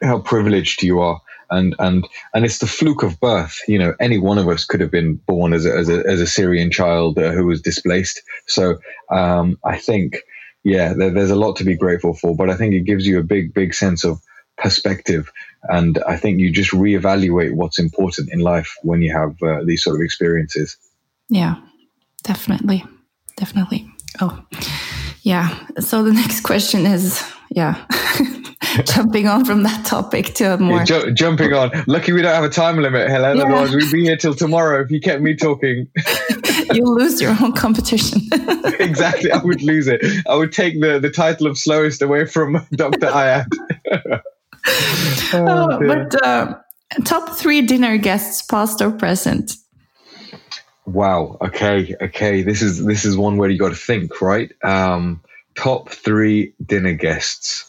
how 0.02 0.20
privileged 0.20 0.82
you 0.82 1.00
are. 1.00 1.20
And, 1.50 1.74
and 1.78 2.08
and 2.32 2.46
it's 2.46 2.58
the 2.58 2.66
fluke 2.66 3.02
of 3.02 3.20
birth. 3.20 3.58
You 3.68 3.78
know, 3.78 3.94
any 4.00 4.18
one 4.18 4.38
of 4.38 4.48
us 4.48 4.64
could 4.64 4.80
have 4.80 4.90
been 4.90 5.16
born 5.26 5.52
as 5.52 5.66
a, 5.66 5.76
as 5.76 5.88
a, 5.90 6.02
as 6.06 6.20
a 6.20 6.26
Syrian 6.26 6.70
child 6.70 7.18
uh, 7.18 7.32
who 7.32 7.44
was 7.44 7.60
displaced. 7.60 8.22
So 8.46 8.78
um, 9.10 9.58
I 9.62 9.76
think 9.76 10.22
yeah, 10.64 10.92
there, 10.92 11.10
there's 11.10 11.30
a 11.30 11.36
lot 11.36 11.56
to 11.56 11.64
be 11.64 11.76
grateful 11.76 12.14
for, 12.14 12.36
but 12.36 12.50
I 12.50 12.56
think 12.56 12.74
it 12.74 12.80
gives 12.80 13.06
you 13.06 13.18
a 13.18 13.22
big, 13.22 13.52
big 13.52 13.74
sense 13.74 14.04
of 14.04 14.20
perspective. 14.56 15.30
And 15.64 15.98
I 16.06 16.16
think 16.16 16.38
you 16.38 16.52
just 16.52 16.70
reevaluate 16.70 17.54
what's 17.54 17.78
important 17.78 18.30
in 18.32 18.40
life 18.40 18.74
when 18.82 19.02
you 19.02 19.12
have 19.12 19.36
uh, 19.42 19.64
these 19.64 19.82
sort 19.82 19.96
of 19.96 20.02
experiences. 20.02 20.76
Yeah, 21.28 21.56
definitely. 22.22 22.84
Definitely. 23.36 23.90
Oh, 24.20 24.44
yeah. 25.22 25.66
So 25.80 26.02
the 26.02 26.12
next 26.22 26.42
question 26.42 26.86
is, 26.86 27.24
yeah, 27.50 27.86
jumping 28.84 29.28
on 29.28 29.44
from 29.44 29.62
that 29.62 29.84
topic 29.84 30.34
to 30.34 30.54
a 30.54 30.58
more 30.58 30.84
J- 30.84 31.12
jumping 31.12 31.52
on. 31.52 31.70
Lucky 31.86 32.12
we 32.12 32.22
don't 32.22 32.34
have 32.34 32.44
a 32.44 32.48
time 32.48 32.78
limit, 32.78 33.08
Helen. 33.08 33.38
Yeah. 33.38 33.44
Otherwise, 33.44 33.74
we'd 33.74 33.92
be 33.92 34.04
here 34.04 34.16
till 34.16 34.34
tomorrow 34.34 34.82
if 34.82 34.90
you 34.90 35.00
kept 35.00 35.22
me 35.22 35.34
talking. 35.34 35.88
You'll 36.72 36.94
lose 36.94 37.20
your 37.20 37.36
own 37.42 37.52
competition. 37.52 38.22
exactly, 38.78 39.30
I 39.30 39.42
would 39.42 39.62
lose 39.62 39.86
it. 39.88 40.00
I 40.28 40.34
would 40.34 40.52
take 40.52 40.80
the 40.80 40.98
the 40.98 41.10
title 41.10 41.46
of 41.46 41.58
slowest 41.58 42.02
away 42.02 42.26
from 42.26 42.66
Doctor 42.72 43.06
Ayad. 43.06 43.46
oh, 45.34 45.42
oh 45.48 45.78
but 45.86 46.24
uh, 46.24 46.58
top 47.04 47.36
three 47.36 47.62
dinner 47.62 47.96
guests, 47.96 48.42
past 48.42 48.80
or 48.80 48.90
present. 48.90 49.56
Wow. 50.84 51.38
Okay. 51.40 51.94
Okay. 52.02 52.42
This 52.42 52.60
is 52.62 52.84
this 52.84 53.04
is 53.04 53.16
one 53.16 53.36
where 53.36 53.50
you 53.50 53.58
got 53.58 53.70
to 53.70 53.76
think, 53.76 54.20
right? 54.20 54.52
Um, 54.64 55.20
top 55.54 55.90
three 55.90 56.54
dinner 56.64 56.94
guests. 56.94 57.64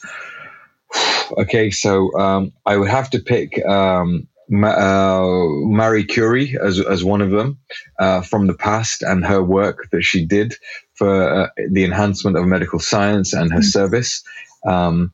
okay, 1.38 1.70
so 1.72 2.18
um, 2.20 2.52
I 2.66 2.78
would 2.78 2.90
have 2.90 3.10
to 3.12 3.20
pick 3.20 3.64
um, 3.66 4.28
Ma- 4.50 4.68
uh, 4.70 5.46
Marie 5.66 6.06
Curie 6.06 6.58
as 6.62 6.80
as 6.80 7.04
one 7.04 7.22
of 7.22 7.32
them 7.32 7.60
uh, 8.00 8.22
from 8.22 8.48
the 8.48 8.54
past 8.54 9.02
and 9.02 9.26
her 9.26 9.42
work 9.42 9.90
that 9.92 10.04
she 10.04 10.26
did 10.26 10.56
for 10.96 11.44
uh, 11.44 11.50
the 11.72 11.84
enhancement 11.84 12.38
of 12.38 12.46
medical 12.46 12.80
science 12.80 13.34
and 13.34 13.52
her 13.52 13.60
mm-hmm. 13.60 13.64
service. 13.64 14.24
Um, 14.66 15.14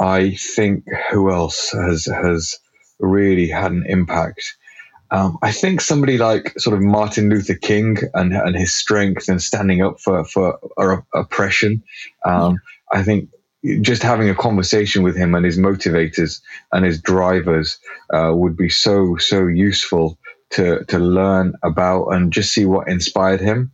I 0.00 0.32
think 0.34 0.84
who 1.10 1.30
else 1.30 1.70
has 1.70 2.06
has 2.06 2.58
really 2.98 3.48
had 3.48 3.72
an 3.72 3.84
impact. 3.88 4.56
Um, 5.10 5.38
I 5.42 5.52
think 5.52 5.80
somebody 5.80 6.18
like 6.18 6.58
sort 6.58 6.76
of 6.76 6.82
Martin 6.82 7.28
Luther 7.28 7.54
King 7.54 7.98
and, 8.14 8.32
and 8.32 8.56
his 8.56 8.74
strength 8.74 9.28
and 9.28 9.40
standing 9.40 9.80
up 9.80 10.00
for, 10.00 10.24
for 10.24 10.58
oppression. 11.14 11.84
Um, 12.24 12.60
I 12.92 13.02
think 13.02 13.30
just 13.80 14.02
having 14.02 14.28
a 14.28 14.34
conversation 14.34 15.02
with 15.02 15.16
him 15.16 15.34
and 15.34 15.44
his 15.44 15.58
motivators 15.58 16.40
and 16.72 16.84
his 16.84 17.00
drivers 17.00 17.78
uh, 18.12 18.32
would 18.34 18.56
be 18.56 18.68
so, 18.68 19.16
so 19.16 19.46
useful 19.46 20.18
to, 20.50 20.84
to 20.84 20.98
learn 20.98 21.54
about 21.62 22.08
and 22.08 22.32
just 22.32 22.52
see 22.52 22.64
what 22.64 22.88
inspired 22.88 23.40
him. 23.40 23.72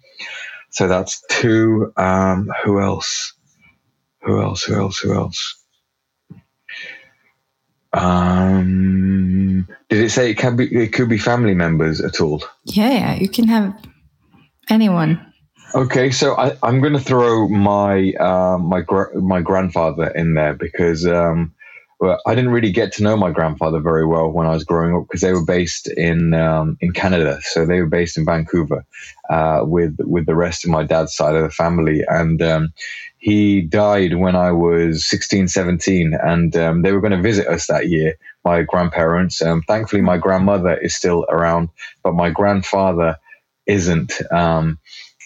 So 0.71 0.89
that's 0.89 1.23
two. 1.29 1.93
Um, 1.97 2.51
who 2.65 2.81
else? 2.81 3.35
Who 4.23 4.41
else? 4.41 4.63
Who 4.63 4.75
else? 4.75 4.99
Who 4.99 5.15
else? 5.15 5.63
Um, 7.93 9.69
did 9.91 10.01
it 10.05 10.11
say 10.11 10.31
it 10.31 10.39
can 10.39 10.57
be? 10.57 10.65
It 10.75 10.93
could 10.95 11.11
be 11.11 11.19
family 11.19 11.55
members 11.55 12.01
at 12.01 12.21
all. 12.21 12.43
Yeah, 12.65 13.15
you 13.17 13.29
can 13.29 13.49
have 13.49 13.75
anyone. 14.71 15.32
Okay, 15.75 16.11
so 16.11 16.35
I, 16.35 16.55
am 16.63 16.81
going 16.81 16.93
to 16.93 17.01
throw 17.01 17.49
my 17.49 18.13
uh, 18.21 18.59
my 18.59 18.83
gra- 18.83 19.19
my 19.19 19.41
grandfather 19.41 20.09
in 20.09 20.35
there 20.35 20.53
because 20.53 21.07
um, 21.07 21.55
well, 21.99 22.21
I 22.27 22.35
didn't 22.35 22.51
really 22.51 22.73
get 22.73 22.93
to 22.95 23.03
know 23.03 23.17
my 23.17 23.31
grandfather 23.31 23.81
very 23.81 24.05
well 24.05 24.31
when 24.31 24.47
I 24.47 24.51
was 24.51 24.65
growing 24.65 24.95
up 24.95 25.05
because 25.05 25.23
they 25.23 25.33
were 25.33 25.45
based 25.45 25.89
in 25.89 26.35
um, 26.35 26.77
in 26.83 26.93
Canada, 26.93 27.39
so 27.43 27.65
they 27.65 27.81
were 27.81 27.87
based 27.87 28.19
in 28.19 28.27
Vancouver 28.27 28.85
uh, 29.31 29.63
with 29.65 29.97
with 30.01 30.27
the 30.27 30.35
rest 30.35 30.65
of 30.65 30.71
my 30.71 30.83
dad's 30.83 31.15
side 31.15 31.37
of 31.37 31.43
the 31.43 31.51
family, 31.51 32.03
and 32.07 32.43
um, 32.43 32.73
he 33.17 33.63
died 33.63 34.17
when 34.17 34.37
I 34.37 34.51
was 34.51 35.09
16, 35.09 35.49
17, 35.49 36.13
and 36.23 36.55
um, 36.55 36.83
they 36.83 36.93
were 36.93 37.01
going 37.01 37.17
to 37.17 37.23
visit 37.23 37.47
us 37.47 37.69
that 37.69 37.89
year, 37.89 38.17
my 38.45 38.61
grandparents. 38.61 39.41
Um, 39.41 39.63
thankfully, 39.63 40.03
my 40.03 40.19
grandmother 40.19 40.75
is 40.75 40.95
still 40.95 41.25
around, 41.31 41.71
but 42.03 42.13
my 42.13 42.29
grandfather 42.29 43.17
isn't. 43.67 44.21
Um, 44.31 44.79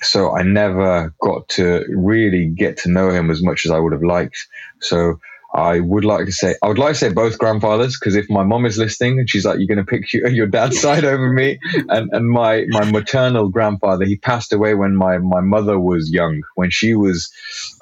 so 0.02 0.36
I 0.36 0.42
never 0.42 1.14
got 1.20 1.48
to 1.50 1.84
really 1.88 2.46
get 2.46 2.76
to 2.78 2.90
know 2.90 3.10
him 3.10 3.30
as 3.30 3.42
much 3.42 3.64
as 3.64 3.70
I 3.70 3.78
would 3.78 3.92
have 3.92 4.02
liked. 4.02 4.46
So 4.80 5.18
I 5.56 5.80
would 5.80 6.04
like 6.04 6.26
to 6.26 6.32
say, 6.32 6.54
I 6.62 6.68
would 6.68 6.78
like 6.78 6.92
to 6.92 6.98
say 6.98 7.08
both 7.08 7.38
grandfathers, 7.38 7.98
because 7.98 8.14
if 8.14 8.28
my 8.28 8.42
mom 8.42 8.66
is 8.66 8.76
listening 8.76 9.18
and 9.18 9.30
she's 9.30 9.46
like, 9.46 9.58
you're 9.58 9.74
going 9.74 9.84
to 9.84 9.90
pick 9.90 10.12
your, 10.12 10.28
your 10.28 10.46
dad's 10.46 10.78
side 10.82 11.04
over 11.04 11.32
me. 11.32 11.58
And, 11.88 12.10
and 12.12 12.28
my, 12.28 12.66
my 12.68 12.84
maternal 12.84 13.48
grandfather, 13.48 14.04
he 14.04 14.16
passed 14.16 14.52
away 14.52 14.74
when 14.74 14.94
my, 14.94 15.16
my 15.16 15.40
mother 15.40 15.80
was 15.80 16.10
young, 16.10 16.42
when 16.56 16.70
she 16.70 16.94
was 16.94 17.32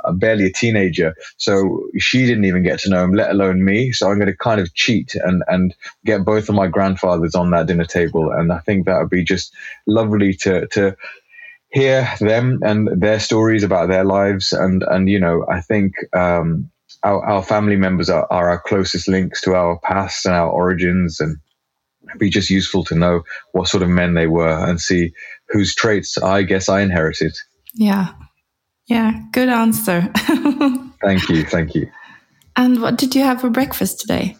uh, 0.04 0.12
barely 0.12 0.46
a 0.46 0.52
teenager. 0.52 1.16
So 1.36 1.84
she 1.98 2.26
didn't 2.26 2.44
even 2.44 2.62
get 2.62 2.78
to 2.80 2.90
know 2.90 3.02
him, 3.02 3.14
let 3.14 3.30
alone 3.30 3.64
me. 3.64 3.90
So 3.90 4.08
I'm 4.08 4.18
going 4.18 4.28
to 4.30 4.36
kind 4.36 4.60
of 4.60 4.72
cheat 4.74 5.16
and, 5.16 5.42
and 5.48 5.74
get 6.04 6.24
both 6.24 6.48
of 6.48 6.54
my 6.54 6.68
grandfathers 6.68 7.34
on 7.34 7.50
that 7.50 7.66
dinner 7.66 7.86
table. 7.86 8.30
And 8.30 8.52
I 8.52 8.60
think 8.60 8.86
that 8.86 9.00
would 9.00 9.10
be 9.10 9.24
just 9.24 9.52
lovely 9.86 10.34
to, 10.34 10.68
to, 10.68 10.96
hear 11.74 12.08
them 12.20 12.60
and 12.62 12.88
their 13.00 13.18
stories 13.18 13.64
about 13.64 13.88
their 13.88 14.04
lives 14.04 14.52
and 14.52 14.84
and 14.84 15.08
you 15.08 15.18
know 15.18 15.44
i 15.50 15.60
think 15.60 15.92
um, 16.16 16.70
our, 17.02 17.22
our 17.26 17.42
family 17.42 17.76
members 17.76 18.08
are, 18.08 18.26
are 18.30 18.48
our 18.48 18.60
closest 18.60 19.08
links 19.08 19.40
to 19.42 19.54
our 19.54 19.78
past 19.80 20.24
and 20.24 20.34
our 20.34 20.48
origins 20.48 21.18
and 21.20 21.36
it'd 22.08 22.18
be 22.18 22.30
just 22.30 22.48
useful 22.48 22.84
to 22.84 22.94
know 22.94 23.22
what 23.52 23.68
sort 23.68 23.82
of 23.82 23.88
men 23.88 24.14
they 24.14 24.26
were 24.26 24.68
and 24.68 24.80
see 24.80 25.12
whose 25.48 25.74
traits 25.74 26.16
I 26.18 26.42
guess 26.42 26.68
I 26.68 26.80
inherited. 26.80 27.36
Yeah. 27.74 28.12
Yeah. 28.86 29.20
Good 29.32 29.48
answer. 29.48 30.10
thank 31.02 31.28
you. 31.28 31.44
Thank 31.44 31.74
you. 31.74 31.90
And 32.56 32.80
what 32.80 32.96
did 32.96 33.14
you 33.14 33.22
have 33.22 33.40
for 33.40 33.50
breakfast 33.50 34.00
today? 34.00 34.36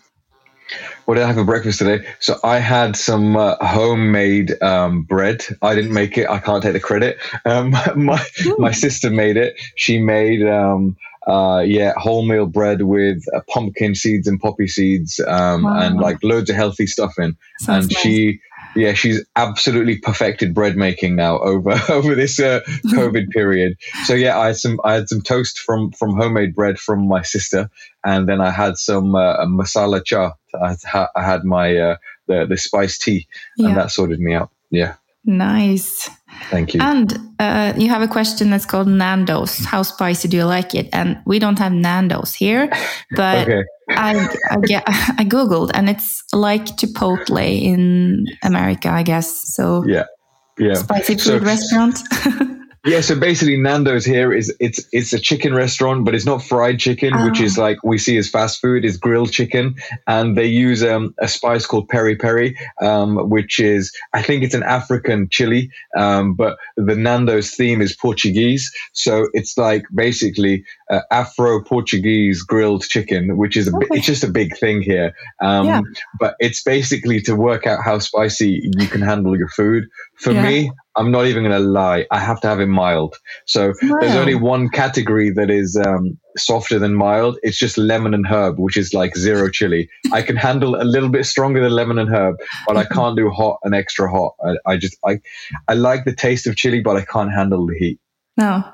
What 1.05 1.15
did 1.15 1.25
I 1.25 1.27
have 1.27 1.37
for 1.37 1.45
breakfast 1.45 1.79
today? 1.79 2.07
So 2.19 2.39
I 2.43 2.59
had 2.59 2.97
some 2.97 3.37
uh, 3.37 3.57
homemade 3.65 4.61
um, 4.63 5.03
bread. 5.03 5.45
I 5.61 5.75
didn't 5.75 5.93
make 5.93 6.17
it. 6.17 6.29
I 6.29 6.39
can't 6.39 6.63
take 6.63 6.73
the 6.73 6.81
credit. 6.81 7.19
Um, 7.45 7.71
my 7.97 8.25
my 8.59 8.73
sister 8.73 9.11
made 9.11 9.37
it. 9.37 9.61
She 9.77 9.99
made 9.99 10.47
um, 10.47 10.97
uh, 11.27 11.63
yeah, 11.67 11.95
wholemeal 11.95 12.51
bread 12.51 12.83
with 12.83 13.25
uh, 13.35 13.41
pumpkin 13.49 13.95
seeds 13.95 14.27
and 14.27 14.41
poppy 14.41 14.67
seeds, 14.67 15.21
um, 15.27 15.63
wow. 15.63 15.81
and 15.81 15.99
like 15.99 16.23
loads 16.23 16.51
of 16.51 16.57
healthy 16.57 16.87
stuff 16.87 17.15
in. 17.19 17.37
Sounds 17.59 17.87
and 17.87 17.93
nice. 17.93 18.03
she, 18.03 18.41
yeah, 18.77 18.93
she's 18.95 19.25
absolutely 19.37 19.99
perfected 19.99 20.55
bread 20.55 20.77
making 20.77 21.17
now 21.17 21.39
over 21.39 21.73
over 21.89 22.15
this 22.15 22.41
uh, 22.41 22.61
COVID 22.87 23.31
period. 23.31 23.77
So 24.05 24.15
yeah, 24.15 24.39
I 24.39 24.47
had 24.49 24.57
some 24.57 24.81
I 24.85 24.95
had 24.95 25.09
some 25.09 25.21
toast 25.23 25.59
from 25.59 25.93
from 25.93 26.17
homemade 26.17 26.55
bread 26.55 26.79
from 26.79 27.07
my 27.09 27.23
sister, 27.23 27.71
and 28.05 28.29
then 28.29 28.41
I 28.41 28.51
had 28.51 28.77
some 28.77 29.15
uh, 29.15 29.45
masala 29.47 30.05
cha. 30.05 30.33
I 30.61 30.77
had, 30.85 31.09
I 31.17 31.23
had 31.25 31.45
my 31.45 31.77
uh, 31.77 31.97
the 32.27 32.47
the 32.47 32.57
spiced 32.57 33.03
tea, 33.03 33.27
and 33.59 33.69
Yeah. 33.69 33.75
that 33.75 33.91
sorted 33.91 34.21
me 34.21 34.35
out. 34.35 34.51
Yeah, 34.71 34.95
Nice. 35.25 36.11
thank 36.51 36.75
you. 36.75 36.81
And 36.83 37.19
uh, 37.39 37.73
you 37.77 37.89
have 37.89 38.03
a 38.03 38.09
question 38.09 38.51
that's 38.51 38.67
called 38.67 38.89
Nando's. 38.89 39.65
How 39.65 39.83
spicy 39.83 40.29
do 40.29 40.37
you 40.37 40.45
like 40.45 40.75
it? 40.75 40.89
And 40.93 41.19
we 41.27 41.39
don't 41.39 41.59
have 41.59 41.73
Nando's 41.73 42.35
here, 42.35 42.69
but 43.17 43.49
okay, 43.49 43.63
I, 43.91 44.29
I, 44.51 44.57
get, 44.61 44.83
I 44.87 45.25
googled, 45.25 45.71
and 45.75 45.89
it's 45.89 46.23
like 46.33 46.65
Chipotle 46.77 47.39
in 47.63 48.27
America, 48.43 48.91
I 48.91 49.03
guess. 49.03 49.55
So 49.55 49.85
yeah, 49.87 50.05
yeah. 50.59 50.75
spicy 50.75 51.15
food 51.15 51.21
So- 51.21 51.39
restaurant. 51.41 51.99
Yeah, 52.87 53.01
so 53.01 53.19
basically 53.19 53.57
Nando's 53.57 54.05
here 54.05 54.31
is 54.31 54.55
it's 54.61 54.87
it's 54.93 55.15
a 55.15 55.19
chicken 55.19 55.55
restaurant, 55.55 56.05
but 56.05 56.15
it's 56.15 56.27
not 56.27 56.43
fried 56.43 56.79
chicken, 56.79 57.15
which 57.25 57.41
Oh. 57.41 57.45
is 57.45 57.57
like 57.57 57.79
we 57.83 57.97
see 57.97 58.19
as 58.19 58.29
fast 58.29 58.61
food. 58.61 58.85
It's 58.85 58.99
grilled 58.99 59.33
chicken, 59.33 59.77
and 60.07 60.37
they 60.37 60.45
use 60.47 60.85
um, 60.85 61.15
a 61.19 61.27
spice 61.27 61.65
called 61.65 61.89
peri 61.89 62.15
peri, 62.15 62.55
um, 62.83 63.31
which 63.31 63.59
is 63.59 63.91
I 64.13 64.21
think 64.21 64.43
it's 64.43 64.53
an 64.55 64.63
African 64.65 65.29
chili, 65.31 65.71
um, 65.97 66.35
but 66.35 66.59
the 66.77 66.95
Nando's 66.95 67.53
theme 67.53 67.81
is 67.81 67.97
Portuguese, 67.97 68.71
so 68.93 69.29
it's 69.33 69.57
like 69.57 69.85
basically 69.95 70.63
uh, 70.91 71.01
Afro 71.11 71.63
Portuguese 71.65 72.43
grilled 72.43 72.83
chicken, 72.83 73.39
which 73.39 73.57
is 73.57 73.67
a 73.69 73.71
bi- 73.73 73.79
Okay. 73.79 73.97
it's 73.97 74.07
just 74.07 74.25
a 74.25 74.29
big 74.31 74.59
thing 74.59 74.83
here. 74.83 75.15
Um, 75.41 75.67
Yeah. 75.67 75.81
But 76.21 76.35
it's 76.39 76.63
basically 76.63 77.23
to 77.23 77.35
work 77.35 77.67
out 77.67 77.83
how 77.83 77.99
spicy 77.99 78.71
you 78.79 78.87
can 78.89 79.01
handle 79.01 79.39
your 79.39 79.49
food. 79.49 79.85
For 80.17 80.33
Yeah. 80.33 80.43
me, 80.49 80.71
I'm 80.97 81.11
not 81.11 81.27
even 81.27 81.43
going 81.43 81.61
to 81.61 81.67
lie. 81.69 82.07
I 82.11 82.21
have 82.21 82.41
to 82.43 82.49
have 82.49 82.61
it 82.61 82.67
mild. 82.67 83.17
So 83.47 83.73
there's 84.01 84.17
only 84.17 84.35
one 84.35 84.69
category 84.69 85.31
that 85.31 85.51
is 85.51 85.77
um, 85.77 86.19
softer 86.37 86.79
than 86.79 86.95
mild. 86.95 87.39
It's 87.43 87.59
just 87.59 87.77
lemon 87.77 88.15
and 88.15 88.27
herb, 88.27 88.59
which 88.59 88.77
is 88.77 88.95
like 88.95 89.17
zero 89.17 89.51
chili. 89.51 89.89
I 90.13 90.23
can 90.23 90.37
handle 90.37 90.81
a 90.81 90.85
little 90.85 91.09
bit 91.09 91.27
stronger 91.27 91.61
than 91.61 91.73
lemon 91.73 91.99
and 91.99 92.09
herb, 92.09 92.37
but 92.67 92.77
I 92.77 92.85
can't 92.85 93.17
do 93.17 93.31
hot 93.31 93.59
and 93.65 93.75
extra 93.75 94.11
hot. 94.11 94.35
I, 94.45 94.73
I 94.73 94.77
just 94.77 94.97
I 95.05 95.21
I 95.69 95.75
like 95.75 96.05
the 96.05 96.15
taste 96.15 96.47
of 96.47 96.57
chili, 96.57 96.81
but 96.81 96.97
I 96.97 97.05
can't 97.05 97.33
handle 97.33 97.67
the 97.67 97.77
heat. 97.77 97.99
no. 98.37 98.65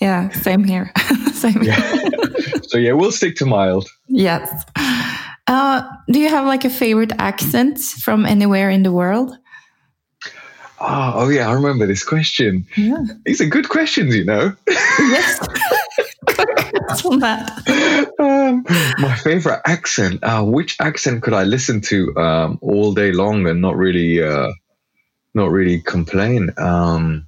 Yeah, 0.00 0.30
same 0.30 0.64
here. 0.64 0.90
same 1.34 1.60
here. 1.60 1.74
Yeah. 1.74 2.60
so 2.62 2.78
yeah, 2.78 2.92
we'll 2.92 3.12
stick 3.12 3.36
to 3.36 3.44
mild. 3.44 3.86
Yes. 4.08 4.64
Uh, 5.46 5.82
do 6.10 6.18
you 6.18 6.28
have 6.30 6.46
like 6.46 6.64
a 6.64 6.70
favorite 6.70 7.12
accent 7.18 7.78
from 7.78 8.24
anywhere 8.24 8.70
in 8.70 8.82
the 8.82 8.92
world? 8.92 9.36
Oh, 10.80 11.12
oh 11.14 11.28
yeah, 11.28 11.48
I 11.48 11.52
remember 11.52 11.86
this 11.86 12.02
question. 12.04 12.66
Yeah. 12.76 13.04
These 13.26 13.40
are 13.40 13.46
good 13.46 13.68
questions, 13.68 14.14
you 14.16 14.24
know. 14.24 14.54
Yes. 14.66 15.38
On 17.04 17.18
that. 17.20 18.12
um, 18.18 18.64
my 18.98 19.14
favorite 19.16 19.60
accent. 19.66 20.22
Uh, 20.22 20.42
which 20.44 20.76
accent 20.80 21.22
could 21.22 21.34
I 21.34 21.44
listen 21.44 21.80
to 21.82 22.16
um, 22.16 22.58
all 22.62 22.94
day 22.94 23.12
long 23.12 23.46
and 23.46 23.60
not 23.60 23.76
really, 23.76 24.22
uh, 24.22 24.52
not 25.34 25.50
really 25.50 25.80
complain? 25.82 26.50
Um, 26.56 27.26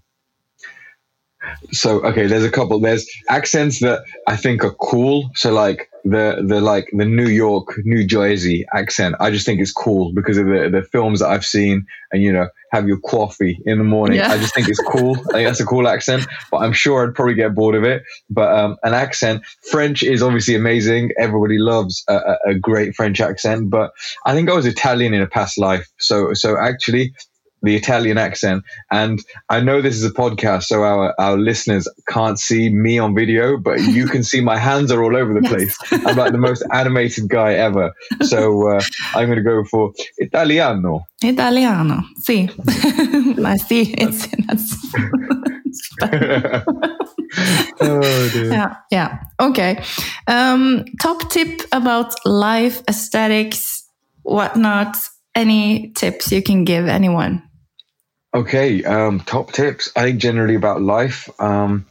so 1.72 2.00
okay, 2.04 2.26
there's 2.26 2.44
a 2.44 2.50
couple. 2.50 2.80
There's 2.80 3.06
accents 3.28 3.80
that 3.80 4.02
I 4.26 4.36
think 4.36 4.64
are 4.64 4.74
cool. 4.74 5.30
So 5.34 5.52
like 5.52 5.90
the 6.04 6.44
the 6.46 6.60
like 6.60 6.88
the 6.92 7.04
New 7.04 7.28
York, 7.28 7.74
New 7.84 8.06
Jersey 8.06 8.66
accent. 8.74 9.16
I 9.20 9.30
just 9.30 9.46
think 9.46 9.60
it's 9.60 9.72
cool 9.72 10.12
because 10.14 10.38
of 10.38 10.46
the 10.46 10.68
the 10.70 10.82
films 10.82 11.20
that 11.20 11.28
I've 11.28 11.44
seen. 11.44 11.86
And 12.12 12.22
you 12.22 12.30
know, 12.30 12.48
have 12.72 12.86
your 12.86 12.98
coffee 12.98 13.58
in 13.64 13.78
the 13.78 13.84
morning. 13.84 14.18
Yeah. 14.18 14.32
I 14.32 14.36
just 14.36 14.54
think 14.54 14.68
it's 14.68 14.82
cool. 14.82 15.16
I 15.30 15.32
think 15.32 15.48
that's 15.48 15.60
a 15.60 15.64
cool 15.64 15.88
accent. 15.88 16.26
But 16.50 16.58
I'm 16.58 16.74
sure 16.74 17.06
I'd 17.06 17.14
probably 17.14 17.34
get 17.34 17.54
bored 17.54 17.74
of 17.74 17.84
it. 17.84 18.02
But 18.28 18.52
um, 18.54 18.76
an 18.82 18.92
accent, 18.92 19.42
French 19.70 20.02
is 20.02 20.22
obviously 20.22 20.54
amazing. 20.54 21.12
Everybody 21.18 21.58
loves 21.58 22.04
a, 22.08 22.16
a, 22.16 22.38
a 22.48 22.54
great 22.54 22.94
French 22.94 23.20
accent. 23.20 23.70
But 23.70 23.92
I 24.26 24.34
think 24.34 24.50
I 24.50 24.54
was 24.54 24.66
Italian 24.66 25.14
in 25.14 25.22
a 25.22 25.26
past 25.26 25.58
life. 25.58 25.88
So 25.98 26.34
so 26.34 26.58
actually, 26.58 27.14
the 27.62 27.76
Italian 27.76 28.18
accent. 28.18 28.64
And 28.90 29.20
I 29.48 29.60
know 29.60 29.80
this 29.80 29.94
is 29.96 30.04
a 30.04 30.10
podcast, 30.10 30.64
so 30.64 30.82
our, 30.82 31.14
our 31.20 31.36
listeners 31.38 31.88
can't 32.08 32.38
see 32.38 32.70
me 32.70 32.98
on 32.98 33.14
video, 33.14 33.56
but 33.56 33.80
you 33.98 34.06
can 34.06 34.22
see 34.24 34.40
my 34.40 34.58
hands 34.58 34.90
are 34.92 35.02
all 35.02 35.16
over 35.16 35.32
the 35.34 35.40
Yes. 35.42 35.52
place. 35.52 36.04
I'm 36.06 36.16
like 36.16 36.32
the 36.32 36.38
most 36.38 36.62
animated 36.72 37.28
guy 37.28 37.54
ever. 37.54 37.92
So 38.22 38.68
uh, 38.68 38.80
I'm 39.14 39.26
going 39.26 39.38
to 39.38 39.42
go 39.44 39.64
for 39.64 39.92
Italiano. 40.18 41.06
Italiano. 41.22 42.02
Si. 42.18 42.48
I 43.44 43.56
see. 43.56 43.94
It's 43.98 44.28
oh, 47.80 48.30
dear. 48.32 48.52
yeah. 48.52 48.76
Yeah. 48.90 49.18
Okay. 49.40 49.82
Um, 50.26 50.84
top 51.00 51.30
tip 51.30 51.62
about 51.72 52.14
life, 52.26 52.82
aesthetics, 52.88 53.84
whatnot. 54.22 54.96
Any 55.34 55.92
tips 55.92 56.30
you 56.30 56.42
can 56.42 56.64
give 56.64 56.86
anyone? 56.88 57.42
Okay, 58.34 58.82
um, 58.84 59.20
top 59.20 59.52
tips. 59.52 59.90
I 59.94 60.04
think 60.04 60.20
generally 60.20 60.54
about 60.54 60.80
life. 60.80 61.28
Um, 61.38 61.86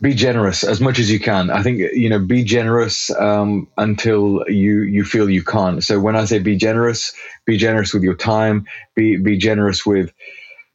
be 0.00 0.14
generous 0.14 0.64
as 0.64 0.80
much 0.80 0.98
as 0.98 1.10
you 1.10 1.20
can. 1.20 1.50
I 1.50 1.62
think 1.62 1.78
you 1.92 2.08
know, 2.08 2.18
be 2.18 2.44
generous 2.44 3.10
um, 3.10 3.68
until 3.76 4.44
you 4.48 4.82
you 4.82 5.04
feel 5.04 5.28
you 5.28 5.42
can't. 5.42 5.84
So 5.84 6.00
when 6.00 6.16
I 6.16 6.24
say 6.24 6.38
be 6.38 6.56
generous, 6.56 7.12
be 7.46 7.58
generous 7.58 7.92
with 7.92 8.02
your 8.02 8.16
time. 8.16 8.66
Be 8.94 9.16
be 9.16 9.36
generous 9.38 9.84
with 9.84 10.10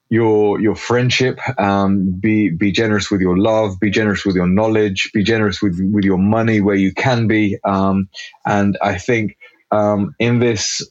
your 0.09 0.59
your 0.61 0.75
friendship. 0.75 1.39
Um, 1.59 2.11
be 2.19 2.49
be 2.49 2.71
generous 2.71 3.11
with 3.11 3.21
your 3.21 3.37
love. 3.37 3.79
Be 3.79 3.91
generous 3.91 4.25
with 4.25 4.35
your 4.35 4.47
knowledge. 4.47 5.11
Be 5.13 5.23
generous 5.23 5.61
with 5.61 5.79
with 5.91 6.05
your 6.05 6.19
money 6.19 6.61
where 6.61 6.75
you 6.75 6.93
can 6.93 7.27
be. 7.27 7.57
Um, 7.63 8.09
and 8.45 8.77
I 8.81 8.97
think 8.99 9.37
um, 9.71 10.15
in 10.19 10.39
this 10.39 10.81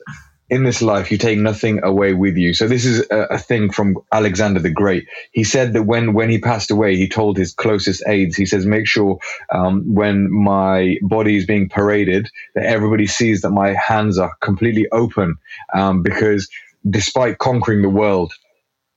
in 0.50 0.64
this 0.64 0.80
life, 0.80 1.10
you 1.10 1.18
take 1.18 1.38
nothing 1.38 1.84
away 1.84 2.14
with 2.14 2.36
you. 2.36 2.54
So 2.54 2.68
this 2.68 2.86
is 2.86 3.06
a, 3.10 3.22
a 3.32 3.38
thing 3.38 3.70
from 3.70 3.98
Alexander 4.12 4.60
the 4.60 4.70
Great. 4.70 5.06
He 5.32 5.44
said 5.44 5.74
that 5.74 5.82
when, 5.82 6.14
when 6.14 6.30
he 6.30 6.40
passed 6.40 6.70
away, 6.70 6.96
he 6.96 7.08
told 7.08 7.36
his 7.36 7.52
closest 7.52 8.02
aides, 8.06 8.36
he 8.36 8.46
says, 8.46 8.64
make 8.64 8.86
sure, 8.86 9.18
um, 9.52 9.94
when 9.94 10.30
my 10.32 10.96
body 11.02 11.36
is 11.36 11.46
being 11.46 11.68
paraded, 11.68 12.28
that 12.54 12.64
everybody 12.64 13.06
sees 13.06 13.42
that 13.42 13.50
my 13.50 13.74
hands 13.74 14.18
are 14.18 14.34
completely 14.40 14.86
open. 14.90 15.36
Um, 15.74 16.02
because 16.02 16.48
despite 16.88 17.38
conquering 17.38 17.82
the 17.82 17.90
world 17.90 18.32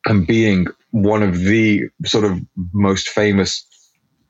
and 0.05 0.25
being 0.25 0.67
one 0.91 1.23
of 1.23 1.37
the 1.39 1.89
sort 2.05 2.23
of 2.23 2.39
most 2.73 3.09
famous 3.09 3.65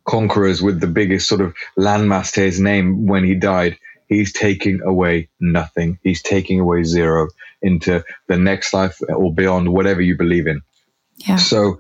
conquerors 0.06 0.62
with 0.62 0.80
the 0.80 0.88
biggest 0.88 1.28
sort 1.28 1.42
of 1.42 1.54
landmass 1.78 2.34
to 2.34 2.42
his 2.42 2.60
name 2.60 3.06
when 3.06 3.24
he 3.24 3.36
died, 3.36 3.78
he's 4.12 4.34
taking 4.34 4.82
away 4.82 5.30
nothing. 5.40 5.98
He's 6.04 6.22
taking 6.22 6.60
away 6.60 6.84
zero 6.84 7.30
into 7.62 8.04
the 8.28 8.38
next 8.38 8.74
life 8.74 9.00
or 9.08 9.34
beyond, 9.34 9.72
whatever 9.72 10.02
you 10.02 10.18
believe 10.18 10.48
in. 10.48 10.62
Yeah. 11.16 11.38
So, 11.38 11.80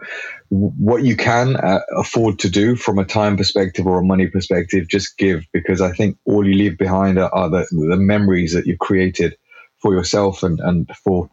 what 0.50 1.04
you 1.04 1.16
can 1.16 1.56
uh, 1.56 1.82
afford 1.98 2.40
to 2.40 2.50
do 2.50 2.76
from 2.76 3.00
a 3.00 3.06
time 3.06 3.38
perspective 3.38 3.86
or 3.86 4.00
a 4.00 4.04
money 4.04 4.28
perspective, 4.28 4.88
just 4.88 5.18
give 5.18 5.44
because 5.52 5.82
I 5.82 5.92
think 5.92 6.18
all 6.26 6.48
you 6.48 6.54
leave 6.54 6.78
behind 6.78 7.20
are, 7.20 7.34
are 7.34 7.50
the, 7.50 7.66
the 7.72 7.98
memories 7.98 8.54
that 8.54 8.66
you've 8.66 8.80
created 8.80 9.36
for 9.80 9.94
yourself 9.94 10.44
and, 10.44 10.60
and 10.60 10.90
for 11.04 11.30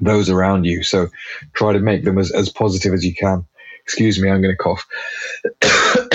those 0.00 0.30
around 0.30 0.64
you. 0.64 0.82
So, 0.82 1.08
try 1.52 1.72
to 1.74 1.80
make 1.80 2.04
them 2.04 2.16
as, 2.16 2.30
as 2.30 2.48
positive 2.48 2.94
as 2.94 3.04
you 3.04 3.14
can. 3.14 3.44
Excuse 3.82 4.20
me, 4.20 4.30
I'm 4.30 4.40
going 4.40 4.56
to 4.56 4.62
cough. 4.62 4.86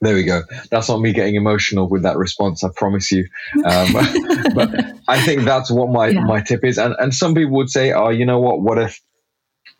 there 0.00 0.14
we 0.14 0.24
go. 0.24 0.42
That's 0.70 0.88
not 0.88 1.00
me 1.00 1.12
getting 1.12 1.34
emotional 1.34 1.88
with 1.88 2.02
that 2.04 2.16
response. 2.16 2.64
I 2.64 2.70
promise 2.76 3.10
you. 3.12 3.28
Um, 3.64 3.92
but 4.54 4.74
I 5.08 5.20
think 5.20 5.44
that's 5.44 5.70
what 5.70 5.90
my, 5.90 6.08
Yeah. 6.08 6.24
my 6.24 6.40
tip 6.40 6.64
is. 6.64 6.78
And, 6.78 6.94
and 6.98 7.14
some 7.14 7.34
people 7.34 7.52
would 7.56 7.70
say, 7.70 7.92
oh, 7.92 8.10
you 8.10 8.24
know 8.26 8.40
what? 8.40 8.62
What 8.62 8.78
if 8.78 9.00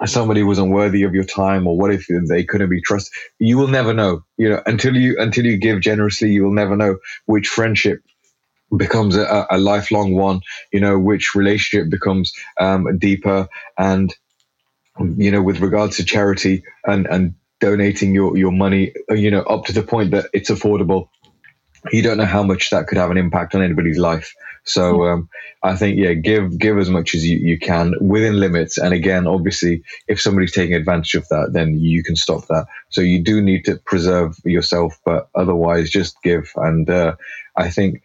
somebody 0.07 0.43
was 0.43 0.59
unworthy 0.59 1.05
of 1.05 1.15
your 1.15 1.25
time 1.25 1.67
or 1.67 1.77
what 1.79 1.93
if 1.93 2.07
they 2.29 2.45
couldn't 2.45 2.71
be 2.71 2.83
trusted? 2.83 3.13
You 3.39 3.59
will 3.59 3.69
never 3.69 3.95
know, 3.95 4.23
you 4.37 4.49
know, 4.51 4.63
until 4.67 4.97
you, 4.97 5.17
until 5.19 5.47
you 5.47 5.57
give 5.59 5.81
generously, 5.81 6.33
you 6.33 6.45
will 6.45 6.53
never 6.55 6.77
know 6.77 6.99
which 7.27 7.49
friendship 7.49 8.01
becomes 8.77 9.17
a, 9.17 9.47
a 9.51 9.59
lifelong 9.59 10.15
one, 10.15 10.41
you 10.73 10.81
know, 10.81 10.99
which 10.99 11.35
relationship 11.35 11.91
becomes 11.91 12.33
um, 12.61 12.99
deeper 12.99 13.49
and, 13.79 14.15
you 15.17 15.31
know, 15.31 15.43
with 15.43 15.61
regards 15.61 15.97
to 15.97 16.05
charity 16.05 16.63
and, 16.85 17.07
and 17.07 17.35
donating 17.61 18.15
your, 18.15 18.37
your 18.37 18.53
money, 18.53 18.93
uh, 19.11 19.15
you 19.15 19.31
know, 19.31 19.43
up 19.43 19.67
to 19.67 19.73
the 19.73 19.83
point 19.83 20.11
that 20.11 20.27
it's 20.33 20.51
affordable. 20.51 21.09
You 21.93 22.03
don't 22.03 22.19
know 22.19 22.27
how 22.27 22.43
much 22.43 22.71
that 22.71 22.89
could 22.89 22.99
have 22.99 23.11
an 23.11 23.17
impact 23.17 23.55
on 23.55 23.63
anybody's 23.63 23.99
life. 23.99 24.35
So 24.65 25.07
um, 25.07 25.29
I 25.63 25.77
think, 25.77 25.99
yeah, 25.99 26.13
give 26.13 26.59
give 26.59 26.79
as 26.79 26.91
much 26.91 27.15
as 27.15 27.27
you, 27.27 27.39
you 27.39 27.59
can 27.59 27.95
within 28.03 28.39
limits. 28.39 28.77
And 28.77 28.93
again, 28.93 29.27
obviously, 29.27 29.83
if 30.07 30.21
somebody's 30.21 30.53
taking 30.53 30.75
advantage 30.75 31.15
of 31.15 31.27
that, 31.29 31.53
then 31.55 31.79
you 31.81 32.03
can 32.03 32.17
stop 32.17 32.47
that. 32.49 32.67
So 32.91 33.01
you 33.01 33.23
do 33.23 33.41
need 33.41 33.65
to 33.65 33.77
preserve 33.77 34.37
yourself, 34.45 35.01
but 35.07 35.31
otherwise, 35.35 35.89
just 35.89 36.23
give. 36.23 36.53
And 36.57 36.91
uh, 36.91 37.17
I 37.57 37.71
think 37.71 38.03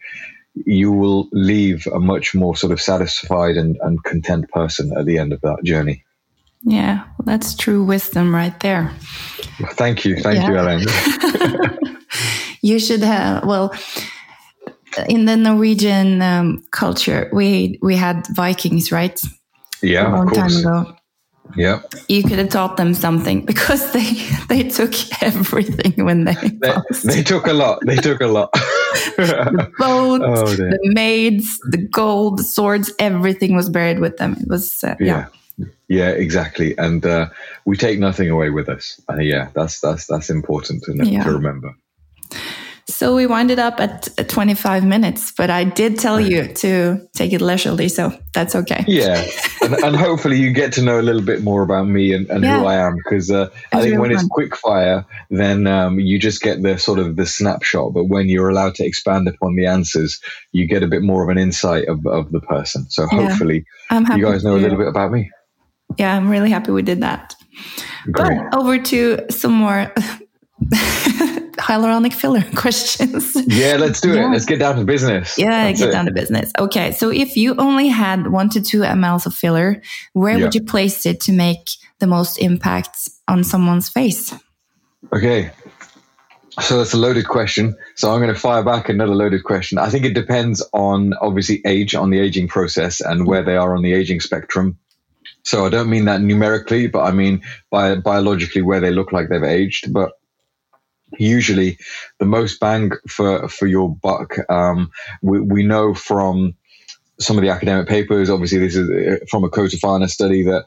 you 0.64 0.90
will 0.92 1.28
leave 1.32 1.86
a 1.86 2.00
much 2.00 2.34
more 2.34 2.56
sort 2.56 2.72
of 2.72 2.80
satisfied 2.80 3.58
and, 3.58 3.76
and 3.82 4.02
content 4.02 4.48
person 4.48 4.96
at 4.96 5.04
the 5.04 5.18
end 5.18 5.34
of 5.34 5.42
that 5.42 5.62
journey. 5.62 6.05
Yeah, 6.68 7.04
well, 7.04 7.24
that's 7.24 7.54
true 7.54 7.84
wisdom 7.84 8.34
right 8.34 8.58
there. 8.58 8.90
Thank 9.74 10.04
you. 10.04 10.16
Thank 10.16 10.38
yeah. 10.38 10.48
you, 10.48 10.56
Ellen. 10.56 11.78
you 12.60 12.80
should 12.80 13.02
have, 13.02 13.44
well, 13.44 13.72
in 15.08 15.26
the 15.26 15.36
Norwegian 15.36 16.20
um, 16.22 16.64
culture, 16.72 17.30
we 17.32 17.78
we 17.82 17.94
had 17.94 18.26
Vikings, 18.34 18.90
right? 18.90 19.20
Yeah, 19.80 20.08
a 20.08 20.10
long 20.10 20.30
time 20.30 20.56
ago. 20.56 20.96
Yeah, 21.54 21.82
you 22.08 22.24
could 22.24 22.38
have 22.38 22.48
taught 22.48 22.76
them 22.76 22.94
something 22.94 23.44
because 23.46 23.92
they 23.92 24.14
they 24.48 24.68
took 24.68 24.92
everything 25.22 26.04
when 26.04 26.24
they 26.24 26.34
they, 26.34 26.74
they 27.04 27.22
took 27.22 27.46
a 27.46 27.52
lot. 27.52 27.78
They 27.86 27.96
took 27.96 28.20
a 28.20 28.26
lot. 28.26 28.52
the 28.52 29.70
boat, 29.78 30.20
oh, 30.24 30.46
the 30.46 30.78
maids, 30.94 31.60
the 31.70 31.78
gold, 31.78 32.40
the 32.40 32.44
swords, 32.44 32.92
everything 32.98 33.54
was 33.54 33.70
buried 33.70 34.00
with 34.00 34.16
them. 34.16 34.36
It 34.40 34.48
was 34.48 34.82
uh, 34.82 34.96
yeah. 34.98 35.06
yeah. 35.06 35.26
Yeah. 35.88 36.10
exactly, 36.10 36.76
and 36.78 37.04
uh, 37.04 37.28
we 37.64 37.76
take 37.76 37.98
nothing 37.98 38.30
away 38.30 38.50
with 38.50 38.68
us. 38.68 39.00
Uh, 39.10 39.16
yeah, 39.16 39.50
that's 39.54 39.80
that's 39.80 40.06
that's 40.06 40.30
important 40.30 40.84
to, 40.84 40.96
yeah. 41.04 41.24
to 41.24 41.32
remember. 41.32 41.74
So 42.88 43.16
we 43.16 43.26
winded 43.26 43.58
up 43.58 43.80
at 43.80 44.08
25 44.28 44.84
minutes, 44.84 45.32
but 45.36 45.50
I 45.50 45.64
did 45.64 45.98
tell 45.98 46.20
you 46.20 46.54
to 46.54 47.08
take 47.14 47.32
it 47.32 47.40
leisurely, 47.40 47.88
so 47.88 48.16
that's 48.32 48.54
okay. 48.54 48.84
Yeah, 48.86 49.22
and, 49.60 49.74
and, 49.74 49.96
hopefully 49.96 50.38
you 50.38 50.52
get 50.52 50.72
to 50.74 50.82
know 50.82 51.00
a 51.00 51.02
little 51.02 51.20
bit 51.20 51.42
more 51.42 51.62
about 51.62 51.88
me 51.88 52.14
and, 52.14 52.30
and 52.30 52.44
yeah. 52.44 52.60
who 52.60 52.66
I 52.66 52.76
am, 52.76 52.94
because 52.96 53.30
uh, 53.30 53.50
I 53.72 53.82
think 53.82 53.98
when 53.98 54.10
fun. 54.10 54.20
it's 54.20 54.28
quick 54.28 54.56
fire, 54.56 55.04
then 55.30 55.66
um, 55.66 55.98
you 55.98 56.18
just 56.18 56.40
get 56.40 56.62
the 56.62 56.78
sort 56.78 57.00
of 57.00 57.16
the 57.16 57.26
snapshot. 57.26 57.92
But 57.92 58.04
when 58.04 58.28
you're 58.28 58.48
allowed 58.48 58.76
to 58.76 58.86
expand 58.86 59.26
upon 59.26 59.56
the 59.56 59.66
answers, 59.66 60.20
you 60.52 60.68
get 60.68 60.84
a 60.84 60.86
bit 60.86 61.02
more 61.02 61.24
of 61.24 61.28
an 61.28 61.38
insight 61.38 61.88
of, 61.88 62.06
of 62.06 62.30
the 62.30 62.40
person. 62.40 62.88
So 62.88 63.06
hopefully 63.06 63.66
yeah. 63.90 64.16
you 64.16 64.24
guys 64.24 64.44
know 64.44 64.54
a 64.54 64.62
little 64.62 64.78
bit 64.78 64.88
about 64.88 65.10
me. 65.10 65.30
Yeah, 65.98 66.16
I'm 66.16 66.28
really 66.28 66.50
happy 66.50 66.72
we 66.72 66.82
did 66.82 67.00
that. 67.00 67.34
Great. 68.10 68.38
But 68.50 68.58
over 68.58 68.78
to 68.78 69.26
some 69.30 69.52
more 69.52 69.92
hyaluronic 71.56 72.12
filler 72.12 72.42
questions. 72.54 73.36
Yeah, 73.46 73.76
let's 73.76 74.00
do 74.00 74.14
yeah. 74.14 74.26
it. 74.26 74.32
Let's 74.32 74.44
get 74.44 74.58
down 74.58 74.76
to 74.76 74.84
business. 74.84 75.36
Yeah, 75.38 75.64
That's 75.64 75.80
get 75.80 75.88
it. 75.88 75.92
down 75.92 76.06
to 76.06 76.12
business. 76.12 76.52
Okay, 76.58 76.92
so 76.92 77.10
if 77.10 77.36
you 77.36 77.54
only 77.56 77.88
had 77.88 78.28
one 78.28 78.48
to 78.50 78.60
two 78.60 78.80
mLs 78.80 79.26
of 79.26 79.34
filler, 79.34 79.82
where 80.12 80.36
yeah. 80.36 80.44
would 80.44 80.54
you 80.54 80.62
place 80.62 81.06
it 81.06 81.20
to 81.22 81.32
make 81.32 81.68
the 81.98 82.06
most 82.06 82.38
impact 82.38 83.08
on 83.28 83.42
someone's 83.42 83.88
face? 83.88 84.34
Okay, 85.12 85.50
so 86.60 86.78
that's 86.78 86.94
a 86.94 86.98
loaded 86.98 87.28
question. 87.28 87.76
So 87.96 88.12
I'm 88.12 88.20
going 88.20 88.32
to 88.32 88.40
fire 88.40 88.64
back 88.64 88.88
another 88.88 89.14
loaded 89.14 89.44
question. 89.44 89.78
I 89.78 89.90
think 89.90 90.04
it 90.04 90.14
depends 90.14 90.66
on 90.72 91.14
obviously 91.20 91.60
age, 91.66 91.94
on 91.94 92.10
the 92.10 92.18
aging 92.18 92.48
process, 92.48 93.00
and 93.00 93.26
where 93.26 93.42
they 93.42 93.56
are 93.56 93.74
on 93.74 93.82
the 93.82 93.92
aging 93.92 94.20
spectrum. 94.20 94.78
So 95.42 95.66
I 95.66 95.68
don't 95.68 95.90
mean 95.90 96.06
that 96.06 96.20
numerically, 96.20 96.86
but 96.86 97.02
I 97.02 97.12
mean 97.12 97.42
by 97.70 97.96
biologically 97.96 98.62
where 98.62 98.80
they 98.80 98.90
look 98.90 99.12
like 99.12 99.28
they've 99.28 99.42
aged. 99.42 99.92
But 99.92 100.12
usually 101.18 101.78
the 102.18 102.26
most 102.26 102.60
bang 102.60 102.90
for 103.08 103.48
for 103.48 103.66
your 103.66 103.94
buck. 103.94 104.36
Um, 104.50 104.90
we, 105.22 105.40
we 105.40 105.62
know 105.62 105.94
from 105.94 106.54
some 107.18 107.38
of 107.38 107.42
the 107.42 107.50
academic 107.50 107.88
papers, 107.88 108.28
obviously 108.28 108.58
this 108.58 108.76
is 108.76 108.90
uh, 108.90 109.24
from 109.30 109.44
a 109.44 109.48
Cotofana 109.50 110.08
study 110.08 110.42
that 110.44 110.64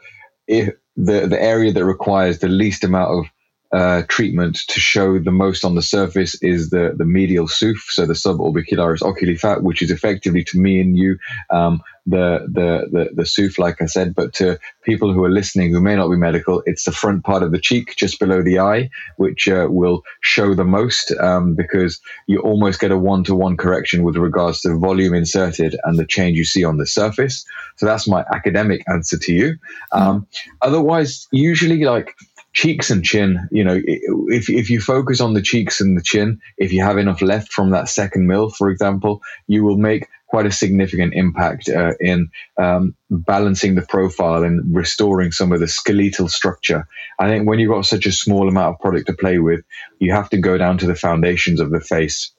if 0.48 0.74
the 0.96 1.28
the 1.28 1.42
area 1.42 1.72
that 1.72 1.86
requires 1.86 2.40
the 2.40 2.48
least 2.50 2.84
amount 2.84 3.12
of 3.12 3.26
uh, 3.72 4.02
treatment 4.08 4.58
to 4.68 4.80
show 4.80 5.20
the 5.20 5.32
most 5.32 5.64
on 5.64 5.76
the 5.76 5.82
surface 5.82 6.42
is 6.42 6.72
the, 6.72 6.94
the 6.98 7.06
medial 7.06 7.48
SOOF, 7.48 7.78
so 7.90 8.06
the 8.06 8.14
suborbicularis 8.14 9.04
oculi 9.04 9.36
fat, 9.36 9.62
which 9.62 9.84
is 9.84 9.92
effectively 9.92 10.44
to 10.46 10.60
me 10.60 10.82
and 10.82 10.98
you 10.98 11.18
um, 11.52 11.82
the, 12.10 12.48
the, 12.52 12.90
the, 12.92 13.10
the 13.14 13.26
SOOF, 13.26 13.60
like 13.60 13.82
I 13.82 13.86
said. 13.86 14.16
But 14.16 14.34
to 14.36 14.60
people 14.84 15.14
who 15.14 15.24
are 15.24 15.30
listening 15.30 15.72
who 15.72 15.82
may 15.82 15.96
not 15.96 16.10
be 16.10 16.18
medical, 16.18 16.64
it's 16.66 16.86
the 16.86 16.92
front 16.92 17.24
part 17.24 17.44
of 17.44 17.52
the 17.52 17.60
cheek 17.60 17.96
just 17.96 18.20
below 18.20 18.42
the 18.42 18.60
eye, 18.60 18.90
which 19.18 19.48
uh, 19.48 19.68
will 19.70 20.04
show 20.22 20.54
the 20.54 20.66
most 20.66 21.12
um, 21.20 21.56
because 21.56 22.00
you 22.28 22.40
almost 22.40 22.80
get 22.80 22.92
a 22.92 22.98
one 22.98 23.24
to 23.26 23.36
one 23.36 23.58
correction 23.58 24.04
with 24.04 24.18
regards 24.18 24.62
to 24.62 24.78
volume 24.78 25.14
inserted 25.14 25.76
and 25.84 25.98
the 25.98 26.06
change 26.06 26.38
you 26.38 26.46
see 26.46 26.64
on 26.64 26.78
the 26.78 26.88
surface. 26.88 27.46
So 27.78 27.86
that's 27.86 28.08
my 28.08 28.26
academic 28.34 28.84
answer 28.90 29.18
to 29.18 29.34
you. 29.34 29.58
Um, 29.92 30.28
otherwise, 30.62 31.28
usually, 31.32 31.84
like 31.84 32.16
cheeks 32.54 32.90
and 32.90 33.04
chin, 33.06 33.48
you 33.52 33.64
know, 33.64 33.80
if, 33.86 34.50
if 34.50 34.70
you 34.70 34.82
focus 34.82 35.22
on 35.22 35.34
the 35.34 35.42
cheeks 35.42 35.80
and 35.80 35.98
the 35.98 36.02
chin, 36.02 36.42
if 36.58 36.74
you 36.74 36.84
have 36.84 36.98
enough 36.98 37.22
left 37.22 37.52
from 37.54 37.70
that 37.70 37.88
second 37.88 38.28
mill, 38.28 38.50
for 38.50 38.70
example, 38.70 39.22
you 39.48 39.64
will 39.64 39.78
make 39.78 40.08
quite 40.30 40.46
a 40.46 40.52
significant 40.52 41.14
impact 41.16 41.68
uh, 41.70 41.94
in 42.00 42.30
um, 42.58 42.96
balancing 43.10 43.76
the 43.76 43.82
profile 43.82 44.44
and 44.44 44.76
restoring 44.76 45.32
some 45.32 45.52
of 45.52 45.60
the 45.60 45.68
skeletal 45.68 46.28
structure. 46.28 46.88
I 47.18 47.28
think 47.28 47.48
when 47.48 47.58
you've 47.58 47.72
got 47.72 47.86
such 47.86 48.06
a 48.06 48.12
small 48.12 48.48
amount 48.48 48.76
of 48.76 48.80
product 48.80 49.08
to 49.08 49.14
play 49.14 49.40
with, 49.40 49.66
you 50.00 50.14
have 50.14 50.30
to 50.30 50.38
go 50.38 50.58
down 50.58 50.78
to 50.80 50.88
the 50.88 50.96
foundations 50.96 51.60
of 51.60 51.72
the 51.72 51.82
face 51.82 52.32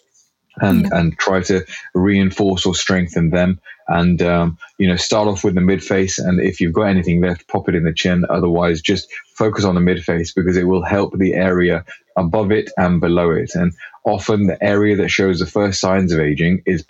and 0.61 0.83
yeah. 0.83 0.89
and 0.93 1.19
try 1.19 1.41
to 1.41 1.65
reinforce 1.95 2.67
or 2.67 2.75
strengthen 2.75 3.31
them 3.31 3.61
and 3.89 4.23
um, 4.23 4.59
you 4.79 4.89
know 4.89 4.97
start 4.97 5.29
off 5.29 5.45
with 5.45 5.55
the 5.55 5.61
mid 5.61 5.83
face 5.83 6.19
and 6.19 6.41
if 6.41 6.61
you've 6.61 6.73
got 6.73 6.85
anything 6.85 7.21
left 7.21 7.47
pop 7.49 7.69
it 7.69 7.75
in 7.75 7.85
the 7.85 7.93
chin 7.93 8.25
otherwise 8.29 8.81
just 8.81 9.09
focus 9.35 9.65
on 9.65 9.75
the 9.75 9.81
mid 9.81 10.03
face 10.03 10.33
because 10.33 10.57
it 10.57 10.65
will 10.65 10.85
help 10.85 11.17
the 11.17 11.35
area 11.35 11.85
above 12.17 12.51
it 12.51 12.71
and 12.77 13.01
below 13.01 13.31
it 13.31 13.53
and 13.55 13.73
often 14.05 14.47
the 14.47 14.63
area 14.63 14.97
that 14.97 15.09
shows 15.09 15.39
the 15.39 15.47
first 15.47 15.81
signs 15.81 16.13
of 16.13 16.21
aging 16.21 16.63
is 16.67 16.83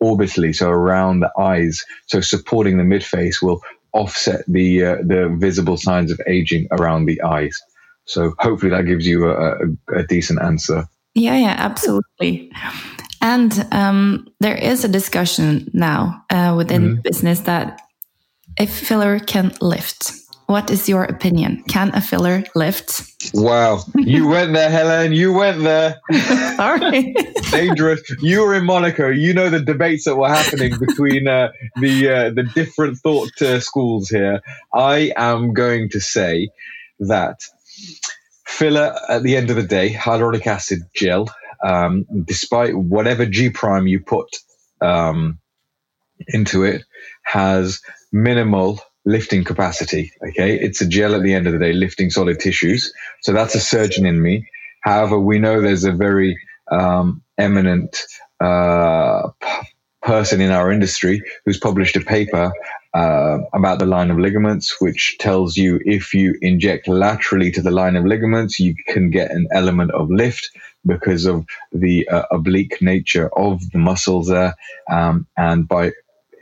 peri-orbitally 0.00 0.54
so 0.54 0.70
around 0.70 1.20
the 1.20 1.30
eyes 1.38 1.84
so 2.06 2.20
supporting 2.20 2.78
the 2.78 2.84
mid 2.84 3.04
face 3.04 3.42
will 3.42 3.60
offset 3.92 4.44
the 4.46 4.84
uh, 4.84 4.96
the 5.02 5.34
visible 5.38 5.76
signs 5.76 6.10
of 6.12 6.20
aging 6.26 6.66
around 6.72 7.06
the 7.06 7.20
eyes 7.22 7.56
so 8.04 8.34
hopefully 8.38 8.70
that 8.70 8.86
gives 8.86 9.06
you 9.06 9.26
a, 9.26 9.52
a, 9.52 10.00
a 10.00 10.06
decent 10.06 10.40
answer 10.40 10.88
yeah, 11.16 11.38
yeah, 11.38 11.54
absolutely. 11.56 12.52
And 13.22 13.66
um, 13.72 14.28
there 14.38 14.54
is 14.54 14.84
a 14.84 14.88
discussion 14.88 15.70
now 15.72 16.24
uh, 16.30 16.54
within 16.56 16.82
mm 16.82 16.96
-hmm. 16.96 17.02
business 17.02 17.40
that 17.40 17.80
a 18.60 18.66
filler 18.66 19.18
can 19.18 19.52
lift. 19.60 20.12
What 20.46 20.70
is 20.70 20.88
your 20.88 21.02
opinion? 21.02 21.64
Can 21.68 21.92
a 21.92 22.00
filler 22.00 22.44
lift? 22.54 23.02
Wow, 23.34 23.80
you 23.96 24.28
went 24.28 24.52
there, 24.52 24.70
Helen. 24.70 25.12
You 25.12 25.32
went 25.32 25.62
there. 25.62 26.00
Sorry. 26.56 27.14
Dangerous. 27.50 28.00
You 28.20 28.42
were 28.42 28.54
in 28.54 28.64
Monaco. 28.64 29.08
You 29.08 29.34
know 29.34 29.50
the 29.50 29.60
debates 29.60 30.04
that 30.04 30.14
were 30.14 30.28
happening 30.28 30.78
between 30.78 31.26
uh, 31.26 31.50
the 31.80 32.08
uh, 32.08 32.30
the 32.30 32.44
different 32.54 32.98
thought 32.98 33.42
uh, 33.42 33.58
schools 33.58 34.08
here. 34.08 34.40
I 34.72 35.12
am 35.16 35.52
going 35.52 35.88
to 35.90 36.00
say 36.00 36.48
that 37.00 37.40
filler 38.46 38.96
at 39.08 39.24
the 39.24 39.36
end 39.36 39.50
of 39.50 39.56
the 39.56 39.64
day, 39.64 39.92
hyaluronic 39.92 40.46
acid 40.46 40.80
gel, 40.94 41.28
um, 41.64 42.06
despite 42.24 42.76
whatever 42.76 43.26
G 43.26 43.50
prime 43.50 43.88
you 43.88 43.98
put 43.98 44.36
um, 44.80 45.40
into 46.28 46.62
it, 46.62 46.84
has 47.24 47.80
minimal 48.12 48.80
lifting 49.06 49.44
capacity. 49.44 50.12
Okay, 50.28 50.58
it's 50.58 50.82
a 50.82 50.86
gel 50.86 51.14
at 51.14 51.22
the 51.22 51.32
end 51.32 51.46
of 51.46 51.52
the 51.52 51.58
day, 51.58 51.72
lifting 51.72 52.10
solid 52.10 52.38
tissues. 52.40 52.92
So 53.22 53.32
that's 53.32 53.54
a 53.54 53.60
surgeon 53.60 54.04
in 54.04 54.20
me. 54.20 54.46
However, 54.82 55.18
we 55.18 55.38
know 55.38 55.60
there's 55.60 55.84
a 55.84 55.92
very 55.92 56.38
um, 56.70 57.22
eminent 57.38 58.04
uh, 58.40 59.30
person 60.02 60.40
in 60.40 60.50
our 60.50 60.70
industry 60.70 61.22
who's 61.44 61.58
published 61.58 61.96
a 61.96 62.00
paper 62.00 62.52
uh, 62.94 63.38
about 63.52 63.78
the 63.78 63.86
line 63.86 64.10
of 64.10 64.18
ligaments, 64.18 64.80
which 64.80 65.16
tells 65.18 65.56
you 65.56 65.80
if 65.84 66.14
you 66.14 66.34
inject 66.40 66.88
laterally 66.88 67.50
to 67.52 67.62
the 67.62 67.70
line 67.70 67.96
of 67.96 68.04
ligaments, 68.04 68.58
you 68.58 68.74
can 68.86 69.10
get 69.10 69.30
an 69.30 69.46
element 69.52 69.90
of 69.92 70.10
lift 70.10 70.50
because 70.86 71.26
of 71.26 71.44
the 71.72 72.08
uh, 72.08 72.22
oblique 72.30 72.80
nature 72.80 73.28
of 73.36 73.60
the 73.72 73.78
muscles 73.78 74.28
there. 74.28 74.54
Um, 74.90 75.26
and 75.36 75.68
by 75.68 75.92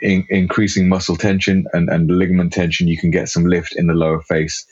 in- 0.05 0.27
increasing 0.29 0.89
muscle 0.89 1.17
tension 1.17 1.67
and, 1.73 1.89
and 1.89 2.11
ligament 2.11 2.53
tension, 2.53 2.87
you 2.87 2.99
can 2.99 3.11
get 3.11 3.29
some 3.29 3.47
lift 3.47 3.75
in 3.75 3.87
the 3.87 3.95
lower 3.95 4.21
face. 4.23 4.67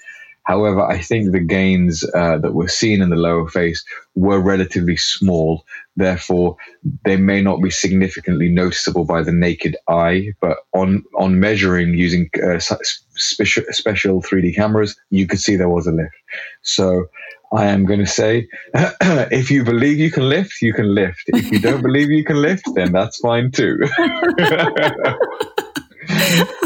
However, 0.44 0.82
I 0.82 0.98
think 0.98 1.30
the 1.30 1.40
gains 1.40 2.04
uh, 2.14 2.38
that 2.38 2.52
were 2.52 2.68
seen 2.68 3.00
in 3.00 3.10
the 3.10 3.16
lower 3.16 3.48
face 3.48 3.84
were 4.16 4.40
relatively 4.40 4.96
small. 4.96 5.64
Therefore, 5.96 6.56
they 7.04 7.16
may 7.16 7.40
not 7.40 7.62
be 7.62 7.70
significantly 7.70 8.48
noticeable 8.48 9.04
by 9.04 9.22
the 9.22 9.32
naked 9.32 9.76
eye, 9.88 10.32
but 10.40 10.58
on, 10.74 11.04
on 11.16 11.38
measuring 11.38 11.94
using 11.94 12.28
uh, 12.44 12.58
special, 12.58 13.62
special 13.70 14.20
3D 14.20 14.54
cameras, 14.54 14.96
you 15.10 15.28
could 15.28 15.38
see 15.38 15.54
there 15.54 15.68
was 15.68 15.86
a 15.86 15.92
lift. 15.92 16.14
So 16.62 17.06
I 17.54 17.66
am 17.66 17.84
going 17.84 18.00
to 18.00 18.06
say, 18.06 18.48
if 18.74 19.50
you 19.50 19.62
believe 19.64 19.98
you 19.98 20.10
can 20.10 20.28
lift, 20.28 20.62
you 20.62 20.72
can 20.72 20.94
lift. 20.94 21.22
If 21.26 21.50
you 21.50 21.60
don't 21.60 21.82
believe 21.82 22.10
you 22.10 22.24
can 22.24 22.40
lift, 22.40 22.64
then 22.74 22.92
that's 22.92 23.18
fine 23.18 23.50
too. 23.50 23.78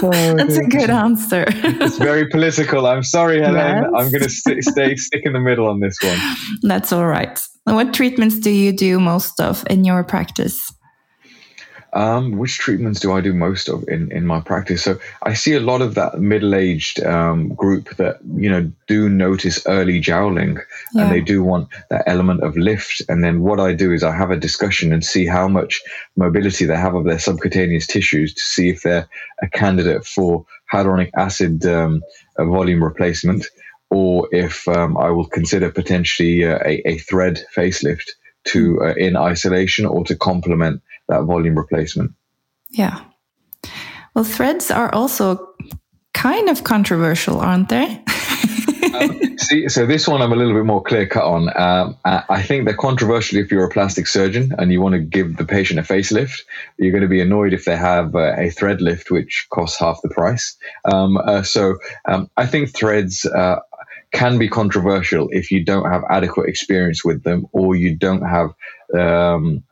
That's 0.00 0.56
a 0.56 0.64
good 0.64 0.90
answer. 0.90 1.44
it's 1.48 1.98
very 1.98 2.28
political. 2.28 2.86
I'm 2.86 3.02
sorry, 3.02 3.40
Helen. 3.40 3.56
Yes. 3.56 3.84
I'm 3.96 4.10
going 4.10 4.22
to 4.22 4.28
st- 4.30 4.64
stay 4.64 4.96
stick 4.96 5.22
in 5.24 5.32
the 5.32 5.40
middle 5.40 5.68
on 5.68 5.80
this 5.80 5.98
one. 6.02 6.18
That's 6.62 6.92
all 6.92 7.06
right. 7.06 7.38
What 7.64 7.92
treatments 7.92 8.38
do 8.38 8.50
you 8.50 8.72
do 8.72 9.00
most 9.00 9.40
of 9.40 9.64
in 9.68 9.84
your 9.84 10.04
practice? 10.04 10.72
Um, 11.96 12.32
which 12.32 12.58
treatments 12.58 13.00
do 13.00 13.12
I 13.12 13.22
do 13.22 13.32
most 13.32 13.70
of 13.70 13.88
in, 13.88 14.12
in 14.12 14.26
my 14.26 14.40
practice? 14.42 14.84
So 14.84 14.98
I 15.22 15.32
see 15.32 15.54
a 15.54 15.60
lot 15.60 15.80
of 15.80 15.94
that 15.94 16.20
middle 16.20 16.54
aged 16.54 17.02
um, 17.02 17.54
group 17.54 17.96
that 17.96 18.18
you 18.34 18.50
know 18.50 18.70
do 18.86 19.08
notice 19.08 19.66
early 19.66 19.98
jowling, 19.98 20.58
yeah. 20.92 21.02
and 21.02 21.10
they 21.10 21.22
do 21.22 21.42
want 21.42 21.68
that 21.88 22.04
element 22.06 22.42
of 22.42 22.54
lift. 22.54 23.00
And 23.08 23.24
then 23.24 23.40
what 23.40 23.60
I 23.60 23.72
do 23.72 23.92
is 23.92 24.02
I 24.02 24.14
have 24.14 24.30
a 24.30 24.36
discussion 24.36 24.92
and 24.92 25.02
see 25.02 25.24
how 25.24 25.48
much 25.48 25.80
mobility 26.16 26.66
they 26.66 26.76
have 26.76 26.94
of 26.94 27.06
their 27.06 27.18
subcutaneous 27.18 27.86
tissues 27.86 28.34
to 28.34 28.42
see 28.42 28.68
if 28.68 28.82
they're 28.82 29.08
a 29.40 29.48
candidate 29.48 30.04
for 30.04 30.44
hyaluronic 30.70 31.12
acid 31.16 31.64
um, 31.64 32.02
volume 32.38 32.84
replacement, 32.84 33.46
or 33.88 34.28
if 34.32 34.68
um, 34.68 34.98
I 34.98 35.08
will 35.12 35.28
consider 35.28 35.70
potentially 35.70 36.44
uh, 36.44 36.58
a, 36.62 36.86
a 36.86 36.98
thread 36.98 37.40
facelift 37.56 38.10
to 38.48 38.82
uh, 38.82 38.94
in 38.96 39.16
isolation 39.16 39.86
or 39.86 40.04
to 40.04 40.14
complement 40.14 40.82
that 41.08 41.22
volume 41.22 41.56
replacement. 41.56 42.12
Yeah. 42.70 43.00
Well, 44.14 44.24
threads 44.24 44.70
are 44.70 44.92
also 44.94 45.54
kind 46.14 46.48
of 46.48 46.64
controversial, 46.64 47.40
aren't 47.40 47.68
they? 47.68 48.02
um, 48.94 49.38
see, 49.38 49.68
so 49.68 49.86
this 49.86 50.08
one 50.08 50.22
I'm 50.22 50.32
a 50.32 50.36
little 50.36 50.54
bit 50.54 50.64
more 50.64 50.82
clear 50.82 51.06
cut 51.06 51.24
on. 51.24 51.50
Um, 51.56 51.98
I 52.04 52.42
think 52.42 52.64
they're 52.64 52.76
controversial 52.76 53.38
if 53.38 53.50
you're 53.50 53.64
a 53.64 53.70
plastic 53.70 54.06
surgeon 54.06 54.52
and 54.58 54.72
you 54.72 54.80
want 54.80 54.94
to 54.94 55.00
give 55.00 55.36
the 55.36 55.44
patient 55.44 55.78
a 55.78 55.82
facelift. 55.82 56.40
You're 56.78 56.92
going 56.92 57.02
to 57.02 57.08
be 57.08 57.20
annoyed 57.20 57.52
if 57.52 57.66
they 57.66 57.76
have 57.76 58.14
uh, 58.14 58.34
a 58.38 58.50
thread 58.50 58.80
lift, 58.80 59.10
which 59.10 59.46
costs 59.52 59.78
half 59.78 60.00
the 60.02 60.08
price. 60.08 60.56
Um, 60.90 61.18
uh, 61.18 61.42
so 61.42 61.76
um, 62.06 62.30
I 62.36 62.46
think 62.46 62.74
threads 62.74 63.26
uh, 63.26 63.56
can 64.12 64.38
be 64.38 64.48
controversial 64.48 65.28
if 65.30 65.50
you 65.50 65.64
don't 65.64 65.90
have 65.90 66.02
adequate 66.10 66.48
experience 66.48 67.04
with 67.04 67.22
them 67.22 67.46
or 67.52 67.74
you 67.74 67.94
don't 67.94 68.22
have 68.22 68.50
um, 68.98 69.62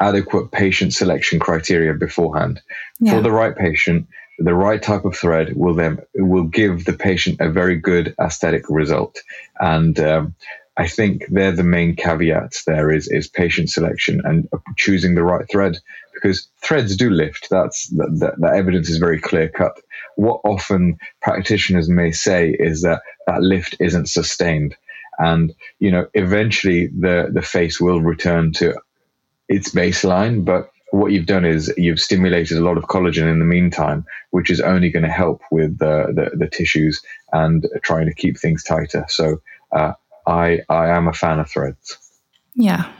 adequate 0.00 0.50
patient 0.52 0.94
selection 0.94 1.38
criteria 1.38 1.94
beforehand. 1.94 2.60
Yeah. 3.00 3.12
For 3.12 3.22
the 3.22 3.32
right 3.32 3.56
patient, 3.56 4.06
the 4.38 4.54
right 4.54 4.80
type 4.80 5.04
of 5.04 5.16
thread 5.16 5.56
will 5.56 5.74
then 5.74 5.98
will 6.14 6.44
give 6.44 6.84
the 6.84 6.92
patient 6.92 7.40
a 7.40 7.50
very 7.50 7.76
good 7.76 8.14
aesthetic 8.20 8.64
result. 8.68 9.20
And 9.60 9.98
um, 9.98 10.34
I 10.76 10.86
think 10.86 11.24
they're 11.28 11.52
the 11.52 11.64
main 11.64 11.96
caveats. 11.96 12.64
There 12.64 12.90
is 12.92 13.08
is 13.08 13.28
patient 13.28 13.68
selection 13.70 14.22
and 14.24 14.48
choosing 14.76 15.16
the 15.16 15.24
right 15.24 15.44
thread 15.50 15.78
because 16.14 16.48
threads 16.62 16.96
do 16.96 17.10
lift. 17.10 17.48
That's 17.50 17.88
that, 17.88 18.36
that 18.38 18.54
evidence 18.54 18.88
is 18.88 18.98
very 18.98 19.20
clear 19.20 19.48
cut. 19.48 19.72
What 20.14 20.40
often 20.44 20.98
practitioners 21.20 21.88
may 21.88 22.12
say 22.12 22.50
is 22.50 22.82
that 22.82 23.02
that 23.26 23.42
lift 23.42 23.76
isn't 23.80 24.08
sustained, 24.08 24.76
and 25.18 25.52
you 25.80 25.90
know 25.90 26.06
eventually 26.14 26.86
the 26.86 27.28
the 27.32 27.42
face 27.42 27.80
will 27.80 28.00
return 28.00 28.52
to 28.54 28.76
its 29.48 29.70
baseline, 29.70 30.44
but 30.44 30.70
what 30.90 31.12
you've 31.12 31.26
done 31.26 31.44
is 31.44 31.72
you've 31.76 32.00
stimulated 32.00 32.56
a 32.56 32.64
lot 32.64 32.78
of 32.78 32.84
collagen 32.84 33.30
in 33.30 33.38
the 33.38 33.44
meantime, 33.44 34.04
which 34.30 34.50
is 34.50 34.60
only 34.60 34.90
going 34.90 35.02
to 35.02 35.10
help 35.10 35.42
with 35.50 35.78
the, 35.78 36.06
the, 36.14 36.36
the, 36.36 36.48
tissues 36.48 37.02
and 37.32 37.66
trying 37.82 38.06
to 38.06 38.14
keep 38.14 38.38
things 38.38 38.64
tighter. 38.64 39.04
So 39.08 39.42
uh, 39.72 39.92
I 40.26 40.60
I 40.68 40.88
am 40.88 41.08
a 41.08 41.12
fan 41.12 41.40
of 41.40 41.50
threads. 41.50 41.98
Yeah, 42.54 42.90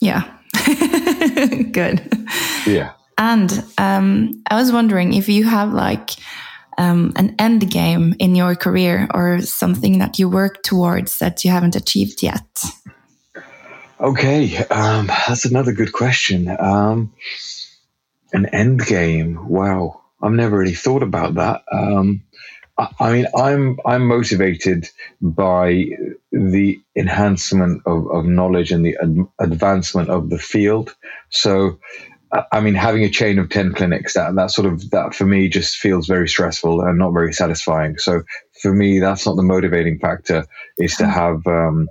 yeah, 0.00 0.30
good. 1.72 2.00
Yeah, 2.66 2.92
and 3.18 3.64
um, 3.76 4.42
I 4.50 4.56
was 4.56 4.72
wondering 4.72 5.12
if 5.12 5.28
you 5.28 5.44
have 5.44 5.72
like 5.72 6.10
um, 6.78 7.12
an 7.16 7.34
end 7.38 7.70
game 7.70 8.14
in 8.18 8.34
your 8.34 8.54
career 8.54 9.08
or 9.12 9.40
something 9.42 9.98
that 9.98 10.18
you 10.18 10.28
work 10.28 10.62
towards 10.62 11.18
that 11.18 11.44
you 11.44 11.50
haven't 11.50 11.76
achieved 11.76 12.22
yet. 12.22 12.64
Okay, 14.00 14.56
um, 14.66 15.08
that's 15.08 15.44
another 15.44 15.72
good 15.72 15.92
question. 15.92 16.48
Um, 16.48 17.12
an 18.32 18.46
end 18.46 18.86
game. 18.86 19.48
Wow, 19.48 20.02
I've 20.22 20.32
never 20.32 20.56
really 20.56 20.74
thought 20.74 21.02
about 21.02 21.34
that. 21.34 21.64
Um, 21.72 22.22
I, 22.78 22.88
I, 23.00 23.12
mean, 23.12 23.26
I'm 23.36 23.78
I'm 23.84 24.06
motivated 24.06 24.88
by 25.20 25.86
the 26.30 26.80
enhancement 26.94 27.82
of, 27.86 28.08
of 28.12 28.24
knowledge 28.24 28.70
and 28.70 28.86
the 28.86 28.96
ad- 29.02 29.26
advancement 29.40 30.10
of 30.10 30.30
the 30.30 30.38
field. 30.38 30.94
So, 31.30 31.80
I 32.52 32.60
mean, 32.60 32.74
having 32.74 33.02
a 33.02 33.10
chain 33.10 33.40
of 33.40 33.50
ten 33.50 33.74
clinics 33.74 34.14
that 34.14 34.32
that 34.36 34.52
sort 34.52 34.72
of 34.72 34.90
that 34.90 35.12
for 35.12 35.24
me 35.24 35.48
just 35.48 35.76
feels 35.76 36.06
very 36.06 36.28
stressful 36.28 36.82
and 36.82 36.98
not 36.98 37.14
very 37.14 37.32
satisfying. 37.32 37.98
So, 37.98 38.22
for 38.62 38.72
me, 38.72 39.00
that's 39.00 39.26
not 39.26 39.34
the 39.34 39.42
motivating 39.42 39.98
factor. 39.98 40.46
Is 40.78 40.94
to 40.98 41.08
have 41.08 41.44
um, 41.48 41.88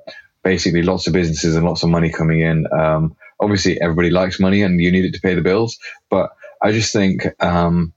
basically 0.48 0.82
lots 0.82 1.08
of 1.08 1.14
businesses 1.14 1.58
and 1.58 1.66
lots 1.66 1.84
of 1.84 1.89
money 1.89 2.10
coming 2.10 2.39
in. 2.39 2.66
Um, 2.72 3.18
obviously, 3.41 3.82
everybody 3.82 4.10
likes 4.10 4.39
money 4.39 4.62
and 4.62 4.80
you 4.80 4.89
need 4.93 5.04
it 5.04 5.14
to 5.14 5.20
pay 5.20 5.36
the 5.36 5.41
bills, 5.41 5.78
but 6.10 6.30
I 6.64 6.72
just 6.72 6.93
think 6.93 7.26
um, 7.43 7.93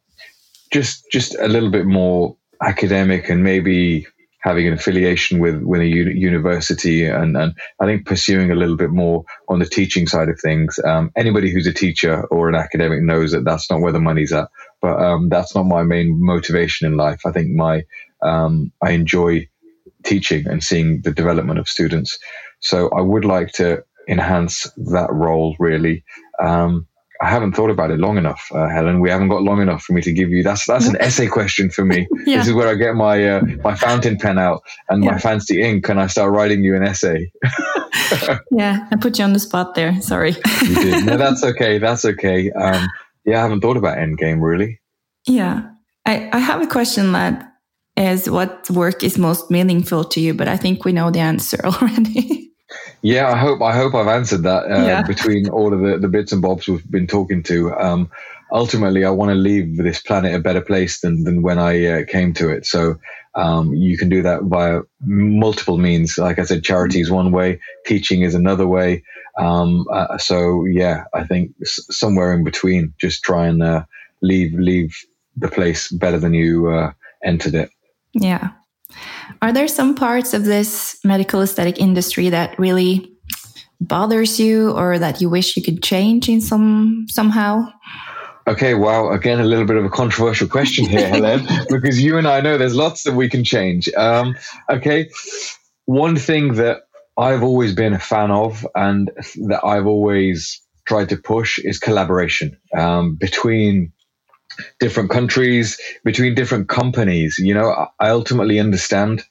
just 0.73 1.09
just 1.13 1.37
a 1.37 1.47
little 1.47 1.71
bit 1.71 1.87
more 1.87 2.37
academic 2.61 3.31
and 3.31 3.45
maybe 3.45 4.05
having 4.41 4.67
an 4.67 4.73
affiliation 4.73 5.39
with 5.39 5.63
with 5.63 5.81
a 5.81 5.87
university 5.87 7.05
and, 7.05 7.37
and 7.37 7.55
I 7.79 7.87
think 7.87 8.05
pursuing 8.05 8.51
a 8.51 8.57
little 8.57 8.77
bit 8.77 8.91
more 8.91 9.25
on 9.49 9.61
the 9.61 9.73
teaching 9.79 10.09
side 10.09 10.29
of 10.29 10.41
things. 10.41 10.81
Um, 10.85 11.13
anybody 11.17 11.53
who's 11.53 11.69
a 11.69 11.73
teacher 11.85 12.25
or 12.33 12.49
an 12.49 12.57
academic 12.57 13.01
knows 13.03 13.31
that 13.31 13.45
that's 13.45 13.71
not 13.71 13.81
where 13.81 13.93
the 13.93 14.01
money's 14.01 14.33
at, 14.33 14.49
but 14.83 14.99
um, 15.01 15.29
that's 15.29 15.55
not 15.55 15.67
my 15.67 15.85
main 15.85 16.09
motivation 16.21 16.89
in 16.89 16.97
life. 16.97 17.21
I 17.25 17.31
think 17.31 17.51
my 17.51 17.85
um, 18.23 18.73
I 18.83 18.91
enjoy 18.91 19.47
teaching 20.05 20.47
and 20.47 20.63
seeing 20.63 21.03
the 21.03 21.13
development 21.13 21.59
of 21.59 21.69
students. 21.69 22.19
So 22.61 22.89
I 22.91 23.01
would 23.01 23.25
like 23.25 23.53
to 23.53 23.83
enhance 24.09 24.71
that 24.77 25.09
role 25.13 25.57
really. 25.59 26.05
Um, 26.43 26.87
I 27.23 27.29
haven't 27.29 27.53
thought 27.53 27.69
about 27.69 27.91
it 27.91 27.99
long 27.99 28.17
enough, 28.17 28.49
uh, 28.55 28.69
Helen. 28.69 29.01
We 29.01 29.11
haven't 29.11 29.29
got 29.29 29.43
long 29.43 29.61
enough 29.61 29.83
for 29.83 29.93
me 29.93 30.01
to 30.01 30.13
give 30.13 30.31
you. 30.31 30.43
That's 30.43 30.65
that's 30.65 30.87
an 30.87 30.97
essay 31.01 31.27
question 31.27 31.71
for 31.71 31.85
me. 31.85 32.09
yeah. 32.27 32.39
This 32.39 32.49
is 32.49 32.55
where 32.55 32.69
I 32.69 32.75
get 32.75 32.95
my 32.95 33.29
uh, 33.29 33.43
my 33.63 33.75
fountain 33.75 34.17
pen 34.17 34.39
out 34.39 34.63
and 34.89 35.05
yeah. 35.05 35.13
my 35.13 35.19
fancy 35.19 35.61
ink, 35.61 35.89
and 35.91 36.01
I 36.01 36.07
start 36.07 36.33
writing 36.33 36.65
you 36.65 36.75
an 36.75 36.83
essay. 36.83 37.31
yeah, 38.51 38.89
I 38.91 38.97
put 38.99 39.19
you 39.19 39.25
on 39.25 39.35
the 39.35 39.39
spot 39.39 39.75
there. 39.75 40.01
Sorry. 40.01 40.35
No, 41.05 41.19
that's 41.19 41.45
okay. 41.45 41.77
That's 41.77 42.07
okay. 42.07 42.51
Um, 42.53 42.89
yeah, 43.27 43.39
I 43.39 43.43
haven't 43.43 43.61
thought 43.61 43.77
about 43.77 43.99
Endgame 43.99 44.41
really. 44.41 44.81
Yeah, 45.27 45.69
I 46.07 46.31
I 46.33 46.39
have 46.39 46.63
a 46.63 46.67
question 46.67 47.13
that 47.13 47.50
is 47.97 48.29
what 48.31 48.69
work 48.71 49.03
is 49.03 49.19
most 49.19 49.51
meaningful 49.51 50.05
to 50.05 50.21
you, 50.21 50.35
but 50.35 50.49
I 50.49 50.57
think 50.57 50.85
we 50.85 50.93
know 50.93 51.11
the 51.11 51.21
answer 51.21 51.61
already. 51.65 52.53
yeah, 53.03 53.31
I 53.33 53.37
hope 53.37 53.61
I 53.63 53.75
hope 53.75 53.95
I've 53.95 54.07
answered 54.07 54.43
that 54.45 54.65
uh, 54.71 54.87
yeah. 54.87 55.03
between 55.03 55.49
all 55.49 55.73
of 55.73 55.81
the, 55.81 55.99
the 55.99 56.09
bits 56.09 56.33
and 56.33 56.43
bobs 56.43 56.69
we've 56.69 56.89
been 56.91 57.07
talking 57.07 57.43
to. 57.45 57.73
Um, 57.75 58.11
ultimately, 58.53 59.05
I 59.05 59.11
want 59.11 59.31
to 59.31 59.35
leave 59.35 59.77
this 59.77 60.01
planet 60.01 60.35
a 60.35 60.41
better 60.41 60.61
place 60.61 61.01
than 61.01 61.25
than 61.25 61.43
when 61.43 61.59
I 61.59 61.87
uh, 61.87 62.05
came 62.07 62.33
to 62.35 62.49
it. 62.51 62.67
So 62.67 62.97
um, 63.35 63.73
you 63.75 63.97
can 63.97 64.09
do 64.09 64.23
that 64.23 64.45
via 64.45 64.81
multiple 65.05 65.79
means. 65.79 66.19
Like 66.19 66.39
I 66.39 66.45
said, 66.45 66.65
charity 66.65 67.01
is 67.01 67.11
one 67.11 67.33
way, 67.33 67.61
teaching 67.87 68.23
is 68.23 68.35
another 68.35 68.67
way. 68.67 69.03
Um, 69.39 69.87
uh, 69.93 70.19
so 70.19 70.65
yeah, 70.67 71.05
I 71.15 71.25
think 71.25 71.53
s- 71.63 71.81
somewhere 71.91 72.33
in 72.35 72.45
between, 72.45 72.93
just 72.99 73.23
try 73.23 73.47
and 73.47 73.63
uh, 73.63 73.85
leave 74.23 74.53
leave 74.55 74.95
the 75.37 75.49
place 75.49 75.91
better 75.91 76.19
than 76.19 76.35
you 76.35 76.71
uh, 76.71 76.93
entered 77.25 77.55
it. 77.55 77.71
Yeah. 78.13 78.51
Are 79.43 79.53
there 79.53 79.69
some 79.69 79.95
parts 79.95 80.35
of 80.35 80.45
this 80.45 80.99
medical 81.05 81.43
aesthetic 81.43 81.79
industry 81.79 82.29
that 82.31 82.59
really 82.59 83.13
bothers 83.81 84.39
you 84.39 84.73
or 84.73 84.99
that 84.99 85.21
you 85.21 85.31
wish 85.31 85.57
you 85.57 85.63
could 85.63 85.83
change 85.83 86.29
in 86.29 86.41
some 86.41 87.07
somehow? 87.09 87.67
Okay, 88.47 88.75
well, 88.75 89.13
again, 89.13 89.39
a 89.39 89.45
little 89.45 89.65
bit 89.65 89.77
of 89.77 89.85
a 89.85 89.91
controversial 89.91 90.49
question 90.49 90.87
here, 90.87 91.09
Helen, 91.15 91.47
because 91.69 92.03
you 92.03 92.19
and 92.19 92.27
I 92.27 92.41
know 92.41 92.59
there's 92.59 92.75
lots 92.75 93.05
that 93.05 93.15
we 93.15 93.29
can 93.29 93.45
change. 93.45 93.89
Um, 93.95 94.37
okay, 94.69 95.09
one 95.85 96.17
thing 96.17 96.55
that 96.55 96.83
I've 97.17 97.43
always 97.43 97.75
been 97.75 97.93
a 97.93 97.99
fan 97.99 98.31
of 98.31 98.67
and 98.75 99.11
that 99.49 99.61
I've 99.65 99.87
always 99.87 100.61
tried 100.87 101.09
to 101.11 101.17
push 101.17 101.59
is 101.59 101.79
collaboration 101.79 102.59
um, 102.77 103.15
between 103.15 103.93
different 104.79 105.11
countries, 105.11 105.79
between 106.05 106.35
different 106.35 106.69
companies. 106.69 107.39
You 107.39 107.55
know, 107.55 107.89
I 107.99 108.11
ultimately 108.11 108.59
understand 108.59 109.25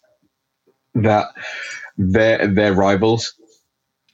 that 0.96 1.28
they're 1.98 2.48
they're 2.48 2.74
rivals. 2.74 3.34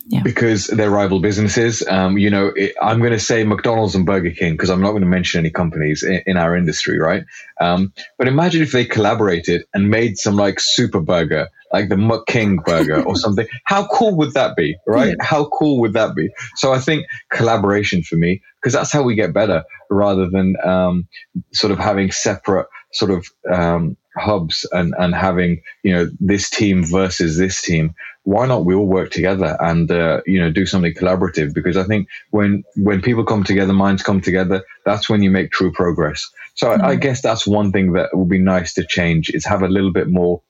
Yeah. 0.07 0.21
Because 0.21 0.67
they're 0.67 0.91
rival 0.91 1.19
businesses. 1.19 1.83
Um, 1.87 2.19
you 2.19 2.29
know, 2.29 2.51
it, 2.55 2.75
I'm 2.79 2.99
going 2.99 3.11
to 3.13 3.19
say 3.19 3.43
McDonald's 3.43 3.95
and 3.95 4.05
Burger 4.05 4.29
King 4.29 4.53
because 4.53 4.69
I'm 4.69 4.79
not 4.79 4.91
going 4.91 5.01
to 5.01 5.07
mention 5.07 5.39
any 5.39 5.49
companies 5.49 6.03
in, 6.03 6.21
in 6.27 6.37
our 6.37 6.55
industry, 6.55 6.99
right? 6.99 7.23
Um, 7.59 7.91
but 8.19 8.27
imagine 8.27 8.61
if 8.61 8.71
they 8.71 8.85
collaborated 8.85 9.63
and 9.73 9.89
made 9.89 10.19
some 10.19 10.35
like 10.35 10.59
super 10.59 10.99
burger 10.99 11.49
like 11.75 11.89
the 11.89 11.97
Muck 11.97 12.25
King 12.25 12.57
burger 12.65 13.03
or 13.03 13.17
something. 13.17 13.45
How 13.65 13.85
cool 13.87 14.15
would 14.15 14.33
that 14.33 14.55
be, 14.55 14.77
right? 14.87 15.15
Yeah. 15.17 15.25
How 15.25 15.49
cool 15.49 15.81
would 15.81 15.91
that 15.93 16.15
be? 16.15 16.29
So 16.55 16.71
I 16.71 16.79
think 16.79 17.05
collaboration 17.31 18.01
for 18.01 18.15
me, 18.15 18.41
because 18.61 18.71
that's 18.71 18.93
how 18.93 19.03
we 19.03 19.13
get 19.13 19.33
better 19.33 19.65
rather 19.89 20.29
than 20.29 20.55
um, 20.63 21.07
sort 21.51 21.71
of 21.71 21.79
having 21.79 22.11
separate 22.11 22.67
sort 22.93 23.11
of 23.11 23.27
um, 23.53 23.97
hubs 24.15 24.65
and 24.71 24.93
and 24.97 25.13
having 25.13 25.61
you 25.83 25.93
know 25.93 26.09
this 26.21 26.49
team 26.49 26.85
versus 26.85 27.37
this 27.37 27.61
team 27.61 27.93
why 28.23 28.45
not 28.45 28.63
we 28.63 28.73
all 28.73 28.87
work 28.87 29.11
together 29.11 29.57
and 29.59 29.91
uh, 29.91 30.21
you 30.25 30.39
know 30.39 30.49
do 30.49 30.65
something 30.65 30.93
collaborative 30.93 31.53
because 31.53 31.75
i 31.75 31.83
think 31.83 32.07
when 32.31 32.63
when 32.77 33.01
people 33.01 33.25
come 33.25 33.43
together 33.43 33.73
minds 33.73 34.01
come 34.01 34.21
together 34.21 34.63
that's 34.85 35.09
when 35.09 35.21
you 35.21 35.29
make 35.29 35.51
true 35.51 35.71
progress 35.71 36.31
so 36.53 36.69
mm-hmm. 36.69 36.81
I, 36.81 36.91
I, 36.91 36.95
guess 36.95 37.21
that's 37.21 37.45
one 37.45 37.73
thing 37.73 37.91
that 37.91 38.15
would 38.15 38.29
be 38.29 38.39
nice 38.39 38.73
to 38.75 38.85
change 38.85 39.29
is 39.31 39.45
have 39.45 39.63
a 39.63 39.67
little 39.67 39.91
bit 39.91 40.07
more 40.07 40.41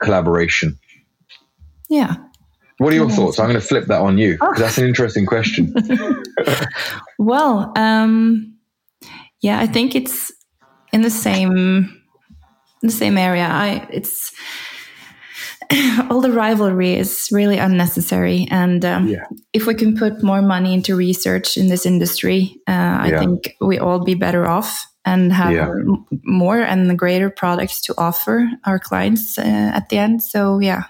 collaboration 0.00 0.78
yeah 1.88 2.16
what 2.78 2.92
are 2.92 2.96
your 2.96 3.10
thoughts 3.10 3.38
i'm 3.38 3.46
going 3.46 3.60
to 3.60 3.66
flip 3.66 3.86
that 3.86 4.00
on 4.00 4.18
you 4.18 4.32
because 4.32 4.58
that's 4.58 4.78
an 4.78 4.86
interesting 4.86 5.26
question 5.26 5.72
well 7.18 7.72
um 7.76 8.54
yeah 9.40 9.60
i 9.60 9.66
think 9.66 9.94
it's 9.94 10.32
in 10.92 11.02
the 11.02 11.10
same 11.10 12.00
the 12.84 12.92
same 12.92 13.18
area. 13.18 13.48
I 13.50 13.86
it's 13.90 14.32
all 16.10 16.20
the 16.20 16.30
rivalry 16.30 16.94
is 16.94 17.28
really 17.32 17.58
unnecessary, 17.58 18.46
and 18.50 18.84
um, 18.84 19.08
yeah. 19.08 19.24
if 19.52 19.66
we 19.66 19.74
can 19.74 19.96
put 19.96 20.22
more 20.22 20.42
money 20.42 20.74
into 20.74 20.94
research 20.94 21.56
in 21.56 21.68
this 21.68 21.86
industry, 21.86 22.56
uh, 22.68 22.98
I 23.00 23.08
yeah. 23.10 23.18
think 23.18 23.56
we 23.60 23.78
all 23.78 24.04
be 24.04 24.14
better 24.14 24.46
off 24.46 24.86
and 25.04 25.32
have 25.32 25.52
yeah. 25.52 25.74
more 26.24 26.58
and 26.58 26.98
greater 26.98 27.30
products 27.30 27.80
to 27.82 27.94
offer 27.98 28.48
our 28.64 28.78
clients 28.78 29.38
uh, 29.38 29.42
at 29.74 29.88
the 29.88 29.98
end. 29.98 30.22
So 30.22 30.58
yeah, 30.58 30.84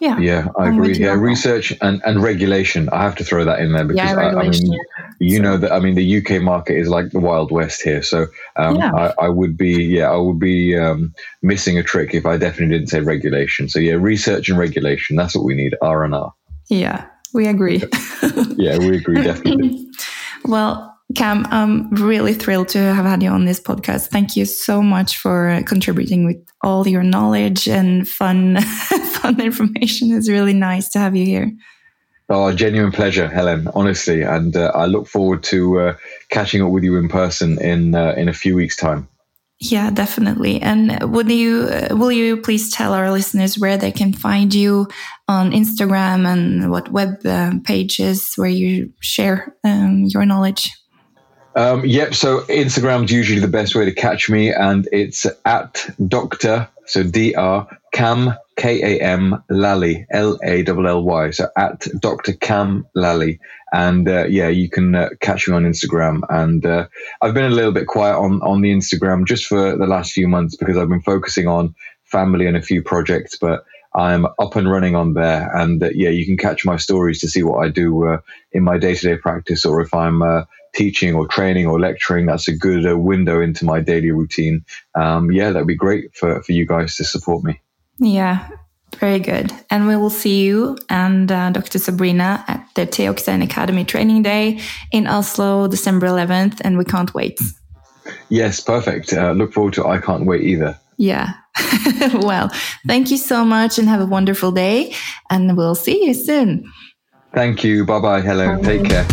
yeah. 0.00 0.18
Yeah, 0.18 0.48
I 0.56 0.68
agree. 0.68 0.96
Yeah, 0.96 1.14
research 1.14 1.76
and, 1.80 2.00
and 2.04 2.22
regulation. 2.22 2.88
I 2.90 3.02
have 3.02 3.16
to 3.16 3.24
throw 3.24 3.44
that 3.44 3.60
in 3.60 3.72
there 3.72 3.84
because 3.84 4.10
yeah, 4.10 4.16
I, 4.16 4.40
I, 4.40 4.48
mean, 4.48 4.78
you 5.18 5.36
so. 5.38 5.42
know 5.42 5.56
that 5.56 5.72
I 5.72 5.80
mean 5.80 5.96
the 5.96 6.18
UK 6.18 6.40
market 6.40 6.76
is 6.76 6.88
like 6.88 7.10
the 7.10 7.18
wild 7.18 7.50
west 7.50 7.82
here. 7.82 8.02
So 8.02 8.26
um, 8.56 8.76
yeah. 8.76 8.92
I, 8.94 9.24
I, 9.24 9.28
would 9.28 9.56
be 9.56 9.82
yeah 9.82 10.10
I 10.10 10.16
would 10.16 10.38
be 10.38 10.76
um, 10.76 11.14
missing 11.42 11.78
a 11.78 11.82
trick 11.82 12.14
if 12.14 12.26
I 12.26 12.36
definitely 12.36 12.76
didn't 12.76 12.90
say 12.90 13.00
regulation. 13.00 13.68
So 13.68 13.80
yeah, 13.80 13.94
research 13.94 14.48
and 14.48 14.58
regulation. 14.58 15.16
That's 15.16 15.34
what 15.34 15.44
we 15.44 15.54
need. 15.54 15.74
R 15.82 16.04
and 16.04 16.14
R. 16.14 16.32
Yeah, 16.68 17.06
we 17.34 17.48
agree. 17.48 17.82
yeah, 18.56 18.78
we 18.78 18.96
agree 18.96 19.22
definitely. 19.22 19.88
well, 20.44 20.96
Kam, 21.14 21.46
I'm 21.50 21.90
really 21.90 22.34
thrilled 22.34 22.68
to 22.68 22.78
have 22.78 23.06
had 23.06 23.22
you 23.22 23.30
on 23.30 23.46
this 23.46 23.60
podcast. 23.60 24.08
Thank 24.08 24.36
you 24.36 24.44
so 24.44 24.82
much 24.82 25.16
for 25.16 25.62
contributing 25.64 26.26
with 26.26 26.36
all 26.62 26.86
your 26.86 27.02
knowledge 27.02 27.66
and 27.66 28.06
fun, 28.06 28.60
fun 29.12 29.40
information. 29.40 30.12
It's 30.12 30.28
really 30.28 30.52
nice 30.52 30.90
to 30.90 30.98
have 30.98 31.16
you 31.16 31.24
here. 31.24 31.52
Oh, 32.28 32.52
genuine 32.52 32.92
pleasure, 32.92 33.26
Helen. 33.26 33.68
Honestly, 33.74 34.20
and 34.20 34.54
uh, 34.54 34.70
I 34.74 34.84
look 34.84 35.06
forward 35.06 35.42
to 35.44 35.80
uh, 35.80 35.96
catching 36.28 36.62
up 36.62 36.70
with 36.70 36.84
you 36.84 36.96
in 36.96 37.08
person 37.08 37.60
in 37.62 37.94
uh, 37.94 38.12
in 38.18 38.28
a 38.28 38.34
few 38.34 38.54
weeks' 38.54 38.76
time. 38.76 39.08
Yeah, 39.60 39.90
definitely. 39.90 40.60
And 40.60 41.10
would 41.10 41.30
you 41.30 41.70
will 41.90 42.12
you 42.12 42.36
please 42.36 42.70
tell 42.70 42.92
our 42.92 43.10
listeners 43.10 43.58
where 43.58 43.78
they 43.78 43.90
can 43.90 44.12
find 44.12 44.52
you 44.52 44.88
on 45.26 45.52
Instagram 45.52 46.26
and 46.26 46.70
what 46.70 46.92
web 46.92 47.24
uh, 47.24 47.52
pages 47.64 48.34
where 48.36 48.50
you 48.50 48.92
share 49.00 49.56
um, 49.64 50.04
your 50.04 50.26
knowledge? 50.26 50.70
Um, 51.54 51.84
yep. 51.84 52.14
So 52.14 52.40
Instagram's 52.42 53.10
usually 53.10 53.40
the 53.40 53.48
best 53.48 53.74
way 53.74 53.84
to 53.84 53.92
catch 53.92 54.30
me, 54.30 54.52
and 54.52 54.88
it's 54.92 55.26
at 55.44 55.88
Doctor. 56.06 56.68
So 56.86 57.02
Dr. 57.02 57.66
Kam 57.92 58.34
K 58.56 58.98
A 58.98 59.02
M 59.02 59.42
Lally 59.50 60.06
L 60.10 60.38
A 60.44 60.64
L 60.64 60.86
L 60.86 61.02
Y. 61.02 61.30
So 61.30 61.48
at 61.56 61.86
Dr. 62.00 62.34
Kam 62.34 62.86
Lally, 62.94 63.40
and 63.72 64.08
uh, 64.08 64.26
yeah, 64.26 64.48
you 64.48 64.70
can 64.70 64.94
uh, 64.94 65.08
catch 65.20 65.48
me 65.48 65.54
on 65.54 65.64
Instagram. 65.64 66.20
And 66.28 66.64
uh, 66.64 66.86
I've 67.20 67.34
been 67.34 67.50
a 67.50 67.54
little 67.54 67.72
bit 67.72 67.86
quiet 67.86 68.16
on 68.16 68.40
on 68.42 68.60
the 68.60 68.72
Instagram 68.72 69.26
just 69.26 69.46
for 69.46 69.76
the 69.76 69.86
last 69.86 70.12
few 70.12 70.28
months 70.28 70.56
because 70.56 70.76
I've 70.76 70.88
been 70.88 71.02
focusing 71.02 71.48
on 71.48 71.74
family 72.04 72.46
and 72.46 72.56
a 72.56 72.62
few 72.62 72.82
projects, 72.82 73.36
but. 73.36 73.64
I'm 73.94 74.26
up 74.26 74.54
and 74.54 74.70
running 74.70 74.94
on 74.94 75.14
there, 75.14 75.50
and 75.56 75.82
uh, 75.82 75.88
yeah, 75.92 76.10
you 76.10 76.26
can 76.26 76.36
catch 76.36 76.64
my 76.64 76.76
stories 76.76 77.20
to 77.20 77.28
see 77.28 77.42
what 77.42 77.64
I 77.64 77.68
do 77.70 78.06
uh, 78.06 78.18
in 78.52 78.62
my 78.62 78.78
day-to-day 78.78 79.16
practice, 79.16 79.64
or 79.64 79.80
if 79.80 79.94
I'm 79.94 80.22
uh, 80.22 80.42
teaching 80.74 81.14
or 81.14 81.26
training 81.26 81.66
or 81.66 81.80
lecturing, 81.80 82.26
that's 82.26 82.48
a 82.48 82.56
good 82.56 82.86
uh, 82.86 82.96
window 82.98 83.40
into 83.40 83.64
my 83.64 83.80
daily 83.80 84.10
routine. 84.10 84.64
Um, 84.94 85.30
yeah, 85.30 85.50
that'd 85.50 85.66
be 85.66 85.74
great 85.74 86.14
for, 86.14 86.42
for 86.42 86.52
you 86.52 86.66
guys 86.66 86.96
to 86.96 87.04
support 87.04 87.44
me. 87.44 87.60
Yeah, 87.98 88.48
very 88.96 89.18
good. 89.18 89.52
And 89.70 89.86
we 89.86 89.96
will 89.96 90.10
see 90.10 90.44
you 90.44 90.76
and 90.88 91.30
uh, 91.30 91.50
Dr. 91.50 91.78
Sabrina 91.78 92.44
at 92.48 92.66
the 92.74 92.86
Teoxane 92.86 93.42
Academy 93.42 93.84
Training 93.84 94.22
Day 94.22 94.60
in 94.92 95.06
Oslo, 95.06 95.68
December 95.68 96.06
11th, 96.06 96.60
and 96.62 96.78
we 96.78 96.84
can't 96.84 97.12
wait. 97.14 97.40
Yes, 98.28 98.60
perfect. 98.60 99.12
Uh, 99.12 99.32
look 99.32 99.52
forward 99.52 99.74
to 99.74 99.86
I 99.86 99.98
can't 99.98 100.26
wait 100.26 100.42
either. 100.42 100.78
Yeah. 100.96 101.34
well, 102.14 102.50
thank 102.86 103.10
you 103.10 103.16
so 103.16 103.44
much 103.44 103.78
and 103.78 103.88
have 103.88 104.00
a 104.00 104.06
wonderful 104.06 104.52
day. 104.52 104.94
And 105.30 105.56
we'll 105.56 105.74
see 105.74 106.04
you 106.06 106.14
soon. 106.14 106.70
Thank 107.34 107.62
you. 107.62 107.84
Bye 107.84 108.00
bye, 108.00 108.20
Helen. 108.20 108.62
Take 108.62 108.84
care. 108.84 109.06